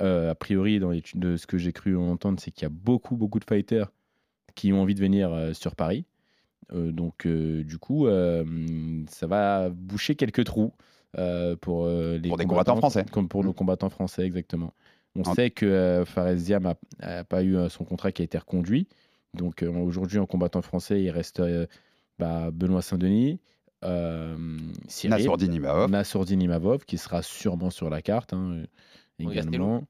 euh, 0.00 0.30
a 0.30 0.34
priori, 0.34 0.78
dans 0.78 0.90
les- 0.90 1.02
de 1.14 1.36
ce 1.36 1.46
que 1.46 1.58
j'ai 1.58 1.72
cru 1.72 1.96
entendre, 1.96 2.38
c'est 2.40 2.50
qu'il 2.52 2.62
y 2.62 2.66
a 2.66 2.70
beaucoup, 2.70 3.16
beaucoup 3.16 3.38
de 3.40 3.44
fighters 3.44 3.90
qui 4.54 4.72
ont 4.72 4.80
envie 4.80 4.94
de 4.94 5.00
venir 5.00 5.30
sur 5.52 5.74
Paris. 5.76 6.04
Donc, 6.72 7.26
du 7.26 7.78
coup, 7.78 8.06
ça 9.08 9.26
va 9.26 9.68
boucher 9.70 10.14
quelques 10.14 10.44
trous 10.44 10.72
euh, 11.18 11.56
pour 11.56 11.84
euh, 11.86 12.18
les 12.18 12.28
Pour 12.28 12.38
des 12.38 12.44
combattants 12.46 12.76
français. 12.76 13.04
Comme 13.10 13.28
pour 13.28 13.42
nos 13.44 13.50
Mm. 13.50 13.54
combattants 13.54 13.90
français, 13.90 14.22
exactement. 14.24 14.72
On 15.16 15.22
En- 15.22 15.34
sait 15.34 15.50
que 15.50 15.66
euh, 15.66 16.04
Fares 16.04 16.36
Ziam 16.36 16.72
n'a 17.00 17.24
pas 17.24 17.42
eu 17.42 17.56
euh, 17.56 17.68
son 17.68 17.84
contrat 17.84 18.12
qui 18.12 18.22
a 18.22 18.24
été 18.24 18.38
reconduit. 18.38 18.86
Donc, 19.34 19.62
euh, 19.62 19.68
aujourd'hui, 19.70 20.18
en 20.18 20.26
combattant 20.26 20.62
français, 20.62 21.02
il 21.02 21.10
reste 21.10 21.40
euh, 21.40 21.66
bah, 22.18 22.50
Benoît 22.52 22.82
Saint-Denis, 22.82 23.40
euh, 23.84 24.36
Cyril, 24.88 25.16
Nassourdine 25.16 25.54
Imavov. 25.54 25.90
Nassourdine 25.90 26.42
Imavov, 26.42 26.84
qui 26.84 26.98
sera 26.98 27.22
sûrement 27.22 27.70
sur 27.70 27.90
la 27.90 28.02
carte 28.02 28.32
hein, 28.32 28.62
également. 29.18 29.84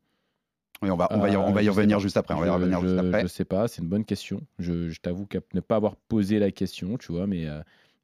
Oui, 0.83 0.91
on 0.91 0.97
va, 0.97 1.09
on 1.11 1.19
va 1.19 1.29
y, 1.29 1.37
on 1.37 1.53
va 1.53 1.63
y 1.63 1.69
revenir 1.69 1.99
pas. 1.99 2.03
juste 2.03 2.17
après. 2.17 2.33
On 2.35 2.41
va 2.41 2.47
y 2.47 2.71
Je- 2.73 2.81
juste 2.87 2.99
après. 2.99 3.23
Je 3.23 3.27
sais 3.27 3.45
pas, 3.45 3.69
c'est 3.69 3.83
une 3.83 3.89
bonne 3.89 4.05
question. 4.07 4.41
Je, 4.59 4.89
je 4.89 5.01
t'avoue 5.01 5.27
qu'à 5.27 5.41
ne 5.53 5.61
pas 5.61 5.77
avoir 5.77 5.97
posé 5.97 6.39
la 6.39 6.51
question, 6.51 6.97
tu 6.97 7.13
vois, 7.13 7.27
mais, 7.27 7.47
euh, 7.47 7.61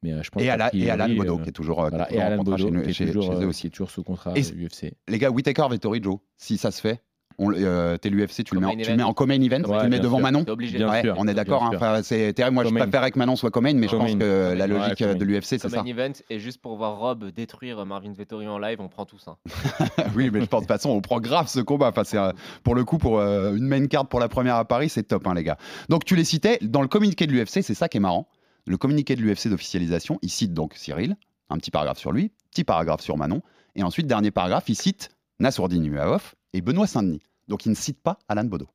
mais 0.06 0.12
euh, 0.12 0.22
je 0.22 0.30
pense 0.30 0.42
Et, 0.42 0.48
Alan, 0.50 0.68
et 0.72 0.90
Alan 0.90 1.04
priori, 1.04 1.18
Bodo, 1.28 1.38
euh, 1.38 1.42
qui 1.42 1.48
est 1.48 1.52
toujours, 1.52 1.84
euh, 1.84 1.88
qui 1.90 1.94
est 1.94 1.98
voilà, 1.98 2.12
et 2.14 2.20
Alan 2.20 2.42
Bodo, 2.42 2.56
chez, 2.56 2.70
nous- 2.70 2.82
qui 2.82 2.90
est 2.90 2.92
chez- 2.92 3.06
toujours, 3.06 3.32
chez 3.32 3.42
eux 3.44 3.46
aussi. 3.48 3.60
qui 3.62 3.66
est 3.66 3.70
toujours 3.70 3.90
sous 3.90 4.02
contrat 4.02 4.32
Et 4.36 4.40
UFC. 4.42 4.92
Les 5.08 5.18
gars, 5.18 5.30
Whittaker, 5.30 5.66
Vettori, 5.70 6.02
Joe, 6.02 6.18
si 6.36 6.56
ça 6.58 6.70
se 6.70 6.80
fait, 6.80 7.02
on, 7.38 7.52
euh, 7.52 7.98
t'es 7.98 8.08
l'UFC, 8.08 8.44
tu, 8.44 8.54
le 8.54 8.62
mets 8.62 8.76
tu 8.82 8.90
le 8.90 8.96
mets 8.96 9.02
en 9.02 9.12
co-main 9.12 9.38
event, 9.42 9.60
tu 9.62 9.68
Ouais, 9.68 9.82
le 9.82 9.90
mets 9.90 9.98
devant 10.00 10.16
sûr. 10.16 10.22
Manon. 10.24 10.44
T'es 10.44 10.50
obligé. 10.52 10.78
Bien 10.78 10.88
Ouais, 10.88 11.02
sûr, 11.02 11.16
on 11.18 11.28
est 11.28 11.34
d'accord. 11.34 11.64
hein. 11.64 11.68
sûr. 11.68 11.76
Enfin, 11.76 12.00
c'est 12.02 12.32
terrible. 12.32 12.54
Moi, 12.54 12.64
je 12.64 12.70
préférais 12.72 13.10
que 13.10 13.18
Manon 13.18 13.36
soit 13.36 13.50
co-main, 13.50 13.74
mais 13.74 13.88
je 13.88 13.94
pense 13.96 14.14
que 14.14 14.54
la 14.56 14.66
logique 14.66 15.02
de 15.02 15.22
l'UFC, 15.22 15.58
c'est 15.58 15.68
ça. 15.68 15.82
event, 15.86 16.12
et 16.30 16.38
juste 16.38 16.62
pour 16.62 16.76
voir 16.78 16.96
Rob 16.98 17.26
détruire 17.30 17.84
Marvin 17.84 18.14
Vettori 18.14 18.48
en 18.48 18.58
live, 18.58 18.80
on 18.80 18.88
prend 18.88 19.04
tout 19.04 19.18
ça. 19.18 19.36
oui, 20.16 20.30
mais 20.32 20.40
je 20.40 20.46
pense 20.46 20.62
de 20.62 20.66
toute 20.66 20.74
façon, 20.76 20.88
on 20.88 21.02
prend 21.02 21.20
grave 21.20 21.46
ce 21.48 21.60
combat. 21.60 21.88
Enfin, 21.90 22.04
c'est, 22.04 22.16
euh, 22.16 22.30
pour 22.62 22.74
le 22.74 22.84
coup, 22.84 22.96
pour 22.96 23.18
euh, 23.18 23.54
une 23.54 23.66
main 23.66 23.86
card 23.86 24.06
pour 24.08 24.18
la 24.18 24.28
première 24.28 24.56
à 24.56 24.64
Paris, 24.64 24.88
c'est 24.88 25.02
top, 25.02 25.26
hein, 25.26 25.34
les 25.34 25.44
gars. 25.44 25.58
Donc, 25.90 26.06
tu 26.06 26.16
les 26.16 26.24
citais 26.24 26.58
dans 26.62 26.80
le 26.80 26.88
communiqué 26.88 27.26
de 27.26 27.32
l'UFC, 27.32 27.60
c'est 27.62 27.74
ça 27.74 27.88
qui 27.90 27.98
est 27.98 28.00
marrant. 28.00 28.28
Le 28.66 28.76
communiqué 28.76 29.16
de 29.16 29.22
l'UFC 29.22 29.48
d'officialisation, 29.48 30.18
il 30.22 30.30
cite 30.30 30.52
donc 30.52 30.74
Cyril, 30.74 31.16
un 31.50 31.58
petit 31.58 31.70
paragraphe 31.70 31.98
sur 31.98 32.12
lui, 32.12 32.32
petit 32.50 32.64
paragraphe 32.64 33.00
sur 33.00 33.16
Manon, 33.16 33.42
et 33.76 33.82
ensuite, 33.82 34.06
dernier 34.06 34.30
paragraphe, 34.30 34.68
il 34.68 34.74
cite 34.74 35.10
Nassourdine 35.38 35.84
Imavov 35.84 36.34
et 36.54 36.62
Benoît 36.62 36.86
Saint-Denis. 36.86 37.22
Donc, 37.46 37.66
il 37.66 37.70
ne 37.70 37.74
cite 37.74 38.00
pas 38.00 38.18
Alan 38.26 38.44
Bodo 38.44 38.66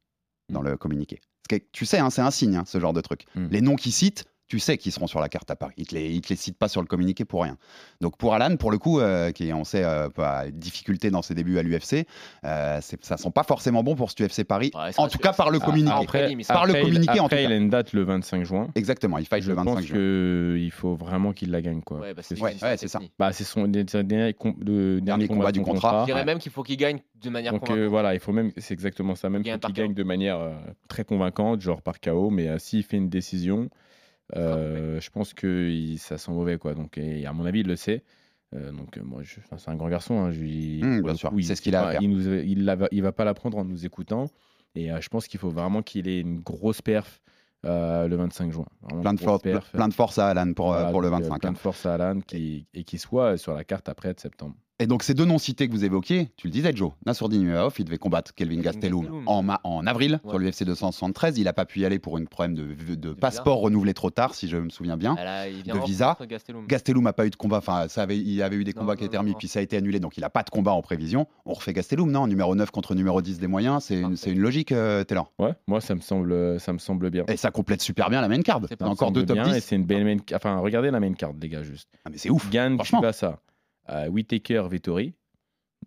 dans 0.49 0.62
le 0.62 0.77
communiqué. 0.77 1.19
Que, 1.49 1.56
tu 1.71 1.86
sais, 1.86 1.97
hein, 1.97 2.12
c'est 2.12 2.21
un 2.21 2.32
signe, 2.32 2.56
hein, 2.56 2.63
ce 2.65 2.80
genre 2.80 2.93
de 2.93 3.01
truc. 3.01 3.25
Mm. 3.36 3.47
Les 3.49 3.62
noms 3.62 3.75
qu'il 3.75 3.91
cite, 3.91 4.25
tu 4.52 4.60
sais 4.60 4.78
qu'ils 4.78 4.92
seront 4.92 5.08
sur 5.08 5.22
la 5.22 5.30
carte 5.30 5.50
à 5.50 5.56
Paris. 5.56 5.74
Il 5.78 5.88
te 5.88 5.96
les, 5.96 6.10
il 6.12 6.20
te 6.20 6.28
les 6.28 6.36
cite 6.36 6.58
pas 6.58 6.68
sur 6.68 6.82
le 6.82 6.88
communiqué 6.88 7.24
pour 7.24 7.44
rien. 7.44 7.56
Donc 8.02 8.18
pour 8.18 8.34
Alan, 8.34 8.58
pour 8.58 8.70
le 8.70 8.78
coup, 8.78 9.00
euh, 9.00 9.32
qui 9.32 9.54
on 9.54 9.64
sait 9.64 9.86
euh, 9.86 10.10
pas 10.10 10.44
difficulté 10.52 11.10
dans 11.10 11.22
ses 11.22 11.34
débuts 11.36 11.58
à 11.58 11.64
l'UFC, 11.64 12.06
euh, 12.44 12.80
c'est- 12.82 13.02
ça 13.06 13.16
sent 13.16 13.32
pas 13.34 13.44
forcément 13.44 13.82
bon 13.82 13.96
pour 13.96 14.12
ce 14.12 14.22
UFC 14.22 14.44
Paris. 14.44 14.72
Ouais, 14.76 14.92
il 14.92 15.00
en 15.02 15.08
tout 15.08 15.20
cas 15.20 15.32
par 15.32 15.52
le 15.52 15.60
Ah, 15.62 15.66
communiqué. 15.66 15.94
après, 15.94 16.24
Après, 16.24 16.34
il 16.34 16.46
Par 16.46 16.66
le 16.66 16.72
après, 16.72 16.82
il- 16.82 16.86
communiqué, 16.88 17.20
en 17.22 17.26
après, 17.28 17.38
tout 17.38 17.42
il 17.44 17.48
cas. 17.48 17.54
a 17.54 17.58
une 17.58 17.70
date 17.70 17.94
le 17.94 18.04
25 18.04 18.44
juin. 18.44 18.68
Exactement, 18.76 19.20
il 19.20 19.26
fight 19.26 19.42
Je 19.42 19.48
le 19.52 19.56
25 19.56 19.74
pense 19.76 19.84
juin. 19.86 19.96
qu'il 19.96 20.72
faut 20.72 20.96
vraiment 20.96 21.32
qu'il 21.32 21.50
la 21.52 21.62
gagne. 21.62 21.80
Quoi. 21.82 22.00
Ouais, 22.00 22.14
bah, 22.14 22.22
C'est- 22.22 22.42
Ouais, 22.42 22.54
ça. 22.58 23.00
bah, 23.18 23.32
c'est 23.32 23.46
son 23.46 23.68
dernier, 23.70 24.34
com- 24.34 24.54
combat 25.28 25.54
du 25.54 25.62
contrat. 25.62 26.02
Je 26.02 26.06
dirais 26.12 26.26
même 26.26 26.40
qu'il 26.40 26.52
faut 26.52 26.64
qu'il 26.64 26.76
gagne 26.76 27.00
de 27.24 27.30
manière 27.30 27.54
Donc 27.54 27.64
euh, 27.64 27.68
convaincante. 27.68 27.90
voilà, 27.90 28.14
il 28.16 28.20
faut 28.20 28.34
même, 28.34 28.52
c'est 28.58 28.74
exactement 28.74 29.16
ça, 29.16 29.30
même 29.30 29.44
qu'il 29.44 29.74
gagne 29.74 29.94
de 29.94 30.04
manière 30.04 30.40
euh, 30.40 30.52
très 30.90 31.06
convaincante, 31.06 31.62
genre 31.62 31.82
par 31.82 32.02
KO, 32.02 32.30
mais 32.30 32.60
s'il 32.60 32.84
fait 32.84 32.98
une 32.98 33.08
décision, 33.10 33.70
euh, 34.36 35.00
je 35.02 35.10
pense 35.10 35.34
que 35.34 35.70
il- 35.70 35.98
ça 35.98 36.17
sent 36.17 36.32
mauvais 36.32 36.58
quoi. 36.58 36.74
Donc 36.74 36.98
et 36.98 37.26
à 37.26 37.34
mon 37.34 37.46
avis, 37.46 37.62
il 37.62 37.67
le 37.67 37.76
sait. 37.76 38.04
Euh, 38.54 38.72
donc 38.72 38.98
euh, 38.98 39.02
moi, 39.04 39.22
je- 39.24 39.39
enfin, 39.39 39.58
c'est 39.58 39.70
un 39.72 39.76
grand 39.76 39.89
garçon. 39.89 40.20
hein, 40.20 40.32
je 40.32 40.39
lui- 40.41 40.82
Mmh, 40.84 41.02
bien 41.02 41.12
le 41.12 41.17
sûr, 41.17 41.30
coup, 41.30 41.39
il- 41.39 41.46
c'est 41.46 41.56
ce 41.56 41.62
qu'il 41.62 41.76
a 41.76 41.80
à 41.80 41.84
enfin, 41.84 41.91
faire. 41.94 42.02
Il, 42.02 42.10
nous, 42.10 42.34
il, 42.34 42.65
la 42.65 42.76
va, 42.76 42.88
il 42.91 43.02
va 43.02 43.12
pas 43.12 43.24
l'apprendre 43.24 43.58
en 43.58 43.63
nous 43.65 43.86
écoutant. 43.86 44.30
Et 44.76 44.91
euh, 44.91 45.00
je 45.02 45.10
pense 45.10 45.28
qu'il 45.28 45.39
faut 45.39 45.50
vraiment 45.50 45.82
qu'il 45.82 46.08
ait 46.08 46.20
une 46.20 46.39
grosse 46.39 46.82
perf 46.82 47.22
euh, 47.65 48.08
le 48.08 48.15
25 48.15 48.52
juin. 48.52 48.65
Vraiment 48.82 49.02
Plein 49.02 49.13
de, 49.13 49.17
grosse 49.20 49.26
force, 49.28 49.44
perf. 49.44 49.72
plein 49.72 49.88
de 49.88 49.94
force 49.94 50.17
à 50.17 50.28
Alan 50.30 50.52
pour, 50.54 50.72
euh, 50.74 50.78
Voilà, 50.78 50.91
pour 50.91 51.02
le 51.02 51.10
donc, 51.10 51.20
euh, 51.20 51.24
25. 51.24 51.39
plein 51.39 51.50
hein. 51.50 51.54
de 51.54 51.58
force 51.58 51.86
à 51.86 51.94
Alan 51.94 52.20
qui, 52.22 52.65
et 52.74 52.84
qu'il 52.84 53.00
soit 53.00 53.38
sur 53.38 53.54
la 53.54 53.63
carte 53.63 53.88
après 53.89 54.13
de 54.13 54.20
septembre. 54.20 54.56
Et 54.82 54.88
donc 54.88 55.04
ces 55.04 55.13
deux 55.13 55.26
noms 55.26 55.38
cités 55.38 55.67
que 55.67 55.74
vous 55.74 55.86
évoquiez, 55.86 56.30
tu 56.38 56.48
le 56.48 56.52
disais 56.52 56.72
Joe, 56.76 56.91
Nassourdine 57.06 57.44
Imavov, 57.44 57.74
il 57.78 57.86
devait 57.86 58.00
combattre 58.00 58.34
Kelvin 58.34 58.62
Gastelum 58.62 59.02
Gastelum. 59.04 59.58
en, 59.63 59.86
avril 59.86 60.20
Ouais. 60.24 60.30
sur 60.32 60.39
l'UFC 60.39 60.63
273. 60.63 61.38
Il 61.38 61.44
n'a 61.44 61.54
pas 61.54 61.65
pu 61.65 61.82
y 61.82 61.86
aller 61.86 62.00
pour 62.00 62.17
un 62.17 62.26
problème 62.26 62.56
de, 62.56 62.96
de 62.96 63.13
passeport 63.13 63.60
renouvelé 63.60 63.94
trop 63.94 64.10
tard, 64.10 64.34
si 64.34 64.48
je 64.48 64.58
me 64.58 64.70
souviens 64.70 64.98
bien. 64.98 65.13
Là, 65.15 65.46
de 65.48 65.86
visa. 65.86 66.17
Gastelum. 66.28 66.65
Gastelum 66.65 67.04
n'a 67.04 67.13
pas 67.13 67.28
eu 67.28 67.30
de 67.30 67.36
combat, 67.36 67.58
enfin 67.58 67.88
ça 67.89 68.02
avait, 68.02 68.17
il 68.17 68.32
y 68.34 68.41
avait 68.41 68.56
eu 68.56 68.63
des 68.63 68.74
Non, 68.74 68.82
combats 68.82 68.96
qui 68.96 69.04
étaient 69.06 69.17
remis, 69.20 69.36
puis 69.36 69.48
ça 69.48 69.60
a 69.60 69.62
été 69.62 69.78
annulé, 69.78 70.00
donc 70.00 70.17
il 70.17 70.22
n'a 70.22 70.32
pas 70.32 70.41
de 70.41 70.50
combat 70.50 70.72
en 70.72 70.82
prévision. 70.82 71.28
On 71.46 71.54
refait 71.54 71.74
Gastelum, 71.74 72.10
non 72.12 72.26
Numéro 72.26 72.56
9 72.56 72.72
contre 72.72 72.96
numéro 72.96 73.22
10 73.22 73.38
des 73.39 73.48
moyens, 73.48 73.84
c'est 73.84 74.00
une, 74.02 74.15
une 74.26 74.39
logique, 74.39 74.72
euh, 74.72 75.04
Taylor. 75.04 75.32
Ouais, 75.38 75.54
moi, 75.67 75.80
ça 75.80 75.94
me 75.94 76.02
semble, 76.02 76.60
ça 76.60 76.74
me 76.74 76.80
semble 76.80 77.12
bien. 77.12 77.24
Et 77.28 77.38
ça 77.38 77.52
complète 77.52 77.82
super 77.84 78.10
bien 78.10 78.20
la 78.22 78.28
main 78.28 78.41
card. 78.41 78.62
C'est 78.63 78.70
T'as 78.78 78.86
pas- 78.86 78.89
encore 78.91 79.10
Ça 79.10 79.13
deux 79.13 79.26
top 79.28 79.36
bien, 79.36 79.44
10. 79.48 79.56
Et 79.58 79.60
c'est 79.60 79.76
une 79.76 79.86
belle 79.86 80.06
main... 80.06 80.17
Enfin, 80.34 80.58
regardez 80.58 80.89
la 80.89 81.00
main 81.00 81.13
card, 81.13 81.34
les 81.39 81.50
gars, 81.50 81.62
juste. 81.62 81.88
Ah, 82.04 82.10
mais 82.10 82.17
c'est 82.17 82.32
ouf. 82.32 82.50
Gann, 82.50 82.76
franchement. 82.76 83.02
Euh, 83.89 84.08
Whittaker, 84.10 84.63
Vettori. 84.70 85.13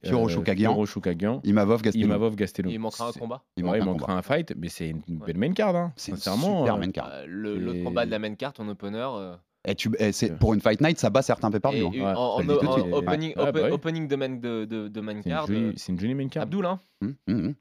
Euh, 0.06 0.28
Choukagian. 0.28 0.84
Choukagian. 0.84 1.40
Imavov, 1.44 1.80
Gastelum. 1.82 2.04
Imavov, 2.06 2.34
Gastelum. 2.34 2.70
Il 2.72 2.78
manquera 2.80 3.08
un 3.08 3.12
combat. 3.12 3.42
Il 3.56 3.64
Ouais, 3.64 3.80
manquera 3.80 4.12
un 4.16 4.22
fight, 4.22 4.52
mais 4.56 4.68
c'est 4.68 4.88
une 4.90 4.98
Ouais. 5.20 5.26
belle 5.26 5.38
main 5.38 5.52
card. 5.52 5.76
Hein. 5.76 5.92
C'est 5.96 6.10
une 6.12 6.18
Sincèrement. 6.18 6.60
super 6.60 6.74
euh, 6.74 6.78
main 6.78 6.90
card. 6.90 7.08
Euh, 7.12 7.24
le- 7.28 7.76
Et- 7.76 7.82
combat 7.84 8.04
de 8.04 8.10
la 8.10 8.18
main 8.18 8.34
carte 8.34 8.58
en 8.60 8.68
opener. 8.68 8.98
euh, 9.14 9.36
Et 9.66 9.74
tu, 9.74 9.90
et 9.98 10.12
c'est, 10.12 10.36
pour 10.36 10.52
une 10.52 10.60
fight 10.60 10.80
night, 10.82 10.98
ça 10.98 11.08
bat 11.08 11.22
certains 11.22 11.50
pay 11.50 11.58
per 11.60 11.70
et- 11.72 11.80
view 11.80 11.94
et 11.94 12.00
Ouais, 12.02 12.06
en, 12.06 12.12
en- 12.12 12.34
en 12.34 12.48
opening, 12.92 13.34
Ouais, 13.38 13.52
bah 13.52 13.70
opening 13.72 14.06
de 14.08 14.16
main, 14.16 14.28
de, 14.28 14.64
de, 14.66 14.88
de 14.88 15.00
main 15.00 15.12
C'est 15.22 15.30
une, 15.30 15.34
card. 15.34 15.46
jolie, 15.46 15.64
euh, 15.64 15.72
c'est 15.76 15.92
une 15.92 16.00
jolie 16.00 16.14
main 16.14 16.28
card. 16.28 16.42
Abdul, 16.42 16.66
hein 16.66 16.78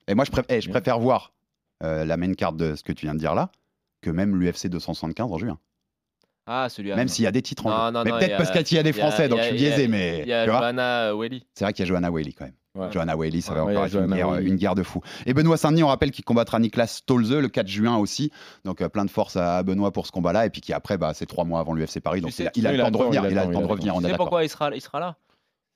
Et 0.07 0.15
moi, 0.15 0.25
je, 0.25 0.31
préf- 0.31 0.45
eh, 0.49 0.59
je 0.59 0.69
préfère 0.69 0.99
voir 0.99 1.31
euh, 1.83 2.03
la 2.03 2.17
main 2.17 2.33
card 2.33 2.53
de 2.53 2.75
ce 2.75 2.83
que 2.83 2.91
tu 2.91 3.05
viens 3.05 3.13
de 3.13 3.19
dire 3.19 3.35
là 3.35 3.51
que 4.01 4.09
même 4.09 4.35
l'UFC 4.35 4.67
275 4.67 5.31
en 5.31 5.37
juin. 5.37 5.59
Ah, 6.45 6.67
celui-là. 6.69 6.95
même 6.97 7.07
s'il 7.07 7.23
y 7.23 7.27
a 7.27 7.31
des 7.31 7.41
titres 7.41 7.65
en 7.65 7.69
Non, 7.69 7.85
jeu. 7.87 7.91
non, 7.93 8.03
mais 8.03 8.11
non, 8.11 8.17
peut-être 8.17 8.33
a- 8.33 8.37
parce 8.37 8.51
qu'il 8.51 8.75
y 8.75 8.79
a 8.79 8.83
des 8.83 8.89
y 8.89 8.93
a- 8.93 8.95
Français, 8.95 9.29
donc 9.29 9.39
y 9.39 9.41
je 9.43 9.45
a- 9.45 9.49
suis 9.49 9.57
il 9.57 9.61
y 9.63 9.65
a- 9.67 9.69
biaisé, 9.75 9.87
mais 9.87 10.19
Il 10.23 10.27
y 10.29 10.33
a 10.33 10.45
Johanna 10.45 11.13
Welly. 11.15 11.45
c'est 11.53 11.63
vrai 11.63 11.73
qu'il 11.73 11.85
y 11.85 11.87
a 11.87 11.89
Johanna 11.89 12.11
Whaley 12.11 12.33
quand 12.33 12.45
même. 12.45 12.53
Ouais. 12.75 12.87
Johanna 12.91 13.15
Whaley, 13.15 13.39
ça 13.41 13.53
va 13.53 13.63
Ouais, 13.65 13.71
encore 13.71 13.83
a 13.83 13.87
être 13.87 13.93
une 13.99 14.13
guerre, 14.13 14.29
Whaley. 14.29 14.45
une 14.47 14.55
guerre 14.55 14.75
de 14.75 14.81
fou. 14.83 14.99
Et 15.27 15.33
Benoît 15.33 15.57
Saint-Denis, 15.57 15.83
on 15.83 15.87
rappelle 15.89 16.09
qu'il 16.11 16.25
combattra 16.25 16.57
Niklas 16.59 16.87
Stolze 16.87 17.31
le 17.31 17.47
4 17.47 17.67
juin 17.67 17.97
aussi. 17.97 18.31
Donc 18.65 18.81
euh, 18.81 18.89
plein 18.89 19.05
de 19.05 19.11
force 19.11 19.37
à 19.37 19.61
Benoît 19.63 19.91
pour 19.91 20.07
ce 20.07 20.11
combat-là. 20.11 20.45
Et 20.47 20.49
puis 20.49 20.59
qui 20.59 20.73
après, 20.73 20.97
bah, 20.97 21.11
c'est 21.13 21.27
trois 21.27 21.43
mois 21.45 21.59
avant 21.59 21.73
l'UFC 21.73 21.99
Paris. 22.01 22.19
Donc 22.21 22.31
sais, 22.31 22.43
il 22.43 22.47
a, 22.47 22.51
il 22.55 22.67
a 22.67 22.69
sais, 22.71 22.77
le 22.77 22.83
temps 22.83 22.91
de 22.91 22.97
revenir. 22.97 23.25
Il 23.29 23.37
a 23.37 23.45
le 23.45 23.53
temps 23.53 23.59
de 23.59 23.65
il 23.65 23.69
a 23.69 23.71
revenir, 23.71 23.95
le 23.95 24.01
Tu 24.03 24.09
sais 24.09 24.17
pourquoi 24.17 24.43
il 24.43 24.49
sera, 24.49 24.75
il 24.75 24.81
sera 24.81 24.99
là 24.99 25.15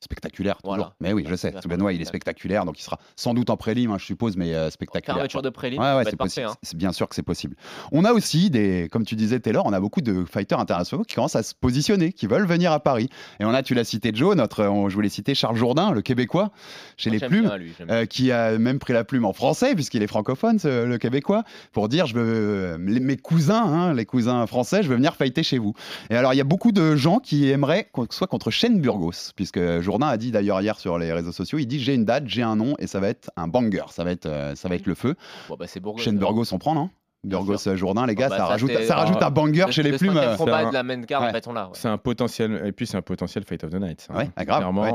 Spectaculaire, 0.07 0.57
toujours. 0.61 0.75
Voilà. 0.77 0.93
Mais 1.01 1.11
oui, 1.13 1.25
je 1.27 1.35
sais. 1.35 1.53
Ce 1.61 1.67
Benoît, 1.67 1.91
il 1.91 2.01
est 2.01 2.05
spectaculaire. 2.05 2.63
Donc 2.65 2.79
il 2.79 2.83
sera 2.83 2.97
sans 3.17 3.33
doute 3.33 3.49
en 3.49 3.57
prélim, 3.57 3.91
hein, 3.91 3.97
je 3.99 4.05
suppose, 4.05 4.37
mais 4.37 4.53
euh, 4.53 4.69
spectaculaire. 4.69 5.15
Fermeture 5.17 5.41
de 5.41 5.49
prélim, 5.49 5.81
Ouais, 5.81 6.03
c'est 6.05 6.15
possible. 6.15 6.47
hein. 6.47 6.53
C'est 6.63 6.77
bien 6.77 6.91
sûr 6.93 7.09
que 7.09 7.15
c'est 7.15 7.23
possible. 7.23 7.55
On 7.91 8.05
a 8.05 8.13
aussi 8.13 8.49
des, 8.49 8.87
comme 8.91 9.05
tu 9.05 9.15
disais 9.15 9.39
Taylor, 9.39 9.65
on 9.65 9.73
a 9.73 9.79
beaucoup 9.79 10.01
de 10.01 10.23
fighters 10.25 10.59
internationaux 10.59 11.03
qui 11.03 11.15
commencent 11.15 11.35
à 11.35 11.43
se 11.43 11.53
positionner, 11.53 12.13
qui 12.13 12.25
veulent 12.27 12.47
venir 12.47 12.71
à 12.71 12.79
Paris. 12.79 13.09
Et 13.39 13.45
on 13.45 13.49
a, 13.53 13.63
tu 13.63 13.73
l'as 13.73 13.83
cité 13.83 14.11
Joe, 14.13 14.35
notre, 14.35 14.63
on- 14.65 14.87
je 14.89 14.95
voulais 14.95 15.09
citer 15.09 15.35
Charles 15.35 15.57
Jourdain, 15.57 15.91
le 15.91 16.01
Québécois, 16.01 16.51
chez 16.95 17.09
Moi, 17.09 17.19
les 17.19 17.27
plumes. 17.27 17.45
bien, 17.47 17.57
lui, 17.57 17.73
j'aime 17.77 17.89
euh, 17.91 18.05
qui 18.05 18.31
a 18.31 18.57
même 18.57 18.79
pris 18.79 18.93
la 18.93 19.03
plume 19.03 19.25
en 19.25 19.33
français, 19.33 19.75
puisqu'il 19.75 20.03
est 20.03 20.07
francophone, 20.07 20.57
ce- 20.59 20.85
le 20.85 20.97
Québécois, 20.97 21.43
pour 21.73 21.89
dire 21.89 22.05
je 22.05 22.13
veux 22.15 22.23
euh, 22.25 22.77
les- 22.79 22.99
mes 23.01 23.17
cousins, 23.17 23.63
hein, 23.65 23.93
les 23.93 24.05
cousins 24.05 24.45
français, 24.47 24.83
je 24.83 24.87
veux 24.89 24.95
venir 24.95 25.15
fighter 25.15 25.43
chez 25.43 25.57
vous. 25.57 25.73
Et 26.09 26.15
alors 26.15 26.33
il 26.33 26.37
y 26.37 26.41
a 26.41 26.45
beaucoup 26.45 26.71
de 26.71 26.95
gens 26.95 27.19
qui 27.19 27.49
aimeraient 27.49 27.89
qu'on 27.91 28.07
soit 28.09 28.27
contre 28.27 28.51
Shane 28.51 28.79
Burgos, 28.79 29.31
puisque 29.35 29.59
Jourdain 29.81 29.96
a 30.05 30.17
dit 30.17 30.31
d'ailleurs 30.31 30.61
hier 30.61 30.77
sur 30.79 30.97
les 30.97 31.11
réseaux 31.13 31.31
sociaux, 31.31 31.57
il 31.57 31.65
dit 31.65 31.79
j'ai 31.79 31.93
une 31.95 32.05
date, 32.05 32.23
j'ai 32.27 32.43
un 32.43 32.55
nom 32.55 32.75
et 32.79 32.87
ça 32.87 32.99
va 32.99 33.07
être 33.09 33.31
un 33.35 33.47
banger, 33.47 33.83
ça 33.89 34.03
va 34.03 34.11
être, 34.11 34.25
euh, 34.27 34.55
ça 34.55 34.69
va 34.69 34.75
être 34.75 34.85
le 34.85 34.95
feu. 34.95 35.15
Bon, 35.49 35.55
bah, 35.57 35.65
c'est. 35.67 35.81
Shane 35.97 36.17
Burgos, 36.17 36.53
on 36.53 36.57
prend 36.59 36.75
non? 36.75 36.89
Burgos 37.23 37.57
sûr. 37.57 37.75
Jourdain, 37.75 38.05
les 38.05 38.15
gars, 38.15 38.29
bah, 38.29 38.37
ça, 38.37 38.43
ça, 38.43 38.47
rajoute, 38.49 38.71
ça 38.83 38.95
rajoute 38.95 39.21
un 39.21 39.29
banger 39.31 39.65
Le- 39.65 39.71
chez 39.71 39.83
les 39.83 39.91
le 39.91 39.97
plumes. 39.97 40.15
euh, 40.17 40.37
c'est 40.37 40.45
de 40.45 40.73
la 40.73 40.83
main 40.83 41.01
card, 41.03 41.21
Ouais. 41.23 41.29
en 41.29 41.31
fait, 41.31 41.47
on 41.47 41.53
l'a. 41.53 41.65
ouais. 41.65 41.71
C'est 41.73 41.87
un 41.89 41.97
potentiel, 41.97 42.61
et 42.65 42.71
puis 42.71 42.85
c'est 42.87 42.95
un 42.97 43.01
potentiel 43.01 43.43
fight 43.43 43.63
of 43.63 43.71
the 43.71 43.75
night. 43.81 44.01
ça, 44.01 44.13
hein. 44.13 44.17
Ouais, 44.19 44.29
ah, 44.35 44.45
grave, 44.45 44.59
Clairement, 44.59 44.81
ouais. 44.83 44.93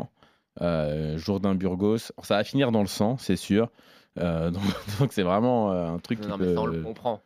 euh, 0.62 1.18
Jourdain 1.18 1.54
Burgos, 1.54 1.98
ça 2.22 2.36
va 2.36 2.44
finir 2.44 2.70
dans 2.72 2.80
le 2.80 2.86
sang, 2.86 3.16
c'est 3.18 3.36
sûr. 3.36 3.68
Euh, 4.20 4.50
donc 5.00 5.12
c'est 5.12 5.22
vraiment 5.22 5.72
euh, 5.72 5.88
un 5.94 5.98
truc 5.98 6.20
qui 6.20 6.28
Non, 6.28 6.36
mais 6.38 6.54
ça, 6.54 6.60
on 6.60 6.66
le 6.66 6.82
comprend. 6.82 7.20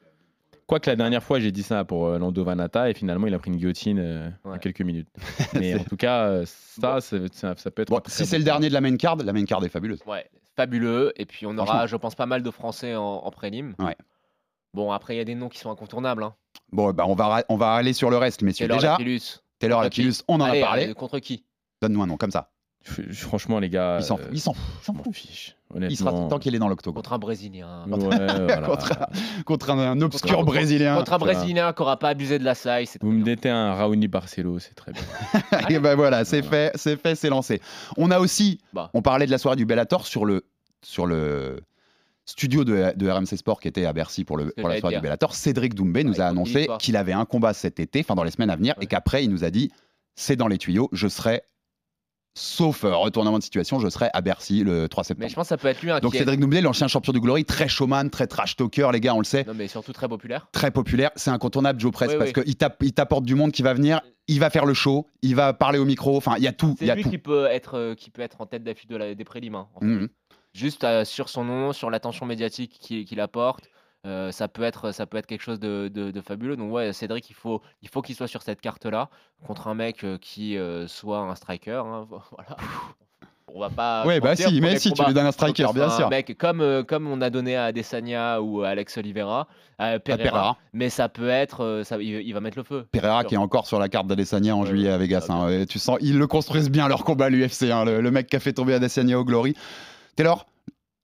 Quoique 0.66 0.90
la 0.90 0.96
dernière 0.96 1.22
fois 1.22 1.38
j'ai 1.38 1.52
dit 1.52 1.62
ça 1.62 1.85
pour 1.85 2.07
euh, 2.07 2.18
Lando 2.18 2.42
Vanata 2.42 2.90
et 2.90 2.94
finalement 2.94 3.26
il 3.29 3.35
a 3.35 3.38
pris 3.38 3.50
une 3.50 3.57
guillotine 3.57 3.98
euh, 4.00 4.29
en 4.44 4.59
quelques 4.59 4.81
minutes. 4.81 5.09
Mais 5.55 5.76
en 5.76 5.85
tout 5.85 5.96
cas, 5.96 6.24
euh, 6.26 6.44
ça, 6.46 7.00
c'est- 7.00 7.33
ça, 7.33 7.55
ça 7.57 7.70
peut 7.70 7.83
être. 7.83 7.88
Bon, 7.90 8.00
si 8.07 8.22
bon 8.22 8.29
c'est 8.29 8.38
le 8.38 8.44
dernier 8.44 8.68
de 8.68 8.74
la 8.74 8.81
main 8.81 8.96
card, 8.96 9.16
la 9.16 9.33
main 9.33 9.44
card 9.44 9.64
est 9.64 9.68
fabuleuse. 9.68 10.00
Ouais, 10.07 10.29
fabuleux. 10.57 11.12
Et 11.16 11.24
puis, 11.24 11.46
on 11.46 11.57
aura, 11.57 11.87
je 11.87 11.94
pense, 11.96 12.16
pas 12.16 12.26
mal 12.26 12.42
de 12.42 12.50
Français 12.50 12.96
en, 12.96 13.02
en 13.02 13.31
prélim. 13.31 13.74
Ouais. 13.79 13.96
Bon, 14.74 14.90
après, 14.90 15.14
il 15.14 15.18
y 15.18 15.20
a 15.20 15.24
des 15.24 15.37
noms 15.37 15.48
qui 15.48 15.59
sont 15.61 15.70
incontournables. 15.70 16.24
Hein. 16.24 16.35
Bon, 16.72 16.92
bah, 16.92 17.05
on, 17.07 17.14
va, 17.14 17.44
on 17.48 17.57
va 17.57 17.72
aller 17.74 17.92
sur 17.92 18.11
le 18.11 18.16
reste, 18.18 18.42
messieurs. 18.42 18.66
Taylor 18.66 18.79
Déjà, 18.81 18.90
Lapillus. 18.92 19.20
Taylor 19.61 19.83
Lapillus, 19.83 20.14
on 20.29 20.40
en 20.40 20.44
Allez, 20.46 20.62
a 20.62 20.66
parlé. 20.66 20.94
contre 20.94 21.18
qui? 21.20 21.44
Donne-nous 21.81 22.02
un 22.02 22.07
nom 22.09 22.16
comme 22.16 22.31
ça. 22.33 22.50
Franchement, 23.12 23.59
les 23.59 23.68
gars, 23.68 23.99
Il 24.01 24.05
s'en 24.05 24.14
euh, 24.16 24.22
fout. 24.22 24.29
Il 24.33 24.40
s'en 24.40 24.53
fout. 24.53 24.64
il 24.81 24.85
s'en 24.85 24.92
je 24.92 24.99
m'en 24.99 25.05
fout. 25.05 25.14
fiche. 25.14 25.57
Il 25.75 25.96
sera 25.96 26.12
tant 26.29 26.38
qu'il 26.38 26.55
est 26.55 26.59
dans 26.61 26.68
l'octogone. 26.68 26.96
Contre 27.03 27.12
un 27.14 27.18
Brésilien. 27.18 27.85
Ouais, 27.88 27.99
voilà. 27.99 28.66
contre, 28.66 28.92
contre 29.44 29.70
un, 29.70 29.79
un 29.79 30.01
obscur 30.01 30.31
Contre- 30.37 30.44
brésilien. 30.46 30.96
Contre 30.96 31.12
un. 31.14 31.18
Brésilien 31.18 31.72
qui 31.72 31.83
n'aura 31.83 31.99
pas 31.99 32.09
abusé 32.11 32.38
de 32.38 32.44
la 32.44 32.55
saille. 32.55 32.87
Vous 33.01 33.11
me 33.11 33.25
détez 33.25 33.51
un 33.51 33.75
Raoni 33.75 34.07
Barcelo, 34.07 34.59
c'est 34.61 34.75
très 34.75 34.92
bien. 34.92 35.03
Et 35.68 35.79
ben 35.81 35.96
voilà, 35.96 36.25
c'est 36.25 36.42
fait, 36.42 36.70
c'est 36.77 36.96
fait, 36.96 37.16
c'est 37.16 37.29
lancé. 37.29 37.61
On 37.96 38.11
a 38.12 38.20
aussi, 38.20 38.61
Bah. 38.72 38.90
on 38.94 39.03
parlait 39.03 39.27
de 39.27 39.31
la 39.33 39.38
soirée 39.38 39.57
du 39.57 39.66
Bellator 39.66 40.07
sur 40.07 40.25
le, 40.25 40.44
sur 40.83 41.07
le 41.07 41.61
studio 42.25 42.64
de, 42.64 42.92
de 42.96 43.11
RMC 43.11 43.37
Sport 43.37 43.61
qui 43.61 43.66
était 43.68 43.87
à 43.87 43.92
Bercy 43.92 44.25
pour, 44.25 44.37
le, 44.37 44.53
pour 44.57 44.68
la 44.68 44.79
soirée 44.79 44.94
dire. 44.94 45.01
du 45.01 45.05
Bellator. 45.05 45.35
Cédric 45.35 45.75
Doumbé 45.75 46.05
nous 46.05 46.12
Ouais, 46.14 46.20
a 46.20 46.29
annoncé 46.29 46.68
qu'il 46.79 46.96
avait 46.96 47.12
un 47.12 47.25
combat 47.25 47.53
cet 47.53 47.81
été, 47.81 48.01
enfin 48.01 48.14
dans 48.14 48.25
les 48.25 48.31
semaines 48.31 48.51
à 48.51 48.57
venir, 48.57 48.75
et 48.81 48.87
qu'après 48.87 49.25
il 49.25 49.31
nous 49.31 49.42
a 49.44 49.51
dit 49.51 49.70
c'est 50.14 50.37
dans 50.37 50.49
les 50.49 50.59
tuyaux, 50.59 50.88
je 50.92 51.09
serai, 51.09 51.42
sauf 52.38 52.85
euh, 52.85 52.94
retournement 52.94 53.38
de 53.38 53.42
situation, 53.42 53.81
je 53.81 53.88
serai 53.88 54.11
à 54.12 54.20
Bercy 54.20 54.62
le 54.62 54.88
3 54.88 55.03
Mais 55.03 55.07
septembre. 55.07 55.31
je 55.31 55.35
pense 55.35 55.44
que 55.44 55.49
ça 55.49 55.57
peut 55.57 55.68
être 55.68 55.81
lui 55.83 55.90
un 55.90 56.01
Donc 56.01 56.14
est- 56.14 56.18
Cédric 56.18 56.38
Doumbé, 56.38 56.61
l'ancien 56.61 56.87
champion 56.87 57.12
du 57.14 57.20
Glory, 57.20 57.44
très 57.46 57.66
showman, 57.66 58.11
très 58.11 58.27
trash 58.27 58.57
talker, 58.57 58.90
les 58.92 59.01
gars, 59.01 59.14
on 59.14 59.18
le 59.20 59.25
sait. 59.25 59.44
Non, 59.44 59.55
mais 59.55 59.68
surtout 59.68 59.92
très 59.92 60.07
populaire. 60.09 60.46
très 60.53 60.70
populaire, 60.70 61.11
c'est 61.16 61.31
incontournable 61.31 61.81
Joe 61.81 61.90
Press 61.92 62.11
Oui, 62.12 62.18
parce 62.18 62.33
oui. 62.37 62.55
qu'il 62.55 62.92
t'apporte 62.92 63.25
du 63.25 63.35
monde 63.35 63.53
qui 63.53 63.62
va 63.62 63.72
venir, 63.72 64.01
il 64.29 64.38
va 64.38 64.51
faire 64.51 64.66
le 64.66 64.75
show, 64.75 65.07
il 65.22 65.35
va 65.35 65.53
parler 65.55 65.79
au 65.79 65.85
micro, 65.87 66.16
enfin 66.16 66.35
il 66.37 66.42
y 66.44 66.49
a 66.49 66.53
tout, 66.53 66.77
il 66.81 66.85
y 66.87 66.90
C'est 66.90 66.94
lui 66.96 67.03
tout. 67.05 67.11
qui 67.11 67.18
peut, 67.18 67.46
être, 67.46 67.75
euh, 67.79 67.94
qui 67.94 68.11
peut 68.11 68.22
être 68.22 68.40
en 68.40 68.46
tête 68.46 68.62
d'affiche 68.64 68.87
de 68.88 68.96
la- 68.96 69.14
des 69.14 69.25
prélims. 69.25 69.55
hein, 69.55 69.68
en 69.75 69.81
fait. 69.81 69.87
Mhm. 69.87 70.09
Juste 70.53 70.85
euh, 70.85 71.05
sur 71.05 71.29
son 71.29 71.44
nom, 71.44 71.72
sur 71.72 71.90
l'attention 71.90 72.25
médiatique 72.27 72.79
qu'il 72.81 73.05
qu'il 73.05 73.20
apporte. 73.20 73.68
Euh, 74.07 74.31
ça 74.33 74.49
peut 74.49 74.62
être 74.62 74.92
ça 74.92 75.05
peut 75.07 75.19
être 75.19 75.27
quelque 75.27 75.42
chose 75.42 75.61
de, 75.61 75.88
de- 75.92 76.11
de 76.11 76.21
fabuleux 76.23 76.57
donc 76.57 76.73
ouais 76.73 76.92
Cédric 76.92 77.29
il 77.29 77.35
faut 77.35 77.61
il 77.83 77.88
faut 77.88 78.01
qu'il 78.03 78.14
soit 78.14 78.29
sur 78.29 78.40
cette 78.42 78.61
carte 78.61 78.87
là 78.87 79.09
contre 79.47 79.69
un 79.69 79.75
mec 79.75 80.05
euh, 80.05 80.16
qui 80.19 80.57
euh, 80.57 80.87
soit 80.87 81.19
un 81.19 81.35
striker 81.35 81.83
hein, 81.85 82.07
voilà 82.31 82.57
on 83.55 83.61
va 83.61 83.71
pas 83.71 84.05
Ouais, 84.07 84.21
bah 84.21 84.31
mentir, 84.31 84.49
si, 84.49 84.61
mais 84.61 84.79
si, 84.79 84.92
tu 84.92 85.03
lui 85.05 85.14
donnes 85.14 85.25
un 85.27 85.33
faut 85.33 85.47
que 85.47 85.47
ce 85.47 85.53
striker, 85.53 85.62
soit 85.64 85.73
bien 85.73 85.87
un 85.87 85.97
sûr. 85.97 86.09
mec 86.11 86.37
comme 86.37 86.85
comme 86.87 87.07
on 87.07 87.21
a 87.23 87.31
donné 87.31 87.57
à 87.57 87.64
Adesanya 87.66 88.40
ou 88.42 88.62
à 88.62 88.69
Alex 88.69 88.99
Oliveira 88.99 89.47
à 89.79 89.99
Pereira, 89.99 90.29
Pereira. 90.31 90.57
mais 90.73 90.90
ça 90.90 91.09
peut 91.09 91.29
être 91.29 91.83
ça, 91.85 91.97
il, 91.99 92.21
il 92.23 92.33
va 92.35 92.40
mettre 92.40 92.59
le 92.59 92.64
feu 92.64 92.87
Pereira 92.92 93.25
qui 93.25 93.35
est 93.35 93.38
encore 93.38 93.66
sur 93.66 93.79
la 93.79 93.88
carte 93.88 94.07
d'Adesanya 94.09 94.55
en 94.57 94.64
juillet 94.66 94.90
à 94.90 94.99
Vegas. 94.99 95.27
Hein. 95.31 95.49
Et 95.49 95.66
tu 95.66 95.79
sens, 95.79 95.97
ils 96.01 96.19
le 96.19 96.27
construisent 96.27 96.71
bien 96.71 96.87
leur 96.88 97.05
combat 97.05 97.27
à 97.27 97.31
l'UFC. 97.31 97.71
hein, 97.71 97.85
le, 97.85 98.01
le 98.01 98.11
mec 98.11 98.27
qui 98.27 98.37
a 98.37 98.40
fait 98.40 98.53
tomber 98.53 98.75
Adesanya 98.75 99.19
au 99.19 99.25
Glory. 99.25 99.55
Taylor, 100.16 100.47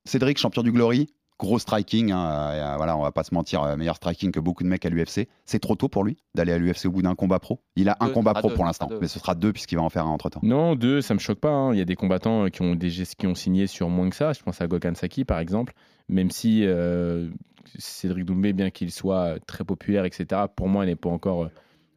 Cédric, 0.05 0.37
champion 0.39 0.63
du 0.63 0.73
Glory, 0.73 1.09
gros 1.39 1.59
striking. 1.59 2.13
hein, 2.13 2.51
euh, 2.53 2.77
voilà, 2.77 2.97
on 2.97 3.03
va 3.03 3.11
pas 3.13 3.25
se 3.25 3.35
mentir, 3.35 3.63
euh, 3.63 3.77
meilleur 3.77 3.97
striking 3.97 4.31
que 4.33 4.41
beaucoup 4.41 4.63
de 4.63 4.69
mecs 4.69 4.85
à 4.87 4.89
l'UFC. 4.91 5.29
C'est 5.45 5.59
trop 5.59 5.75
tôt 5.75 5.89
pour 5.89 6.05
lui 6.05 6.17
d'aller 6.35 6.53
à 6.53 6.59
l'UFC 6.59 6.87
au 6.87 6.91
bout 6.91 7.03
d'un 7.03 7.15
combat 7.15 7.39
pro? 7.41 7.61
Il 7.77 7.89
a 7.89 7.97
un 8.01 8.11
combat 8.11 8.35
pro 8.35 8.49
deux, 8.49 8.55
pour 8.55 8.65
l'instant, 8.65 8.89
mais 9.01 9.09
ce 9.09 9.19
sera 9.19 9.35
deux 9.35 9.53
puisqu'il 9.53 9.77
va 9.77 9.83
en 9.83 9.91
faire 9.91 10.07
un 10.07 10.11
entre 10.11 10.31
temps. 10.31 10.41
Non, 10.43 10.75
deux, 10.77 11.01
ça 11.01 11.15
me 11.15 11.19
choque 11.19 11.41
pas. 11.41 11.51
hein. 11.51 11.73
Il 11.73 11.79
y 11.79 11.83
a 11.83 11.85
des 11.85 11.97
combattants 11.97 12.45
euh, 12.45 12.49
qui 12.49 12.63
ont, 12.63 12.75
des, 12.75 12.91
qui 12.91 13.27
ont 13.27 13.35
signé 13.35 13.67
sur 13.67 13.89
moins 13.89 14.09
que 14.11 14.17
ça. 14.17 14.33
Je 14.33 14.43
pense 14.43 14.61
à 14.61 14.67
Gokhan 14.67 14.95
Saki, 14.95 15.25
par 15.25 15.39
exemple. 15.41 15.73
Même 16.09 16.31
si 16.31 16.65
euh, 16.65 17.31
Cédric 17.79 18.25
Doumbé, 18.25 18.53
bien 18.53 18.71
qu'il 18.71 18.91
soit 18.91 19.39
très 19.47 19.65
populaire, 19.65 20.05
etc., 20.05 20.43
pour 20.55 20.69
moi, 20.69 20.85
il 20.85 20.89
n'est 20.89 20.97
pas 20.97 21.11
encore 21.11 21.45
euh, 21.45 21.49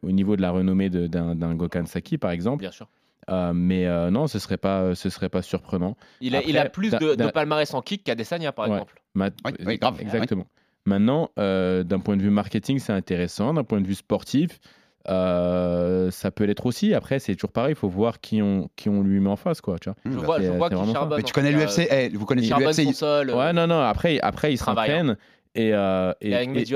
au 0.02 0.10
niveau 0.12 0.36
de 0.36 0.42
la 0.42 0.50
renommée 0.50 0.90
d'un 0.90 1.34
d'un 1.34 1.54
Gokhan 1.54 1.86
Saki, 1.86 2.18
par 2.18 2.30
exemple. 2.30 2.60
bien 2.60 2.70
sûr 2.70 2.88
Euh, 3.28 3.52
mais 3.52 3.86
euh, 3.86 4.10
non, 4.10 4.26
ce 4.28 4.38
serait 4.38 4.56
pas, 4.56 4.94
ce 4.94 5.10
serait 5.10 5.28
pas 5.28 5.42
surprenant. 5.42 5.96
il 6.20 6.36
a, 6.36 6.42
il 6.42 6.70
plus 6.72 6.90
de, 6.90 7.30
palmarès 7.30 7.72
en 7.74 7.82
kick 7.82 8.04
qu'Adesanya 8.04 8.52
par 8.52 8.66
Ouais. 8.66 8.72
exemple 8.76 9.02
Ma- 9.14 9.30
Oui, 9.44 9.52
oui, 9.66 9.78
grave. 9.78 9.96
Exactement. 10.00 10.46
Maintenant, 10.84 11.30
euh, 11.38 11.82
d'un 11.82 11.98
point 11.98 12.16
de 12.16 12.22
vue 12.22 12.30
marketing, 12.30 12.78
c'est 12.78 12.92
intéressant. 12.92 13.52
D'un 13.54 13.64
point 13.64 13.80
de 13.80 13.86
vue 13.86 13.96
sportif, 13.96 14.60
euh, 15.08 16.10
ça 16.10 16.30
peut 16.30 16.44
l'être 16.44 16.66
aussi. 16.66 16.94
Après, 16.94 17.18
c'est 17.18 17.34
toujours 17.34 17.52
pareil. 17.52 17.72
Il 17.72 17.76
faut 17.76 17.88
voir 17.88 18.20
qui 18.20 18.42
on, 18.42 18.68
qui 18.76 18.88
on 18.88 19.02
lui 19.02 19.20
met 19.20 19.30
en 19.30 19.36
face, 19.36 19.60
quoi. 19.60 19.78
Tu 19.78 19.88
vois. 19.88 19.96
je 20.04 20.10
vois, 20.10 20.40
je 20.40 20.48
vois 20.50 20.70
charbonne 20.70 21.18
Mais 21.18 21.22
tu 21.24 21.32
connais 21.32 21.52
l'UFC, 21.52 21.88
eh, 21.90 22.08
vous 22.10 22.20
il 22.20 22.24
connaissez 22.26 22.84
l'UFC. 22.84 23.02
euh, 23.02 23.24
Ouais, 23.36 23.52
non, 23.52 23.66
non. 23.66 23.80
Après, 23.80 24.20
après 24.20 24.52
il 24.52 24.58
s'entraîne. 24.58 25.16
Et, 25.54 25.72
euh, 25.72 26.12
et, 26.20 26.30
Et 26.30 26.34
avec 26.36 26.50
et- 26.50 26.52
il 26.60 26.66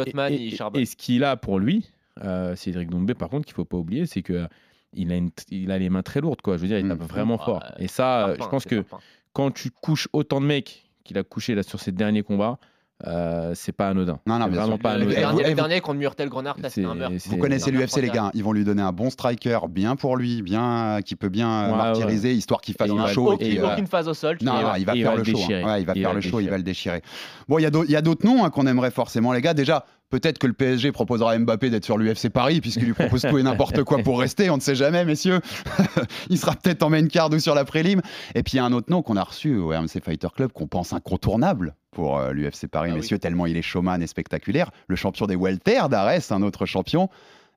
ce 0.87 0.97
qu'il 0.97 1.23
a 1.23 1.37
pour 1.37 1.59
lui, 1.59 1.91
euh, 2.25 2.57
Cédric 2.57 2.89
Doumbé, 2.89 3.15
par 3.15 3.29
contre, 3.29 3.45
qu'il 3.45 3.55
faut 3.55 3.67
pas 3.67 3.77
oublier, 3.77 4.07
c'est 4.07 4.23
que 4.23 4.49
il 4.93 5.13
a, 5.13 5.17
une- 5.17 5.31
il 5.51 5.71
a 5.71 5.79
les 5.79 5.89
mains 5.91 6.03
très 6.03 6.21
lourdes, 6.21 6.41
quoi. 6.43 6.57
Je 6.57 6.63
veux 6.63 6.69
dire, 6.69 6.79
il 6.79 6.85
Mm. 6.87 6.91
tape 6.99 7.09
vraiment 7.09 7.39
Ah, 7.41 7.45
fort. 7.45 7.63
Et 7.79 7.89
ça, 7.89 8.29
euh, 8.29 8.37
je 8.41 8.47
pense 8.49 8.63
c'est 8.65 8.69
que 8.71 8.85
quand 9.33 9.51
tu 9.53 9.71
couches 9.71 10.09
autant 10.13 10.41
de 10.41 10.47
mecs 10.47 10.85
qu'il 11.05 11.17
a 11.19 11.23
couché 11.23 11.55
là 11.55 11.63
sur 11.63 11.81
ses 11.81 11.93
derniers 11.93 12.23
combats, 12.23 12.59
euh, 13.07 13.53
c'est 13.55 13.73
pas 13.73 13.89
anodin. 13.89 14.19
Non, 14.27 14.39
non, 14.39 14.45
C'est 14.45 14.51
bien 14.51 14.61
vraiment 14.61 14.77
sûr. 14.77 14.83
pas 14.83 14.95
Le 14.99 15.03
anodin. 15.05 15.19
dernier, 15.21 15.43
vous- 15.45 15.49
le 15.49 15.55
dernier 15.55 15.81
contre 15.81 15.99
Murtel 15.99 16.29
Grenard, 16.29 16.57
c'était 16.57 16.85
un 16.85 16.93
C'est- 16.93 16.99
meurtre. 16.99 17.15
c'est- 17.19 17.31
Vous 17.31 17.37
connaissez 17.39 17.71
un 17.71 17.73
l'UFC, 17.73 18.03
les 18.03 18.11
gars. 18.11 18.31
Ils 18.35 18.45
vont 18.45 18.53
lui 18.53 18.63
donner 18.65 18.83
un 18.83 18.93
bon 18.93 19.09
striker, 19.09 19.59
bien 19.71 19.97
pour 19.97 20.19
lui, 20.19 20.43
bien 20.43 20.99
qui 21.03 21.17
peut 21.17 21.31
bien 21.31 21.71
Ouais, 21.71 21.77
martyriser, 21.79 22.35
histoire 22.35 22.61
qu'il 22.61 22.75
fasse 22.75 22.91
Et 22.91 22.95
va- 22.95 23.07
show. 23.07 23.31
et 23.31 23.35
Aucune, 23.37 23.49
qu'il, 23.49 23.59
euh, 23.61 23.73
aucune 23.73 23.87
phase 23.87 24.07
au 24.07 24.13
sol. 24.13 24.37
Non, 24.43 24.53
non, 24.53 24.75
il 24.77 24.85
va 24.85 24.95
Et 24.97 25.03
faire 25.03 25.17
le 25.17 25.25
show. 25.25 25.39
hein. 25.51 25.79
il 25.79 25.87
va 25.87 25.95
faire 25.95 26.13
le 26.15 26.21
show, 26.21 26.41
il 26.41 26.51
va 26.51 26.59
déchirer. 26.59 26.59
le 26.59 26.63
déchirer. 26.63 27.03
Bon, 27.49 27.59
il 27.59 27.63
y 27.63 27.67
a 27.67 27.71
d'au- 27.71 27.85
il 27.85 27.91
y 27.91 27.97
a 27.97 28.03
d'autres 28.03 28.27
noms 28.27 28.45
hein, 28.45 28.51
qu'on 28.51 28.67
aimerait 28.67 28.91
forcément, 28.91 29.33
les 29.33 29.41
gars. 29.41 29.55
Déjà, 29.55 29.87
peut-être 30.11 30.39
que 30.39 30.47
le 30.47 30.53
PSG 30.53 30.93
proposera 30.93 31.33
à 31.33 31.39
Mbappé 31.39 31.71
d'être 31.71 31.85
sur 31.85 31.97
l'UFC 31.97 32.29
Paris, 32.29 32.61
puisqu'il 32.61 32.85
lui 32.87 32.93
propose 32.93 33.23
tout 33.23 33.39
et 33.39 33.43
n'importe 33.43 33.83
quoi 33.85 33.99
pour 33.99 34.19
rester. 34.21 34.51
On 34.51 34.57
ne 34.57 34.61
sait 34.61 34.75
jamais, 34.75 35.05
messieurs. 35.05 35.41
il 36.29 36.37
sera 36.39 36.55
peut-être 36.55 36.83
en 36.83 36.91
main 36.91 37.07
card 37.07 37.31
ou 37.33 37.39
sur 37.39 37.55
la 37.55 37.65
prélim. 37.65 38.01
Et 38.35 38.43
puis, 38.43 38.55
il 38.55 38.57
y 38.57 38.61
a 38.61 38.65
un 38.65 38.73
autre 38.73 38.91
nom 38.91 39.03
qu'on 39.03 39.17
a 39.17 39.23
reçu 39.25 39.57
au 39.57 39.69
RMC 39.69 40.01
Fighter 40.05 40.29
Club 40.35 40.53
qu'on 40.53 40.67
pense 40.67 40.93
incontournable 40.93 41.75
pour 41.93 42.19
euh, 42.19 42.33
l'UFC 42.33 42.67
Paris, 42.71 42.91
Ah 42.91 42.95
oui. 42.95 43.01
messieurs, 43.01 43.19
tellement 43.19 43.47
il 43.47 43.57
est 43.57 43.63
showman 43.63 44.03
et 44.03 44.07
spectaculaire. 44.07 44.71
Le 44.89 44.97
champion 44.97 45.27
des 45.27 45.37
welter 45.37 45.81
d'Arès, 45.91 46.31
un 46.33 46.43
autre 46.43 46.67
champion. 46.67 47.09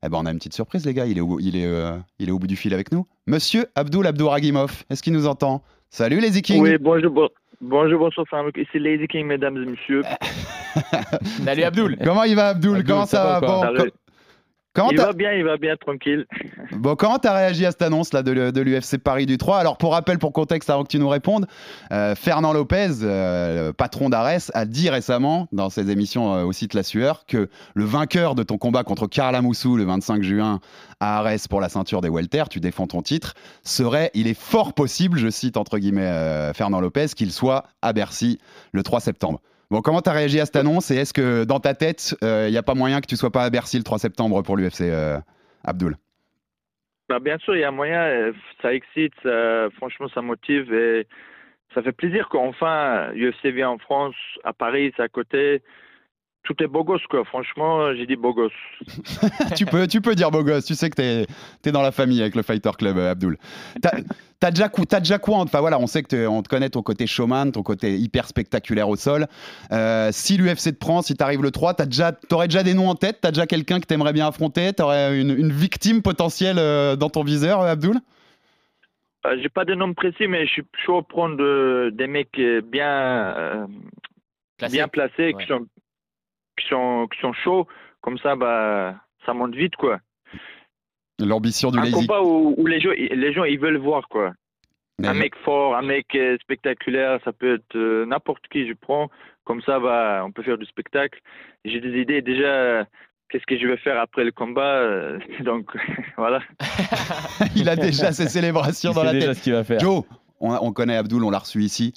Eh 0.04 0.08
ben, 0.08 0.18
on 0.18 0.26
a 0.26 0.30
une 0.30 0.38
petite 0.38 0.54
surprise, 0.54 0.84
les 0.84 0.94
gars. 0.94 1.06
Il 1.06 1.18
est 1.18 1.22
au, 1.22 1.40
il 1.40 1.56
est, 1.56 1.64
euh, 1.66 1.96
il 2.18 2.28
est 2.28 2.32
au 2.32 2.38
bout 2.38 2.46
du 2.46 2.56
fil 2.56 2.74
avec 2.74 2.92
nous. 2.92 3.06
Monsieur 3.26 3.66
Abdul 3.74 4.06
Abdouragimov, 4.06 4.84
est-ce 4.90 5.02
qu'il 5.02 5.12
nous 5.14 5.26
entend? 5.26 5.62
Salut 5.90 6.20
les 6.20 6.30
Vikings 6.30 6.60
Oui, 6.60 6.76
bonjour, 6.80 7.10
bon- 7.12 7.28
bonjour, 7.60 7.98
bonsoir, 7.98 8.26
Farouk. 8.28 8.56
Ici 8.56 8.78
Lady 8.78 9.06
King, 9.06 9.26
mesdames 9.26 9.56
et 9.56 9.66
messieurs. 9.66 10.02
Salut 11.44 11.62
Abdoul. 11.62 11.96
Comment 12.02 12.24
il 12.24 12.36
va, 12.36 12.48
Abdul, 12.48 12.76
Abdul, 12.76 12.86
Comment 12.86 13.06
ça, 13.06 13.24
va 13.24 13.40
va 13.40 13.46
Bon, 13.46 13.84
Comment 14.74 14.90
il 14.90 14.98
va 14.98 15.12
bien, 15.12 15.32
il 15.32 15.44
va 15.44 15.56
bien, 15.56 15.76
tranquille. 15.76 16.26
bon, 16.72 16.96
comment 16.96 17.18
t'as 17.18 17.32
réagi 17.32 17.64
à 17.64 17.70
cette 17.70 17.82
annonce 17.82 18.12
là 18.12 18.24
de, 18.24 18.50
de 18.50 18.60
l'UFC 18.60 18.98
Paris 18.98 19.24
du 19.24 19.38
3 19.38 19.58
Alors 19.58 19.78
pour 19.78 19.92
rappel, 19.92 20.18
pour 20.18 20.32
contexte, 20.32 20.68
avant 20.68 20.82
que 20.82 20.88
tu 20.88 20.98
nous 20.98 21.08
répondes, 21.08 21.46
euh, 21.92 22.16
Fernand 22.16 22.52
Lopez, 22.52 22.88
euh, 23.02 23.72
patron 23.72 24.08
d'Ares, 24.08 24.50
a 24.52 24.64
dit 24.64 24.90
récemment 24.90 25.46
dans 25.52 25.70
ses 25.70 25.90
émissions 25.90 26.34
euh, 26.34 26.42
au 26.42 26.50
site 26.52 26.74
La 26.74 26.82
Sueur 26.82 27.24
que 27.26 27.48
le 27.74 27.84
vainqueur 27.84 28.34
de 28.34 28.42
ton 28.42 28.58
combat 28.58 28.82
contre 28.82 29.06
Karl 29.06 29.36
Amoussou 29.36 29.76
le 29.76 29.84
25 29.84 30.22
juin 30.24 30.58
à 30.98 31.18
Arès 31.18 31.46
pour 31.46 31.60
la 31.60 31.68
ceinture 31.68 32.00
des 32.00 32.08
welter, 32.08 32.44
tu 32.50 32.58
défends 32.58 32.88
ton 32.88 33.02
titre, 33.02 33.34
serait, 33.62 34.10
il 34.14 34.26
est 34.26 34.38
fort 34.38 34.72
possible, 34.72 35.18
je 35.18 35.28
cite 35.28 35.56
entre 35.56 35.78
guillemets 35.78 36.02
euh, 36.02 36.52
Fernand 36.52 36.80
Lopez, 36.80 37.06
qu'il 37.14 37.30
soit 37.30 37.64
à 37.80 37.92
Bercy 37.92 38.40
le 38.72 38.82
3 38.82 38.98
septembre. 38.98 39.40
Bon, 39.74 39.80
comment 39.82 40.02
t'as 40.02 40.12
réagi 40.12 40.38
à 40.38 40.46
cette 40.46 40.54
annonce 40.54 40.92
et 40.92 40.94
est-ce 40.98 41.12
que 41.12 41.42
dans 41.42 41.58
ta 41.58 41.74
tête, 41.74 42.14
il 42.22 42.50
n'y 42.52 42.56
a 42.56 42.62
pas 42.62 42.74
moyen 42.76 43.00
que 43.00 43.08
tu 43.08 43.16
sois 43.16 43.32
pas 43.32 43.42
à 43.42 43.50
Bercy 43.50 43.76
le 43.76 43.82
3 43.82 43.98
septembre 43.98 44.40
pour 44.42 44.56
l'UFC, 44.56 44.82
euh, 44.82 45.18
Abdul 45.64 45.96
Bah, 47.08 47.18
bien 47.18 47.38
sûr, 47.38 47.56
il 47.56 47.62
y 47.62 47.64
a 47.64 47.72
moyen, 47.72 48.00
euh, 48.00 48.32
ça 48.62 48.72
excite, 48.72 49.14
ça- 49.24 49.66
franchement, 49.76 50.06
ça 50.14 50.22
motive 50.22 50.72
et 50.72 51.08
ça 51.74 51.82
fait 51.82 51.90
plaisir 51.90 52.28
qu'enfin 52.28 53.10
UFC 53.16 53.46
vient 53.50 53.70
en 53.70 53.78
France, 53.78 54.14
à 54.44 54.52
Paris, 54.52 54.92
c'est 54.96 55.02
à 55.02 55.08
côté. 55.08 55.60
Tout 56.44 56.62
est 56.62 56.66
beau 56.66 56.84
gosse, 56.84 57.04
quoi. 57.08 57.24
Franchement, 57.24 57.94
j'ai 57.94 58.06
dit 58.06 58.16
beau 58.16 58.34
gosse. 58.34 58.52
tu, 59.56 59.64
peux, 59.64 59.86
tu 59.86 60.00
peux 60.02 60.14
dire 60.14 60.30
beau 60.30 60.42
gosse, 60.44 60.66
tu 60.66 60.74
sais 60.74 60.90
que 60.90 60.94
t'es 60.96 61.26
es 61.64 61.72
dans 61.72 61.80
la 61.82 61.90
famille 61.90 62.20
avec 62.20 62.34
le 62.34 62.42
Fighter 62.42 62.70
Club, 62.78 62.98
euh, 62.98 63.10
Abdul. 63.12 63.38
T'as 63.80 63.92
as 64.42 64.50
déjà, 64.50 64.68
déjà 65.00 65.18
quoi 65.18 65.38
en- 65.38 65.44
Enfin 65.44 65.60
voilà, 65.60 65.78
on 65.80 65.86
sait 65.86 66.02
que 66.02 66.26
on 66.26 66.42
te 66.42 66.48
connaît 66.50 66.68
ton 66.68 66.82
côté 66.82 67.06
showman, 67.06 67.50
ton 67.50 67.62
côté 67.62 67.96
hyper 67.96 68.28
spectaculaire 68.28 68.90
au 68.90 68.96
sol. 68.96 69.26
Euh, 69.72 70.10
si 70.12 70.36
l'UFC 70.36 70.72
te 70.72 70.78
prend, 70.78 71.00
si 71.00 71.14
t'arrives 71.16 71.42
le 71.42 71.50
3, 71.50 71.72
t'as 71.72 71.86
déjà, 71.86 72.12
t'aurais 72.12 72.48
déjà 72.48 72.62
des 72.62 72.74
noms 72.74 72.90
en 72.90 72.94
tête? 72.94 73.20
T'as 73.22 73.30
déjà 73.30 73.46
quelqu'un 73.46 73.80
que 73.80 73.86
t'aimerais 73.86 74.12
bien 74.12 74.26
affronter? 74.28 74.74
T'aurais 74.74 75.18
une, 75.18 75.30
une 75.30 75.50
victime 75.50 76.02
potentielle 76.02 76.58
euh, 76.58 76.94
dans 76.94 77.08
ton 77.08 77.24
viseur, 77.24 77.62
euh, 77.62 77.72
Abdul 77.72 77.96
Euh, 79.26 79.36
j'ai 79.42 79.48
pas 79.48 79.64
de 79.64 79.74
nom 79.74 79.94
précis, 79.94 80.26
mais 80.28 80.44
je 80.46 80.50
suis 80.52 80.62
chaud 80.84 80.98
à 80.98 81.02
prendre 81.08 81.42
euh, 81.42 81.90
des 81.90 82.06
mecs 82.06 82.38
euh, 82.38 82.60
bien, 82.60 83.34
euh, 83.38 83.66
bien 84.70 84.88
placés, 84.88 85.32
Ouais. 85.32 85.34
qui, 85.42 85.46
sont, 85.46 85.64
qui, 86.58 86.66
sont, 86.68 87.06
qui 87.12 87.20
sont 87.20 87.32
chauds. 87.32 87.66
Comme 88.00 88.18
ça, 88.18 88.36
bah, 88.36 88.94
ça 89.26 89.32
monte 89.34 89.54
vite, 89.54 89.76
quoi. 89.76 89.98
L'ambition 91.20 91.70
du 91.70 91.78
un 91.78 91.82
lazy. 91.82 91.92
combat 91.94 92.22
où, 92.22 92.54
où 92.56 92.66
les, 92.66 92.80
gens, 92.80 92.90
les 92.90 93.32
gens 93.32 93.44
ils 93.44 93.58
veulent 93.58 93.76
voir 93.78 94.08
quoi. 94.08 94.32
Mais- 94.98 95.08
Un 95.08 95.14
mec 95.14 95.34
fort, 95.44 95.76
un 95.76 95.82
mec 95.82 96.06
euh, 96.14 96.36
spectaculaire, 96.40 97.18
ça 97.24 97.32
peut 97.32 97.54
être 97.54 97.76
euh, 97.76 98.04
n'importe 98.06 98.42
qui 98.50 98.66
je 98.68 98.72
prends. 98.74 99.08
Comme 99.44 99.60
ça, 99.62 99.78
bah, 99.78 100.22
on 100.26 100.32
peut 100.32 100.42
faire 100.42 100.58
du 100.58 100.66
spectacle. 100.66 101.20
J'ai 101.64 101.80
des 101.80 102.00
idées 102.00 102.22
déjà. 102.22 102.46
euh, 102.46 102.84
Qu'est-ce 103.30 103.46
que 103.46 103.58
je 103.58 103.66
vais 103.66 103.76
faire 103.78 103.98
après 103.98 104.22
le 104.24 104.32
combat 104.32 104.76
euh, 104.78 105.18
Donc 105.40 105.70
voilà. 106.16 106.40
Il 107.56 107.68
a 107.68 107.76
déjà 107.76 108.12
ses 108.12 108.28
célébrations 108.28 108.90
Il 108.92 108.94
dans 108.94 109.04
la 109.04 109.12
déjà 109.12 109.28
tête. 109.28 109.36
ce 109.38 109.42
qu'il 109.42 109.52
va 109.52 109.64
faire. 109.64 109.80
Joe, 109.80 110.04
on, 110.40 110.52
on 110.60 110.72
connaît 110.72 110.96
Abdul, 110.96 111.22
on 111.24 111.30
l'a 111.30 111.38
reçu 111.38 111.60
ici. 111.62 111.92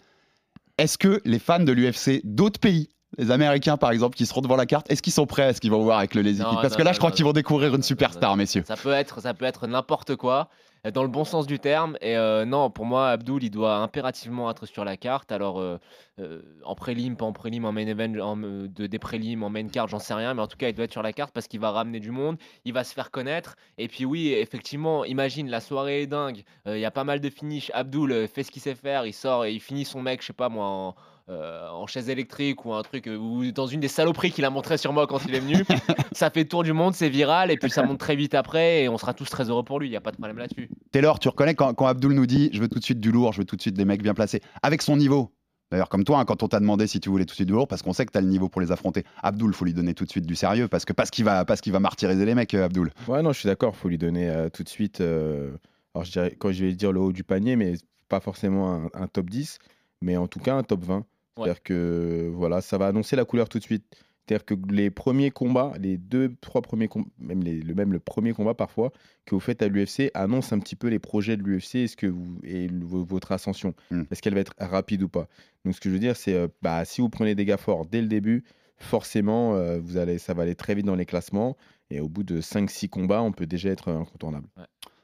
Est-ce 0.77 0.97
que 0.97 1.21
les 1.25 1.39
fans 1.39 1.59
de 1.63 1.71
l'UFC 1.71 2.21
d'autres 2.23 2.59
pays, 2.59 2.87
les 3.17 3.31
Américains 3.31 3.77
par 3.77 3.91
exemple, 3.91 4.15
qui 4.15 4.25
seront 4.25 4.41
devant 4.41 4.55
la 4.55 4.65
carte, 4.65 4.89
est-ce 4.91 5.01
qu'ils 5.01 5.13
sont 5.13 5.25
prêts? 5.25 5.43
À 5.43 5.53
ce 5.53 5.61
qu'ils 5.61 5.71
vont 5.71 5.81
voir 5.83 5.97
avec 5.99 6.15
le 6.15 6.21
Lazy 6.21 6.41
Non, 6.41 6.49
Kid 6.51 6.59
Parce 6.61 6.73
non, 6.73 6.77
que 6.77 6.83
là, 6.83 6.89
non, 6.91 6.93
je 6.93 6.99
crois 6.99 7.11
qu'ils 7.11 7.25
vont 7.25 7.33
découvrir 7.33 7.73
une 7.75 7.83
superstar, 7.83 8.35
messieurs. 8.37 8.63
Ça 8.67 8.75
peut 8.75 8.91
être, 8.91 9.21
ça 9.21 9.33
peut 9.33 9.45
être 9.45 9.67
n'importe 9.67 10.15
quoi, 10.15 10.49
dans 10.93 11.01
le 11.03 11.09
bon 11.09 11.25
sens 11.25 11.47
du 11.47 11.59
terme. 11.59 11.97
Et 12.01 12.15
euh, 12.15 12.45
non, 12.45 12.69
pour 12.69 12.85
moi, 12.85 13.09
Abdul, 13.09 13.43
il 13.43 13.49
doit 13.49 13.77
impérativement 13.77 14.49
être 14.51 14.65
sur 14.65 14.85
la 14.85 14.95
carte. 14.97 15.31
Alors, 15.31 15.59
euh, 15.59 15.79
euh, 16.19 16.41
en 16.63 16.75
prélim, 16.75 17.15
pas 17.17 17.25
en 17.25 17.33
prélim, 17.33 17.65
en 17.65 17.71
main 17.71 17.87
event, 17.87 18.13
en, 18.19 18.41
euh, 18.43 18.67
de, 18.67 18.87
des 18.87 18.99
prélims, 18.99 19.43
en 19.43 19.49
main 19.49 19.67
card, 19.67 19.87
j'en 19.87 19.99
sais 19.99 20.13
rien. 20.13 20.33
Mais 20.33 20.41
en 20.41 20.47
tout 20.47 20.55
cas, 20.57 20.69
il 20.69 20.73
doit 20.73 20.85
être 20.85 20.91
sur 20.91 21.01
la 21.03 21.11
carte 21.13 21.31
parce 21.33 21.47
qu'il 21.47 21.59
va 21.59 21.71
ramener 21.71 21.99
du 21.99 22.11
monde, 22.11 22.37
il 22.65 22.73
va 22.73 22.83
se 22.83 22.93
faire 22.93 23.11
connaître. 23.11 23.55
Et 23.77 23.87
puis 23.87 24.05
oui, 24.05 24.29
effectivement, 24.31 25.03
imagine, 25.03 25.49
la 25.49 25.59
soirée 25.59 26.03
est 26.03 26.07
dingue. 26.07 26.43
euh, 26.67 26.77
Il 26.77 26.81
y 26.81 26.85
a 26.85 26.91
pas 26.91 27.03
mal 27.03 27.19
de 27.19 27.29
finish. 27.29 27.71
Abdul 27.73 28.27
fait 28.27 28.43
ce 28.43 28.51
qu'il 28.51 28.61
sait 28.61 28.75
faire. 28.75 29.05
Il 29.05 29.13
sort 29.13 29.43
et 29.45 29.51
il 29.53 29.59
finit 29.59 29.83
son 29.85 30.01
mec, 30.01 30.21
je 30.21 30.27
sais 30.27 30.33
pas 30.33 30.47
moi, 30.49 30.65
en, 30.67 30.95
euh, 31.29 31.69
en 31.69 31.87
chaise 31.87 32.09
électrique 32.09 32.65
ou 32.65 32.73
un 32.73 32.81
truc, 32.83 33.07
euh, 33.07 33.17
ou 33.17 33.51
dans 33.51 33.67
une 33.67 33.79
des 33.79 33.87
saloperies 33.87 34.31
qu'il 34.31 34.45
a 34.45 34.49
montré 34.49 34.77
sur 34.77 34.93
moi 34.93 35.07
quand 35.07 35.25
il 35.27 35.35
est 35.35 35.39
venu. 35.39 35.65
ça 36.13 36.29
fait 36.29 36.45
tour 36.45 36.63
du 36.63 36.73
monde, 36.73 36.93
c'est 36.93 37.09
viral, 37.09 37.51
et 37.51 37.57
puis 37.57 37.69
ça 37.69 37.83
monte 37.83 37.99
très 37.99 38.15
vite 38.15 38.33
après, 38.33 38.83
et 38.83 38.89
on 38.89 38.97
sera 38.97 39.13
tous 39.13 39.29
très 39.29 39.49
heureux 39.49 39.63
pour 39.63 39.79
lui, 39.79 39.87
il 39.87 39.91
n'y 39.91 39.97
a 39.97 40.01
pas 40.01 40.11
de 40.11 40.17
problème 40.17 40.37
là-dessus. 40.37 40.69
Taylor, 40.91 41.19
tu 41.19 41.27
reconnais 41.27 41.55
quand, 41.55 41.73
quand 41.73 41.85
Abdul 41.87 42.13
nous 42.13 42.25
dit 42.25 42.49
je 42.53 42.61
veux 42.61 42.67
tout 42.67 42.79
de 42.79 42.83
suite 42.83 42.99
du 42.99 43.11
lourd, 43.11 43.33
je 43.33 43.39
veux 43.39 43.45
tout 43.45 43.55
de 43.55 43.61
suite 43.61 43.75
des 43.75 43.85
mecs 43.85 44.01
bien 44.01 44.13
placés, 44.13 44.41
avec 44.61 44.81
son 44.81 44.97
niveau 44.97 45.31
D'ailleurs, 45.69 45.89
comme 45.89 46.05
toi, 46.05 46.19
hein, 46.19 46.25
quand 46.25 46.43
on 46.43 46.47
t'a 46.47 46.59
demandé 46.59 46.87
si 46.87 46.99
tu 46.99 47.09
voulais 47.09 47.25
tout 47.25 47.33
de 47.33 47.35
suite 47.35 47.47
du 47.47 47.53
lourd, 47.53 47.67
parce 47.67 47.81
qu'on 47.81 47.91
sait 47.91 48.05
que 48.05 48.11
tu 48.11 48.17
as 48.17 48.21
le 48.21 48.27
niveau 48.27 48.47
pour 48.47 48.61
les 48.61 48.71
affronter. 48.71 49.03
Abdul, 49.21 49.53
faut 49.53 49.65
lui 49.65 49.73
donner 49.73 49.93
tout 49.93 50.05
de 50.05 50.09
suite 50.09 50.25
du 50.25 50.35
sérieux, 50.35 50.67
parce 50.69 50.85
que 50.85 50.93
parce 50.93 51.09
qu'il 51.09 51.25
va, 51.25 51.43
parce 51.43 51.59
qu'il 51.59 51.73
va 51.73 51.79
martyriser 51.79 52.25
les 52.25 52.35
mecs, 52.35 52.53
euh, 52.53 52.65
Abdul. 52.65 52.91
Ouais, 53.07 53.21
non, 53.21 53.33
je 53.33 53.39
suis 53.39 53.47
d'accord, 53.47 53.75
faut 53.75 53.89
lui 53.89 53.97
donner 53.97 54.29
euh, 54.29 54.49
tout 54.49 54.63
de 54.63 54.69
suite. 54.69 55.01
euh, 55.01 55.51
alors, 55.93 56.05
je 56.05 56.11
dirais, 56.11 56.35
quand 56.39 56.51
je 56.51 56.63
vais 56.63 56.73
dire 56.73 56.93
le 56.93 57.01
haut 57.01 57.11
du 57.11 57.23
panier, 57.25 57.57
mais 57.57 57.73
pas 58.07 58.21
forcément 58.21 58.71
un, 58.75 58.89
un 58.93 59.07
top 59.07 59.29
10, 59.29 59.59
mais 60.01 60.15
en 60.15 60.27
tout 60.27 60.39
cas 60.39 60.55
un 60.55 60.63
top 60.63 60.85
20. 60.85 61.05
C'est-à-dire 61.45 61.63
que 61.63 62.31
voilà, 62.33 62.61
ça 62.61 62.77
va 62.77 62.87
annoncer 62.87 63.15
la 63.15 63.25
couleur 63.25 63.49
tout 63.49 63.59
de 63.59 63.63
suite. 63.63 63.85
C'est-à-dire 64.27 64.45
que 64.45 64.55
les 64.73 64.89
premiers 64.89 65.31
combats, 65.31 65.71
les 65.79 65.97
deux, 65.97 66.35
trois 66.41 66.61
premiers 66.61 66.89
combats, 66.89 67.07
même, 67.17 67.41
les- 67.43 67.61
le, 67.61 67.73
même 67.73 67.93
le 67.93 67.99
premier 67.99 68.33
combat 68.33 68.53
parfois, 68.53 68.91
que 69.25 69.35
vous 69.35 69.39
faites 69.39 69.61
à 69.61 69.69
l'UFC, 69.69 70.11
annonce 70.13 70.51
un 70.51 70.59
petit 70.59 70.75
peu 70.75 70.87
les 70.89 70.99
projets 70.99 71.37
de 71.37 71.43
l'UFC 71.43 71.95
que 71.95 72.07
vous, 72.07 72.37
et 72.43 72.67
le- 72.67 72.85
vo- 72.85 73.05
votre 73.05 73.31
ascension. 73.31 73.73
Mm. 73.89 74.01
Est-ce 74.11 74.21
qu'elle 74.21 74.33
va 74.33 74.41
être 74.41 74.53
rapide 74.59 75.03
ou 75.03 75.07
pas? 75.07 75.29
Donc, 75.63 75.75
ce 75.75 75.79
que 75.79 75.87
je 75.87 75.93
veux 75.93 75.99
dire, 76.01 76.17
c'est 76.17 76.33
euh, 76.33 76.47
bah, 76.61 76.83
si 76.83 76.99
vous 76.99 77.07
prenez 77.09 77.35
des 77.35 77.45
gars 77.45 77.55
forts 77.55 77.85
dès 77.85 78.01
le 78.01 78.07
début, 78.07 78.43
forcément, 78.77 79.55
euh, 79.55 79.79
vous 79.79 79.95
allez, 79.97 80.17
ça 80.17 80.33
va 80.33 80.43
aller 80.43 80.55
très 80.55 80.75
vite 80.75 80.85
dans 80.85 80.95
les 80.95 81.05
classements. 81.05 81.55
Et 81.89 82.01
au 82.01 82.09
bout 82.09 82.23
de 82.23 82.41
5-6 82.41 82.89
combats, 82.89 83.21
on 83.21 83.31
peut 83.31 83.45
déjà 83.47 83.69
être 83.69 83.89
incontournable. 83.89 84.47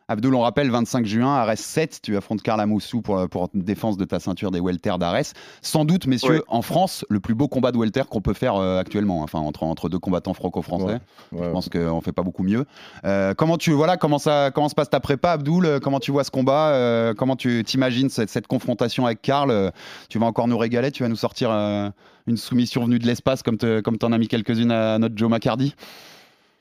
Abdul, 0.08 0.36
on 0.36 0.42
rappelle, 0.42 0.70
25 0.70 1.06
juin, 1.06 1.34
Arès 1.36 1.60
7, 1.60 2.00
tu 2.04 2.18
affrontes 2.18 2.42
Karl 2.42 2.60
Amoussou 2.60 3.02
pour, 3.02 3.28
pour 3.30 3.50
une 3.54 3.62
défense 3.62 3.98
de 3.98 4.06
ta 4.06 4.20
ceinture 4.20 4.52
des 4.52 4.60
welter 4.60 4.96
d'Arès. 5.00 5.34
Sans 5.62 5.86
doute, 5.86 6.08
messieurs, 6.08 6.44
en 6.48 6.62
France, 6.62 7.06
le 7.10 7.20
plus 7.20 7.36
beau 7.36 7.48
combat 7.48 7.72
de 7.72 7.78
welter 7.78 8.04
qu'on 8.10 8.22
peut 8.22 8.34
faire 8.34 8.56
euh, 8.56 8.80
actuellement, 8.80 9.22
enfin 9.22 9.40
entre, 9.40 9.64
entre 9.64 9.90
deux 9.90 10.00
combattants 10.00 10.34
franco-français. 10.34 11.00
Ouais, 11.32 11.40
ouais, 11.40 11.46
Je 11.46 11.50
pense 11.52 11.70
qu'on 11.70 12.02
fait 12.02 12.12
pas 12.12 12.24
beaucoup 12.24 12.44
mieux. 12.44 12.66
Euh, 13.06 13.34
comment 13.34 13.58
tu 13.58 13.72
voilà 13.72 13.98
comment 13.98 14.20
ça 14.20 14.52
comment 14.54 14.70
se 14.70 14.76
passe 14.76 14.90
ta 14.90 15.00
prépa, 15.00 15.32
Abdul 15.32 15.66
Euh, 15.66 15.80
Comment 15.80 16.00
tu 16.00 16.12
vois 16.12 16.24
ce 16.24 16.32
combat 16.32 16.70
Euh, 16.74 17.14
Comment 17.14 17.36
tu 17.36 17.64
t'imagines 17.66 18.10
cette, 18.10 18.30
cette 18.30 18.48
confrontation 18.48 19.06
avec 19.06 19.22
Karl 19.22 19.52
Euh, 19.52 19.72
Tu 20.10 20.20
vas 20.20 20.26
encore 20.26 20.48
nous 20.48 20.58
régaler 20.58 20.92
Tu 20.92 21.04
vas 21.04 21.10
nous 21.10 21.16
sortir 21.16 21.50
euh, 21.52 21.90
une 22.28 22.38
soumission 22.38 22.84
venue 22.86 23.00
de 23.00 23.06
l'espace 23.08 23.44
comme 23.44 23.58
te, 23.58 23.80
comme 23.82 23.98
t'en 23.98 24.12
as 24.12 24.18
mis 24.18 24.28
quelques-unes 24.28 24.72
à 24.72 25.00
notre 25.00 25.18
Joe 25.18 25.30
McCarty 25.30 25.76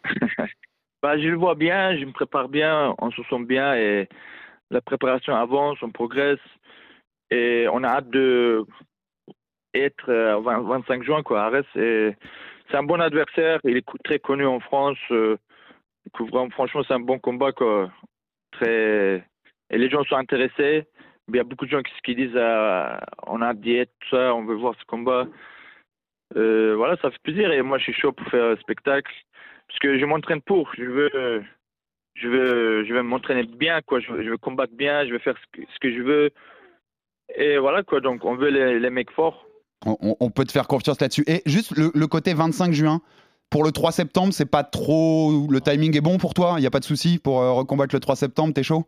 Bah, 1.02 1.18
je 1.18 1.28
le 1.28 1.36
vois 1.36 1.56
bien, 1.56 1.96
je 1.96 2.04
me 2.04 2.12
prépare 2.12 2.48
bien, 2.48 2.94
on 2.98 3.10
se 3.10 3.22
sent 3.24 3.44
bien 3.44 3.74
et 3.74 4.08
la 4.70 4.80
préparation 4.80 5.34
avance, 5.34 5.82
on 5.82 5.90
progresse 5.90 6.38
et 7.30 7.66
on 7.72 7.82
a 7.82 7.88
hâte 7.88 8.10
de 8.10 8.64
être 9.74 10.08
euh, 10.10 10.40
20 10.40 10.60
25 10.60 11.02
juin 11.02 11.22
quoi. 11.22 11.42
Arès, 11.44 11.66
c'est 11.74 12.16
un 12.74 12.84
bon 12.84 13.00
adversaire, 13.00 13.58
il 13.64 13.76
est 13.76 13.86
très 14.04 14.20
connu 14.20 14.46
en 14.46 14.60
France. 14.60 14.98
euh, 15.10 15.36
franchement, 16.50 16.82
c'est 16.86 16.94
un 16.94 17.00
bon 17.00 17.18
combat. 17.18 17.50
Très 18.52 19.24
et 19.70 19.78
les 19.78 19.90
gens 19.90 20.04
sont 20.04 20.16
intéressés. 20.16 20.86
Il 21.28 21.36
y 21.36 21.40
a 21.40 21.44
beaucoup 21.44 21.64
de 21.64 21.70
gens 21.70 21.82
qui, 22.04 22.14
disent 22.14 22.30
euh, 22.36 22.96
on 23.26 23.40
a 23.42 23.48
être, 23.54 23.90
tout 24.00 24.16
ça, 24.16 24.34
on 24.34 24.44
veut 24.44 24.54
voir 24.54 24.74
ce 24.78 24.84
combat. 24.84 25.26
Euh, 26.36 26.74
voilà, 26.76 26.96
ça 26.98 27.10
fait 27.10 27.22
plaisir 27.22 27.50
et 27.52 27.62
moi 27.62 27.78
je 27.78 27.84
suis 27.84 27.92
chaud 27.94 28.12
pour 28.12 28.26
faire 28.28 28.52
un 28.52 28.56
spectacle 28.56 29.12
parce 29.72 29.78
que 29.80 29.98
je 29.98 30.04
m'entraîne 30.04 30.42
pour. 30.42 30.70
Je 30.76 30.84
veux, 30.84 31.42
je 32.14 32.28
veux, 32.28 32.84
je 32.84 32.92
veux 32.92 33.02
m'entraîner 33.02 33.44
bien, 33.44 33.80
quoi. 33.80 34.00
Je 34.00 34.12
veux, 34.12 34.22
je 34.22 34.28
veux 34.28 34.36
combattre 34.36 34.74
bien, 34.74 35.06
je 35.06 35.12
veux 35.12 35.18
faire 35.18 35.36
ce 35.36 35.60
que, 35.60 35.66
ce 35.66 35.78
que 35.80 35.92
je 35.92 36.02
veux. 36.02 36.30
Et 37.36 37.56
voilà, 37.56 37.82
quoi. 37.82 38.00
Donc, 38.00 38.24
on 38.24 38.36
veut 38.36 38.50
les, 38.50 38.78
les 38.78 38.90
mecs 38.90 39.10
forts. 39.10 39.46
On, 39.84 40.30
peut 40.30 40.44
te 40.44 40.52
faire 40.52 40.68
confiance 40.68 41.00
là-dessus. 41.00 41.24
Et 41.26 41.42
juste 41.44 41.76
le, 41.76 41.90
le 41.92 42.06
côté 42.06 42.34
25 42.34 42.72
juin, 42.72 43.00
pour 43.50 43.64
le 43.64 43.72
3 43.72 43.90
septembre, 43.90 44.32
c'est 44.32 44.50
pas 44.50 44.62
trop. 44.62 45.48
Le 45.50 45.60
timing 45.60 45.96
est 45.96 46.00
bon 46.00 46.18
pour 46.18 46.34
toi? 46.34 46.54
Il 46.58 46.60
n'y 46.60 46.66
a 46.66 46.70
pas 46.70 46.78
de 46.78 46.84
souci 46.84 47.18
pour 47.18 47.40
euh, 47.40 47.52
recombattre 47.52 47.94
le 47.94 48.00
3 48.00 48.14
septembre? 48.14 48.54
T'es 48.54 48.62
chaud? 48.62 48.84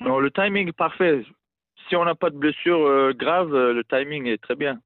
Non, 0.00 0.20
le 0.20 0.30
timing 0.30 0.68
est 0.68 0.72
parfait. 0.72 1.22
Si 1.88 1.96
on 1.96 2.04
n'a 2.04 2.14
pas 2.14 2.30
de 2.30 2.36
blessure 2.36 2.80
euh, 2.86 3.12
grave, 3.12 3.54
euh, 3.54 3.74
le 3.74 3.84
timing 3.84 4.26
est 4.26 4.42
très 4.42 4.54
bien. 4.54 4.80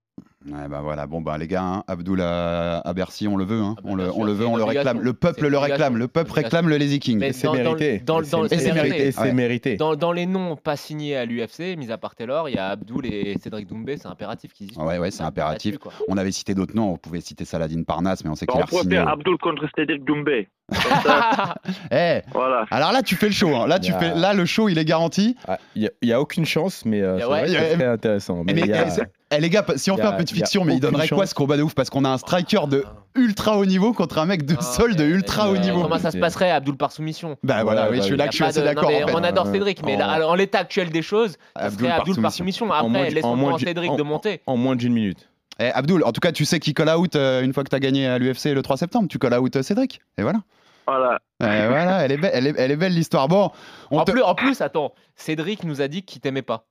Ouais, 0.46 0.68
bah 0.68 0.80
voilà, 0.82 1.06
bon, 1.08 1.20
bah 1.20 1.36
les 1.36 1.48
gars, 1.48 1.62
hein, 1.64 1.84
Abdul 1.88 2.20
à, 2.20 2.78
à 2.78 2.92
Bercy, 2.94 3.26
on 3.26 3.36
le 3.36 3.44
veut. 3.44 3.60
hein. 3.60 3.74
on, 3.82 3.96
le, 3.96 4.04
bien 4.04 4.12
sûr, 4.12 4.20
on 4.20 4.24
le 4.24 4.32
veut, 4.32 4.46
on 4.46 4.56
le 4.56 4.62
réclame. 4.62 5.00
Le 5.00 5.12
peuple 5.12 5.48
le 5.48 5.58
réclame. 5.58 5.96
Le 5.96 6.06
peuple 6.06 6.30
réclame 6.30 6.68
le 6.68 6.76
Lazy 6.78 7.00
King. 7.00 7.18
Mais 7.18 7.30
Et 7.30 7.32
c'est 7.32 7.48
le- 7.48 7.54
mérité. 7.54 7.98
dans 7.98 8.20
le- 8.20 8.24
Et 8.24 8.30
dans 8.30 8.42
le- 8.42 8.48
c'est- 8.48 8.54
Et 8.54 8.58
c'est 8.60 8.72
mérité. 8.72 9.10
Ouais. 9.18 9.32
mérité. 9.32 9.76
Dans, 9.76 9.96
dans 9.96 10.12
les 10.12 10.26
noms 10.26 10.54
pas 10.54 10.76
signés 10.76 11.16
à 11.16 11.24
l'UFC, 11.24 11.74
mis 11.76 11.90
à 11.90 11.98
part 11.98 12.14
Taylor, 12.14 12.48
il 12.48 12.54
y 12.54 12.58
a 12.58 12.68
Abdul 12.68 13.04
et 13.06 13.36
Cédric 13.42 13.66
Doumbé, 13.66 13.96
c'est 13.96 14.06
impératif 14.06 14.52
qu'ils 14.52 14.70
y 14.70 14.74
soient. 14.74 14.84
Ouais, 14.86 14.98
ouais, 14.98 15.10
c'est 15.10 15.24
impératif. 15.24 15.74
On 16.06 16.16
avait 16.16 16.30
cité 16.32 16.54
d'autres 16.54 16.74
noms, 16.76 16.92
on 16.92 16.96
pouvait 16.98 17.20
citer 17.20 17.44
Saladin 17.44 17.82
Parnasse, 17.82 18.22
mais 18.24 18.30
on 18.30 18.36
sait 18.36 18.46
qu'il 18.46 18.58
On 18.60 18.62
a 18.62 18.66
pourrait 18.66 18.82
signé. 18.82 18.94
faire 18.96 19.08
Abdul 19.08 19.36
contre 19.38 19.66
Cédric 19.74 20.04
Doumbé. 20.04 20.48
Ça, 20.72 21.54
Eh, 21.90 22.20
voilà. 22.32 22.64
alors 22.70 22.92
là, 22.92 23.02
tu 23.02 23.16
fais 23.16 23.26
le 23.26 23.32
show. 23.32 23.54
hein. 23.56 23.66
Là, 23.66 23.80
tu 23.80 23.92
a- 23.92 23.98
fais, 23.98 24.14
là, 24.14 24.34
le 24.34 24.44
show, 24.46 24.68
il 24.68 24.78
est 24.78 24.84
garanti. 24.84 25.36
Ah, 25.48 25.58
Il 25.74 25.90
n'y 26.02 26.12
a, 26.12 26.20
aucune 26.20 26.44
chance, 26.44 26.84
mais 26.84 27.00
euh, 27.02 27.16
a- 27.16 27.20
c'est 27.20 27.26
ouais, 27.26 27.40
a- 27.40 27.46
c'est 27.70 27.74
très 27.76 27.84
intéressant. 27.86 28.44
Mais 28.44 28.52
Mais, 28.54 28.72
a- 28.72 28.86
eh, 29.30 29.40
les 29.40 29.50
gars, 29.50 29.64
si 29.76 29.90
on 29.90 29.96
fait 29.96 30.02
un 30.02 30.12
peu 30.12 30.24
de 30.24 30.30
fiction, 30.30 30.64
mais 30.64 30.74
il 30.74 30.80
donnerait 30.80 31.08
quoi 31.08 31.26
ce 31.26 31.34
combat 31.34 31.56
de 31.56 31.62
ouf? 31.62 31.74
Parce 31.74 31.90
qu'on 31.90 32.04
a 32.04 32.08
un 32.08 32.18
striker 32.18 32.66
de 32.68 32.84
ultra 33.14 33.58
haut 33.58 33.66
niveau 33.66 33.92
contre 33.92 34.18
un 34.18 34.26
mec 34.26 34.44
de 34.46 34.54
Ah, 34.58 34.62
sol 34.62 34.94
de 34.96 35.04
ultra 35.04 35.50
haut 35.50 35.56
niveau. 35.56 35.82
Comment 35.82 35.98
ça 35.98 36.10
se 36.10 36.18
passerait, 36.18 36.50
Abdul 36.50 36.76
par 36.76 36.92
soumission? 36.92 37.36
Bah 37.42 37.62
voilà, 37.64 37.90
oui, 37.90 37.96
bah 37.98 38.02
je 38.02 38.06
suis 38.08 38.16
là 38.16 38.24
que 38.24 38.28
a 38.28 38.30
je 38.30 38.36
suis 38.36 38.44
assez 38.44 38.62
d'accord. 38.62 38.88
mais 38.88 39.02
en 39.04 39.08
fait. 39.08 39.14
On 39.14 39.24
adore. 39.24 39.46
Cédric, 39.48 39.84
mais 39.84 40.00
En- 40.02 40.34
l'état 40.34 40.60
actuel 40.60 40.90
des 40.90 41.02
choses, 41.02 41.32
ça 41.56 41.64
Abdul 41.64 41.78
serait 41.80 41.88
par 41.90 42.00
Abdul 42.00 42.22
par 42.22 42.32
soumission. 42.32 42.70
Après, 42.72 43.08
du- 43.08 43.64
Cédric 43.64 43.90
en- 43.90 43.96
de 43.96 44.02
monter. 44.02 44.40
en 44.46 44.56
moins 44.56 44.76
d'une 44.76 44.92
minute. 44.92 45.28
Eh, 45.60 45.70
Abdul, 45.72 46.04
en 46.04 46.12
tout 46.12 46.20
cas, 46.20 46.30
tu 46.32 46.44
sais 46.44 46.60
qui 46.60 46.72
call 46.72 46.88
out 46.88 47.16
euh, 47.16 47.42
une 47.42 47.52
fois 47.52 47.64
que 47.64 47.70
tu 47.70 47.74
as 47.76 47.80
gagné 47.80 48.06
à 48.06 48.18
l'UFC 48.18 48.54
le 48.54 48.62
3 48.62 48.76
septembre. 48.76 49.08
Tu 49.10 49.18
call 49.18 49.34
out 49.38 49.56
euh, 49.56 49.62
Cédric. 49.62 50.00
Et 50.16 50.22
voilà. 50.22 50.38
Voilà. 50.86 51.18
Eh, 51.42 51.44
voilà, 51.68 52.04
elle 52.04 52.12
est, 52.12 52.16
belle, 52.16 52.30
elle, 52.32 52.46
est, 52.46 52.54
elle 52.56 52.70
est 52.70 52.76
belle 52.76 52.94
l'histoire. 52.94 53.28
Bon, 53.28 53.50
on 53.90 53.98
En 53.98 54.04
te- 54.04 54.12
plus, 54.12 54.22
en 54.22 54.34
plus, 54.34 54.60
attends, 54.62 54.94
Cédric 55.16 55.64
nous 55.64 55.82
a 55.82 55.88
dit 55.88 56.02
qu'il 56.02 56.20
t'aimait 56.22 56.40
pas. 56.42 56.64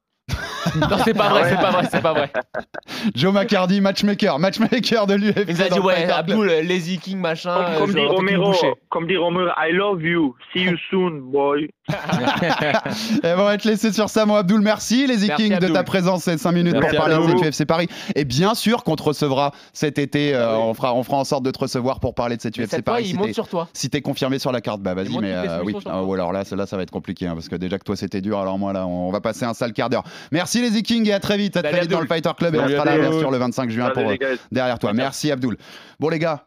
Non, 0.80 0.98
c'est 1.04 1.14
pas 1.14 1.30
vrai, 1.30 1.50
c'est 1.50 1.56
pas 1.56 1.72
vrai, 1.72 1.84
c'est 1.90 2.02
pas 2.02 2.14
vrai. 2.14 2.32
Joe 3.16 3.34
McCarty, 3.34 3.82
matchmaker, 3.82 4.40
matchmaker 4.40 5.08
de 5.08 5.16
l'UFC. 5.16 5.46
Il 5.48 5.62
a 5.62 5.70
dit, 5.70 5.80
ouais. 5.80 6.10
Abdul, 6.12 6.48
Lazy 6.48 7.00
King, 7.00 7.20
machin. 7.20 7.54
Comme, 7.54 7.74
euh, 7.74 7.78
comme 7.80 7.92
je 7.92 7.98
dit 7.98 8.06
Romero, 8.06 8.54
comme 8.90 9.08
dit 9.08 9.18
Romero, 9.18 9.50
I 9.58 9.72
love 9.72 10.04
you. 10.04 10.36
See 10.54 10.62
you 10.62 10.78
soon, 10.90 11.32
boy. 11.32 11.70
Et 13.24 13.34
on 13.34 13.44
va 13.46 13.58
te 13.58 13.68
laisser 13.68 13.92
sur 13.94 14.10
ça, 14.10 14.26
mon 14.26 14.36
Abdul. 14.36 14.62
Merci, 14.62 15.08
les 15.08 15.18
Merci, 15.28 15.50
King, 15.50 15.58
de 15.60 15.68
ta 15.70 15.84
présence 15.84 16.24
ces 16.24 16.38
5 16.38 16.52
minutes 16.52 16.74
Merci 16.74 16.96
pour 16.98 17.06
parler 17.06 17.28
cette 17.40 17.64
UFC 17.64 17.66
Paris. 17.66 17.88
Et 18.16 18.26
bien 18.26 18.56
sûr 18.56 18.84
qu'on 18.84 18.96
te 18.96 19.04
recevra 19.04 19.52
cet 19.74 19.98
été. 20.00 20.34
euh, 20.36 20.58
on, 20.58 20.74
fera, 20.74 20.94
on 20.94 21.04
fera 21.04 21.18
en 21.18 21.24
sorte 21.24 21.44
de 21.44 21.52
te 21.52 21.60
recevoir 21.60 22.00
pour 22.00 22.14
parler 22.16 22.36
de 22.38 22.42
cette 22.42 22.58
Mais 22.58 22.66
UFC 22.66 22.72
cette 22.72 22.86
fois, 22.86 22.94
Paris. 22.96 23.04
il 23.06 23.12
si 23.12 23.14
monte 23.18 23.28
t'es- 23.28 23.34
sur 23.34 23.48
toi. 23.48 23.70
Si 23.74 23.90
t'es 23.90 24.02
confirmé 24.02 24.40
sur 24.40 24.52
la 24.52 24.62
carte, 24.62 24.82
bah 24.82 24.94
vas-y, 24.94 25.18
mais 25.20 25.32
euh, 25.34 25.62
oui. 25.64 25.76
Ah, 25.86 26.04
ou 26.04 26.14
alors 26.14 26.34
là, 26.34 26.44
ça- 26.44 26.56
là, 26.56 26.66
ça 26.66 26.76
va 26.78 26.84
être 26.84 26.92
compliqué 26.92 27.28
hein, 27.28 27.34
parce 27.36 27.48
que 27.50 27.56
déjà 27.56 27.78
que 27.80 27.84
toi 27.84 27.96
c'était 27.96 28.22
dur, 28.22 28.40
alors 28.40 28.60
moi 28.60 28.74
là, 28.74 28.86
on 28.86 29.12
va 29.12 29.22
passer 29.22 29.46
un 29.46 29.54
sale 29.54 29.74
quart 29.74 29.90
d'heure. 29.90 30.04
Merci 30.32 30.62
les 30.62 30.82
King 30.82 31.08
et 31.08 31.14
à 31.14 31.20
très 31.20 31.38
vite, 31.38 31.58
à 31.58 31.64
très 31.64 31.82
vite 31.82 31.90
dans 31.92 32.02
le. 32.02 32.08
Fighter 32.08 32.32
Club 32.38 32.56
et 32.56 32.60
on 32.60 32.68
sera 32.70 32.86
là 32.86 32.98
bien 32.98 33.12
sûr 33.12 33.32
le 33.32 33.38
25 33.38 33.70
juin 33.70 33.90
pour, 33.90 34.04
gars. 34.14 34.28
derrière 34.52 34.80
toi. 34.80 34.94
Merci 34.94 35.32
Abdul. 35.32 35.58
Bon 36.00 36.10
les 36.10 36.20
gars, 36.20 36.46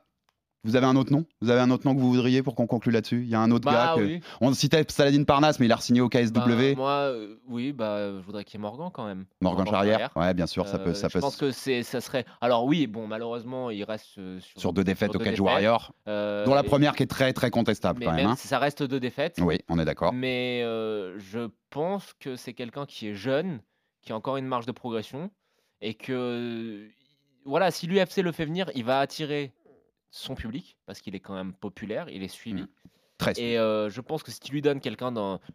vous 0.64 0.76
avez 0.76 0.86
un 0.86 0.96
autre 0.96 1.12
nom? 1.12 1.24
Vous 1.40 1.50
avez 1.50 1.60
un 1.60 1.70
autre 1.70 1.86
nom 1.86 1.94
que 1.94 2.00
vous 2.00 2.10
voudriez 2.10 2.42
pour 2.42 2.54
qu'on 2.54 2.66
conclue 2.66 2.92
là-dessus? 2.92 3.22
Il 3.22 3.28
y 3.28 3.34
a 3.34 3.40
un 3.40 3.50
autre 3.50 3.64
Bah 3.64 3.72
gars 3.72 3.94
que... 3.96 4.06
oui. 4.06 4.20
On 4.40 4.52
citait 4.52 4.84
Saladin 4.88 5.24
Parnasse, 5.24 5.58
mais 5.60 5.66
il 5.66 5.72
a 5.72 5.78
signé 5.78 6.00
au 6.00 6.08
KSW. 6.08 6.32
Bah, 6.34 6.44
moi, 6.76 6.90
euh, 6.90 7.36
oui, 7.48 7.72
bah, 7.72 8.12
je 8.18 8.24
voudrais 8.24 8.44
qu'il 8.44 8.58
y 8.58 8.60
ait 8.60 8.62
Morgan 8.62 8.90
quand 8.92 9.06
même. 9.06 9.24
Morgan 9.40 9.66
Charrière. 9.66 10.10
Ouais, 10.16 10.34
bien 10.34 10.46
sûr, 10.46 10.66
ça 10.68 10.76
Euh, 10.76 10.84
peut, 10.84 10.94
ça 10.94 11.08
je 11.08 11.14
peut. 11.14 11.20
pense 11.20 11.36
que 11.36 11.50
c'est, 11.50 11.82
ça 11.82 12.00
serait. 12.00 12.24
Alors 12.40 12.64
oui, 12.66 12.86
bon, 12.86 13.06
malheureusement, 13.06 13.70
il 13.70 13.82
reste 13.84 14.18
euh, 14.18 14.38
sur, 14.40 14.60
Sur 14.60 14.72
deux 14.72 14.84
défaites 14.84 15.12
sur 15.12 15.20
au 15.20 15.24
Cage. 15.24 15.40
Warrior, 15.40 15.92
Euh, 16.08 16.44
dont 16.44 16.54
la 16.54 16.62
première 16.62 16.94
qui 16.94 17.02
est 17.04 17.06
très 17.10 17.32
très 17.32 17.50
contestable 17.50 18.00
mais 18.00 18.06
quand 18.06 18.12
même. 18.12 18.22
même 18.24 18.32
hein. 18.32 18.36
si 18.36 18.48
ça 18.48 18.58
reste 18.58 18.82
deux 18.82 19.00
défaites. 19.00 19.36
Oui, 19.40 19.58
on 19.68 19.78
est 19.78 19.84
d'accord. 19.84 20.12
Mais 20.12 20.62
euh, 20.64 21.18
je 21.18 21.48
pense 21.70 22.12
que 22.20 22.36
c'est 22.36 22.52
quelqu'un 22.52 22.84
qui 22.86 23.08
est 23.08 23.14
jeune, 23.14 23.60
qui 24.02 24.12
a 24.12 24.16
encore 24.16 24.36
une 24.36 24.46
marge 24.46 24.66
de 24.66 24.72
progression, 24.72 25.30
et 25.80 25.94
que 25.94 26.86
voilà, 27.44 27.70
si 27.70 27.86
l'UFC 27.86 28.18
le 28.18 28.32
fait 28.32 28.44
venir, 28.44 28.70
il 28.74 28.84
va 28.84 29.00
attirer 29.00 29.52
son 30.10 30.34
public 30.34 30.76
parce 30.86 31.00
qu'il 31.00 31.14
est 31.14 31.20
quand 31.20 31.34
même 31.34 31.52
populaire, 31.52 32.08
il 32.08 32.22
est 32.22 32.28
suivi. 32.28 32.62
Mm. 32.62 32.68
Très 33.20 33.32
Et 33.38 33.58
euh, 33.58 33.90
je 33.90 34.00
pense 34.00 34.22
que 34.22 34.30
si 34.30 34.40
tu 34.40 34.50
lui 34.52 34.62
donnes 34.62 34.80
quelqu'un 34.80 35.12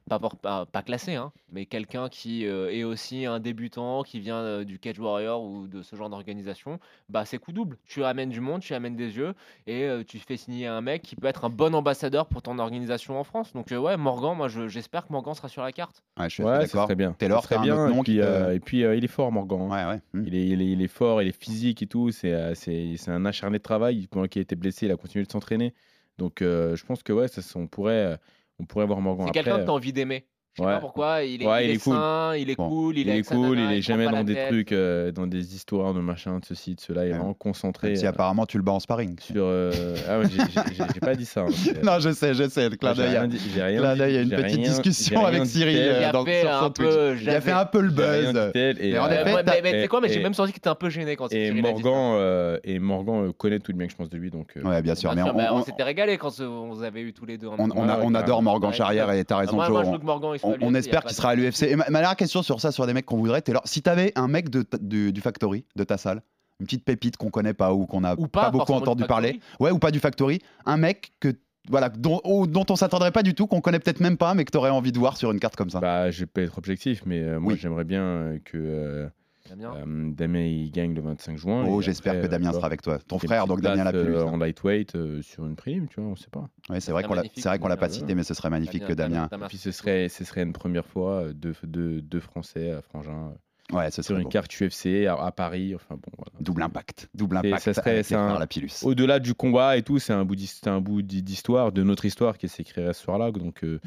pas, 0.08 0.20
por- 0.20 0.38
pas, 0.38 0.66
pas 0.68 0.82
classé, 0.84 1.16
hein, 1.16 1.32
mais 1.52 1.66
quelqu'un 1.66 2.10
qui 2.10 2.46
euh, 2.46 2.70
est 2.72 2.84
aussi 2.84 3.26
un 3.26 3.40
débutant, 3.40 4.04
qui 4.04 4.20
vient 4.20 4.38
euh, 4.38 4.64
du 4.64 4.78
Cage 4.78 5.00
Warrior 5.00 5.44
ou 5.44 5.68
de 5.68 5.82
ce 5.82 5.96
genre 5.96 6.10
d'organisation, 6.10 6.80
bah 7.10 7.26
c'est 7.26 7.38
coup 7.40 7.52
double. 7.52 7.78
Tu 7.86 8.04
amènes 8.04 8.30
du 8.30 8.40
monde, 8.40 8.62
tu 8.62 8.74
amènes 8.76 8.96
des 8.96 9.18
yeux, 9.18 9.34
et 9.66 9.84
euh, 9.84 10.04
tu 10.04 10.20
fais 10.20 10.38
signer 10.38 10.68
un 10.68 10.82
mec 10.82 11.02
qui 11.02 11.16
peut 11.16 11.28
être 11.28 11.44
un 11.46 11.50
bon 11.50 11.74
ambassadeur 11.74 12.28
pour 12.28 12.42
ton 12.44 12.60
organisation 12.60 13.20
en 13.20 13.24
France. 13.24 13.52
Donc 13.54 13.72
euh, 13.72 13.78
ouais, 13.78 13.98
Morgan, 13.98 14.38
moi 14.38 14.48
je- 14.48 14.68
j'espère 14.68 15.08
que 15.08 15.12
Morgan 15.14 15.34
sera 15.34 15.48
sur 15.50 15.64
la 15.64 15.72
carte. 15.72 16.04
Ouais, 16.20 16.30
je 16.30 16.34
suis 16.36 16.44
Ouais, 16.44 16.60
d'accord. 16.60 16.86
serait 16.86 16.96
bien. 16.96 17.14
Taylor, 17.14 17.44
un 17.52 17.62
bien. 17.62 17.88
et 17.88 17.92
puis, 17.94 18.04
qui 18.14 18.18
te- 18.18 18.22
euh, 18.24 18.54
et 18.54 18.60
puis, 18.60 18.84
euh, 18.84 18.96
il 18.96 19.04
est 19.04 19.08
fort, 19.08 19.32
Morgan. 19.32 19.62
hein. 19.72 19.88
Ouais, 19.90 19.94
ouais. 19.96 20.02
hmm. 20.22 20.28
Il 20.28 20.36
est, 20.36 20.48
il, 20.48 20.62
est, 20.62 20.68
il 20.72 20.82
est 20.84 20.88
fort, 20.88 21.22
il 21.22 21.28
est 21.30 21.42
physique 21.44 21.82
et 21.82 21.88
tout. 21.88 22.12
C'est 22.12 22.32
euh, 22.32 22.54
c'est- 22.54 22.96
c'est 22.98 23.12
un 23.12 23.26
acharné 23.26 23.58
de 23.58 23.64
travail. 23.64 24.08
Pendant 24.08 24.28
qu'il 24.28 24.40
a 24.40 24.44
été 24.44 24.56
blessé, 24.56 24.86
il 24.86 24.92
a 24.92 24.98
continué 24.98 25.26
de 25.26 25.32
s'entraîner. 25.32 25.74
Donc, 26.18 26.42
euh, 26.42 26.76
je 26.76 26.86
pense 26.86 27.04
que 27.04 27.14
ouais, 27.14 27.28
ça, 27.28 27.42
on, 27.56 27.68
pourrait, 27.68 28.14
euh, 28.14 28.18
on 28.60 28.66
pourrait 28.66 28.86
voir 28.86 29.02
Morgan 29.02 29.28
C'est 29.28 29.34
quelqu'un 29.34 29.60
que 29.60 29.64
tu 29.64 29.70
as 29.70 29.74
envie 29.74 29.94
d'aimer. 29.94 30.28
Je 30.58 30.62
sais 30.62 30.68
ouais. 30.68 30.74
pas 30.76 30.80
pourquoi, 30.80 31.22
il 31.24 31.44
est, 31.44 31.48
Ouais, 31.48 31.66
il 31.66 31.68
il 31.68 31.72
est 31.72 31.74
est 31.76 31.84
cool. 31.84 31.94
sain, 31.96 32.34
il 32.38 32.50
est 32.50 32.56
Bon. 32.56 32.70
cool, 32.70 32.98
il, 32.98 33.02
Il 33.02 33.10
est, 33.10 33.18
est 33.20 33.24
cool, 33.30 33.58
nana, 33.58 33.74
il 33.74 33.78
est 33.78 33.82
jamais 33.82 34.06
dans 34.10 34.24
des 34.24 34.36
tête. 34.36 34.48
trucs, 34.48 34.72
euh, 34.72 35.12
dans 35.12 35.28
des 35.28 35.54
histoires 35.54 35.94
de 35.94 36.00
machin, 36.00 36.40
de 36.40 36.46
ceci, 36.46 36.76
de 36.76 36.80
cela. 36.80 37.04
Il 37.04 37.10
est 37.10 37.12
Ouais. 37.12 37.18
vraiment 37.18 37.34
concentré. 37.34 37.88
Même 37.88 37.96
si 37.98 38.06
euh, 38.06 38.10
apparemment 38.10 38.46
tu 38.46 38.56
le 38.56 38.64
bats 38.64 38.72
en 38.72 38.80
sparring. 38.80 39.20
sur. 39.20 39.44
euh, 39.46 39.74
Ah 40.10 40.20
ouais, 40.20 40.26
j'ai- 40.30 40.38
j'ai 40.38 40.76
j'ai- 40.76 40.84
j'ai 40.94 41.00
pas 41.02 41.14
dit 41.16 41.26
ça. 41.26 41.42
hein, 41.42 41.48
c'est- 41.52 41.84
non, 41.84 42.00
je 42.00 42.10
sais, 42.12 42.34
je 42.34 42.48
sais. 42.48 42.70
Le 42.70 42.78
clin 42.78 42.94
J'ai 42.94 43.02
d'œil. 43.02 43.28
d'œil, 43.28 43.40
il 43.44 43.58
y 43.58 43.60
a 43.60 44.22
une 44.22 44.30
j'ai 44.30 44.36
petite 44.38 44.56
rien- 44.60 44.70
discussion 44.70 45.20
j'ai 45.20 45.26
avec 45.28 45.46
Cyril 45.46 45.76
tel. 45.76 45.88
euh, 45.92 46.00
Il 46.00 46.04
a 46.06 46.12
dans, 46.14 46.24
fait 46.26 46.40
sur 46.42 46.52
un 46.54 46.60
son 46.62 46.72
peu, 46.72 46.84
Twitch. 47.12 47.22
Il 47.24 47.30
a 47.32 47.42
fait 47.42 47.52
un 47.52 47.66
peu 47.66 47.82
le 47.82 47.90
J'ai 47.90 48.04
rien 48.06 48.32
buzz. 48.32 48.52
Mais 48.56 48.98
en 48.98 49.06
euh, 49.12 49.88
quoi, 49.88 50.00
mais 50.02 50.08
j'ai 50.10 50.24
même 50.24 50.34
senti 50.34 50.52
que 50.54 50.56
t'étais 50.56 50.70
un 50.70 50.76
peu 50.76 50.90
gêné 50.90 51.18
quand 51.18 51.26
Et 51.34 51.48
Cyril. 51.48 51.62
Morgan, 51.64 52.14
euh, 52.16 52.60
et 52.64 52.80
Morgan 52.80 53.26
euh, 53.28 53.32
connaît 53.34 53.60
tout 53.60 53.74
le 53.74 53.78
bien 53.78 53.88
que 53.88 53.92
je 53.92 53.98
pense 53.98 54.10
de 54.10 54.18
lui. 54.18 54.32
Donc, 54.32 54.54
euh, 54.56 54.62
Ouais, 54.62 54.82
bien 54.82 54.96
sûr. 54.96 55.12
Bien 55.14 55.24
Mais 55.26 55.30
sûr, 55.30 55.36
on, 55.36 55.38
bah, 55.38 55.50
on 55.52 55.64
s'était 55.64 55.84
régalé 55.84 56.18
quand 56.18 56.32
euh, 56.40 56.48
on 56.48 56.70
vous 56.74 56.82
avait 56.84 57.02
eu 57.02 57.12
tous 57.12 57.26
les 57.26 57.38
deux. 57.38 57.48
on- 57.48 58.16
adore. 58.16 58.42
Morgan 58.42 58.72
Charrière 58.72 59.12
et 59.12 59.26
t'as 59.26 59.38
raison, 59.38 59.56
moi, 59.56 59.68
moi, 59.70 59.84
Joe. 59.84 60.00
Morgan 60.04 60.34
On, 60.62 60.74
espère 60.76 61.04
qu'il 61.04 61.16
sera 61.16 61.30
à 61.30 61.36
l'UFC. 61.36 61.64
Et 61.64 61.76
ma, 61.76 61.86
ma 61.90 62.00
dernière 62.00 62.16
question 62.16 62.44
sur 62.44 62.60
ça, 62.62 62.72
sur 62.72 62.86
des 62.88 62.94
mecs 62.94 63.06
qu'on 63.06 63.18
voudrait, 63.18 63.42
Taylor, 63.42 63.62
si 63.66 63.82
t'avais 63.82 64.12
un 64.16 64.28
mec 64.28 64.50
de, 64.50 64.66
du, 64.82 65.12
du 65.14 65.22
Factory, 65.22 65.66
de 65.76 65.84
ta 65.84 65.98
salle, 65.98 66.22
une 66.60 66.66
petite 66.68 66.86
pépite 66.86 67.18
qu'on 67.18 67.30
connaît 67.30 67.54
pas 67.54 67.74
ou 67.74 67.86
qu'on 67.86 68.04
a 68.04 68.14
Ou 68.16 68.28
pas, 68.28 68.44
pas, 68.46 68.52
beaucoup 68.52 68.74
entendu 68.74 69.04
parler, 69.06 69.40
ouais, 69.60 69.72
ou 69.72 69.80
pas 69.80 69.92
du 69.92 70.00
Factory, 70.00 70.40
un 70.66 70.78
mec 70.78 71.12
que 71.20 71.34
voilà, 71.70 71.90
dont, 71.90 72.22
au- 72.24 72.46
dont 72.46 72.66
on 72.70 72.76
s'attendrait 72.76 73.12
pas 73.12 73.24
du 73.24 73.34
tout, 73.34 73.48
qu'on 73.48 73.60
connaît 73.60 73.80
peut-être 73.80 74.00
même 74.00 74.18
pas, 74.18 74.36
mais 74.36 74.46
que 74.46 74.52
t'aurais 74.52 74.70
envie 74.70 74.92
de 74.92 75.00
voir 75.00 75.18
sur 75.18 75.32
une 75.32 75.40
carte 75.40 75.56
comme 75.56 75.70
ça. 75.72 75.80
Bah, 75.80 76.12
je 76.12 76.20
vais 76.20 76.26
pas 76.28 76.42
être 76.42 76.58
objectif, 76.60 77.02
mais 77.08 77.22
euh, 77.24 77.40
moi 77.40 77.54
Oui. 77.54 77.60
j'aimerais 77.60 77.84
bien 77.86 78.04
euh, 78.04 78.38
que 78.46 78.58
euh, 78.58 79.08
Damien. 79.50 79.74
euh, 79.76 80.12
Damien 80.14 80.40
il 80.42 80.72
gagne 80.72 80.94
le 80.94 81.02
25 81.02 81.38
juin. 81.38 81.66
oh, 81.68 81.80
et 81.80 81.84
j'espère 81.84 82.14
que 82.14 82.26
euh, 82.26 82.28
Damien 82.28 82.52
sera 82.54 82.66
avec 82.68 82.82
toi. 82.82 82.98
Ton 83.00 83.20
frère, 83.20 83.48
donc 83.48 83.62
Damien 83.62 83.84
Lapulus. 83.84 84.16
euh, 84.16 84.24
en 84.24 84.38
lightweight 84.38 84.96
euh, 84.96 85.22
sur 85.22 85.46
une 85.46 85.56
prime, 85.56 85.88
tu 85.88 86.00
vois, 86.02 86.10
on 86.12 86.16
sait 86.16 86.30
pas. 86.32 86.48
Ouais, 86.70 86.80
c'est 86.80 86.88
Ce 86.88 86.92
vrai 86.92 87.04
qu'on 87.04 87.10
l'a, 87.14 87.22
magnifique, 87.22 87.42
c'est 87.44 87.50
vrai 87.50 87.60
qu'on 87.60 87.68
l'a 87.68 87.78
pas 87.78 87.90
cité, 87.90 88.16
mais 88.16 88.24
ce 88.24 88.34
serait 88.34 88.50
magnifique 88.50 88.86
que 88.86 88.94
Damien. 88.94 89.30
Puis 89.48 89.58
ce 89.58 89.72
serait, 89.72 90.10
ce 90.10 90.24
serait 90.24 90.44
une 90.44 90.54
première 90.54 90.86
fois 90.86 91.34
deux, 91.34 91.54
deux, 91.64 92.02
deux 92.02 92.20
Français 92.20 92.72
à 92.72 92.82
Frangin 92.82 93.34
Ouais, 93.74 93.90
ce 93.90 94.04
sur 94.04 94.16
une 94.16 94.26
beau. 94.26 94.30
carte 94.30 94.52
UFC 94.62 95.08
à, 95.08 95.16
à 95.16 95.32
Paris. 95.32 95.74
Enfin 95.74 95.96
bon, 95.96 96.12
voilà. 96.20 96.32
Double 96.40 96.62
impact, 96.62 97.10
double 97.16 97.38
Et 97.44 97.48
impact. 97.50 97.64
ça 97.64 97.74
serait- 97.74 98.14
un- 98.14 98.38
Lapillus. 98.38 98.70
Au-delà 98.84 99.20
du 99.20 99.34
combat 99.34 99.76
et 99.76 99.82
tout, 99.82 99.98
c'est 99.98 100.14
un 100.14 100.24
bout 100.24 100.36
d'his- 100.36 100.60
c'est 100.62 100.70
un 100.70 100.80
bout 100.82 101.02
d'hi- 101.02 101.24
d'histoire, 101.24 101.72
de 101.72 101.82
notre 101.82 102.06
histoire 102.06 102.38
qui 102.38 102.48
s'écrirait 102.48 102.94
ce 102.94 103.02
soir-là. 103.02 103.32
Donc 103.32 103.64
euh, 103.64 103.80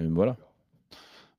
euh, 0.00 0.08
voilà. 0.10 0.36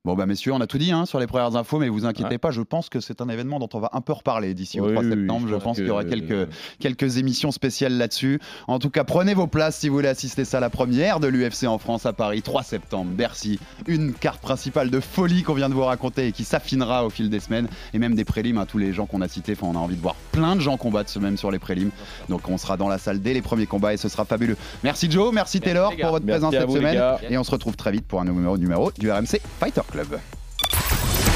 Bon 0.04 0.16
bah 0.16 0.26
messieurs, 0.26 0.52
on 0.52 0.60
a 0.60 0.66
tout 0.66 0.78
dit 0.78 0.90
hein, 0.90 1.06
sur 1.06 1.20
les 1.20 1.28
premières 1.28 1.54
infos, 1.54 1.78
mais 1.78 1.88
vous 1.88 2.06
inquiétez 2.06 2.30
Ouais. 2.32 2.38
pas, 2.38 2.50
je 2.50 2.60
pense 2.62 2.88
que 2.88 2.98
c'est 2.98 3.20
un 3.20 3.28
événement 3.28 3.60
dont 3.60 3.68
on 3.72 3.78
va 3.78 3.88
un 3.92 4.00
peu 4.00 4.12
reparler 4.12 4.52
d'ici 4.52 4.80
au 4.80 4.86
Oui, 4.86 4.94
3 4.94 5.04
oui, 5.04 5.10
oui, 5.12 5.16
septembre. 5.20 5.46
je, 5.48 5.54
pense 5.54 5.76
qu'il 5.76 5.86
y 5.86 5.90
aura 5.90 6.02
que- 6.02 6.08
quelques, 6.08 6.48
quelques 6.80 7.18
émissions 7.18 7.52
spéciales 7.52 7.96
là-dessus. 7.96 8.40
En 8.66 8.80
tout 8.80 8.90
cas, 8.90 9.04
prenez 9.04 9.32
vos 9.32 9.46
places 9.46 9.76
si 9.78 9.88
vous 9.88 9.94
voulez 9.94 10.08
assister 10.08 10.44
ça 10.44 10.56
à 10.56 10.60
la 10.60 10.70
première 10.70 11.20
de 11.20 11.28
l'UFC 11.28 11.68
en 11.68 11.78
France 11.78 12.04
à 12.04 12.12
Paris, 12.12 12.42
3 12.42 12.64
septembre, 12.64 13.12
Bercy. 13.12 13.60
Une 13.86 14.12
carte 14.12 14.40
principale 14.42 14.90
de 14.90 14.98
folie 14.98 15.44
qu'on 15.44 15.54
vient 15.54 15.68
de 15.68 15.74
vous 15.74 15.84
raconter 15.84 16.26
et 16.26 16.32
qui 16.32 16.42
s'affinera 16.42 17.06
au 17.06 17.10
fil 17.10 17.30
des 17.30 17.38
semaines. 17.38 17.68
Et 17.94 18.00
même 18.00 18.16
des 18.16 18.24
prélims, 18.24 18.58
hein, 18.58 18.66
tous 18.66 18.78
les 18.78 18.92
gens 18.92 19.06
qu'on 19.06 19.20
a 19.20 19.28
cités, 19.28 19.52
enfin, 19.56 19.68
on 19.72 19.76
a 19.76 19.80
envie 19.80 19.94
de 19.94 20.02
voir 20.02 20.16
plein 20.32 20.56
de 20.56 20.60
gens 20.60 20.76
combattre 20.78 21.16
même 21.20 21.36
sur 21.36 21.52
les 21.52 21.60
prélims. 21.60 21.92
Donc 22.28 22.48
on 22.48 22.58
sera 22.58 22.76
dans 22.76 22.88
la 22.88 22.98
salle 22.98 23.20
dès 23.22 23.34
les 23.34 23.42
premiers 23.42 23.66
combats 23.66 23.94
et 23.94 23.98
ce 23.98 24.08
sera 24.08 24.24
fabuleux. 24.24 24.56
Merci 24.82 25.08
Joe, 25.08 25.32
merci, 25.32 25.60
Taylor 25.60 25.92
pour 25.96 26.10
votre 26.10 26.26
Merci 26.26 26.40
présence 26.40 26.60
cette 26.60 26.76
semaine. 26.76 27.00
Et 27.30 27.38
on 27.38 27.44
se 27.44 27.52
retrouve 27.52 27.76
très 27.76 27.92
vite 27.92 28.04
pour 28.08 28.20
un 28.20 28.24
nouveau 28.24 28.58
numéro 28.58 28.90
du 28.98 29.08
RMC 29.08 29.40
Fighter 29.60 29.82
Club. 29.92 30.20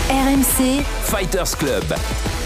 RMC, 0.09 0.83
Fighters 1.11 1.55
Club. 1.55 2.46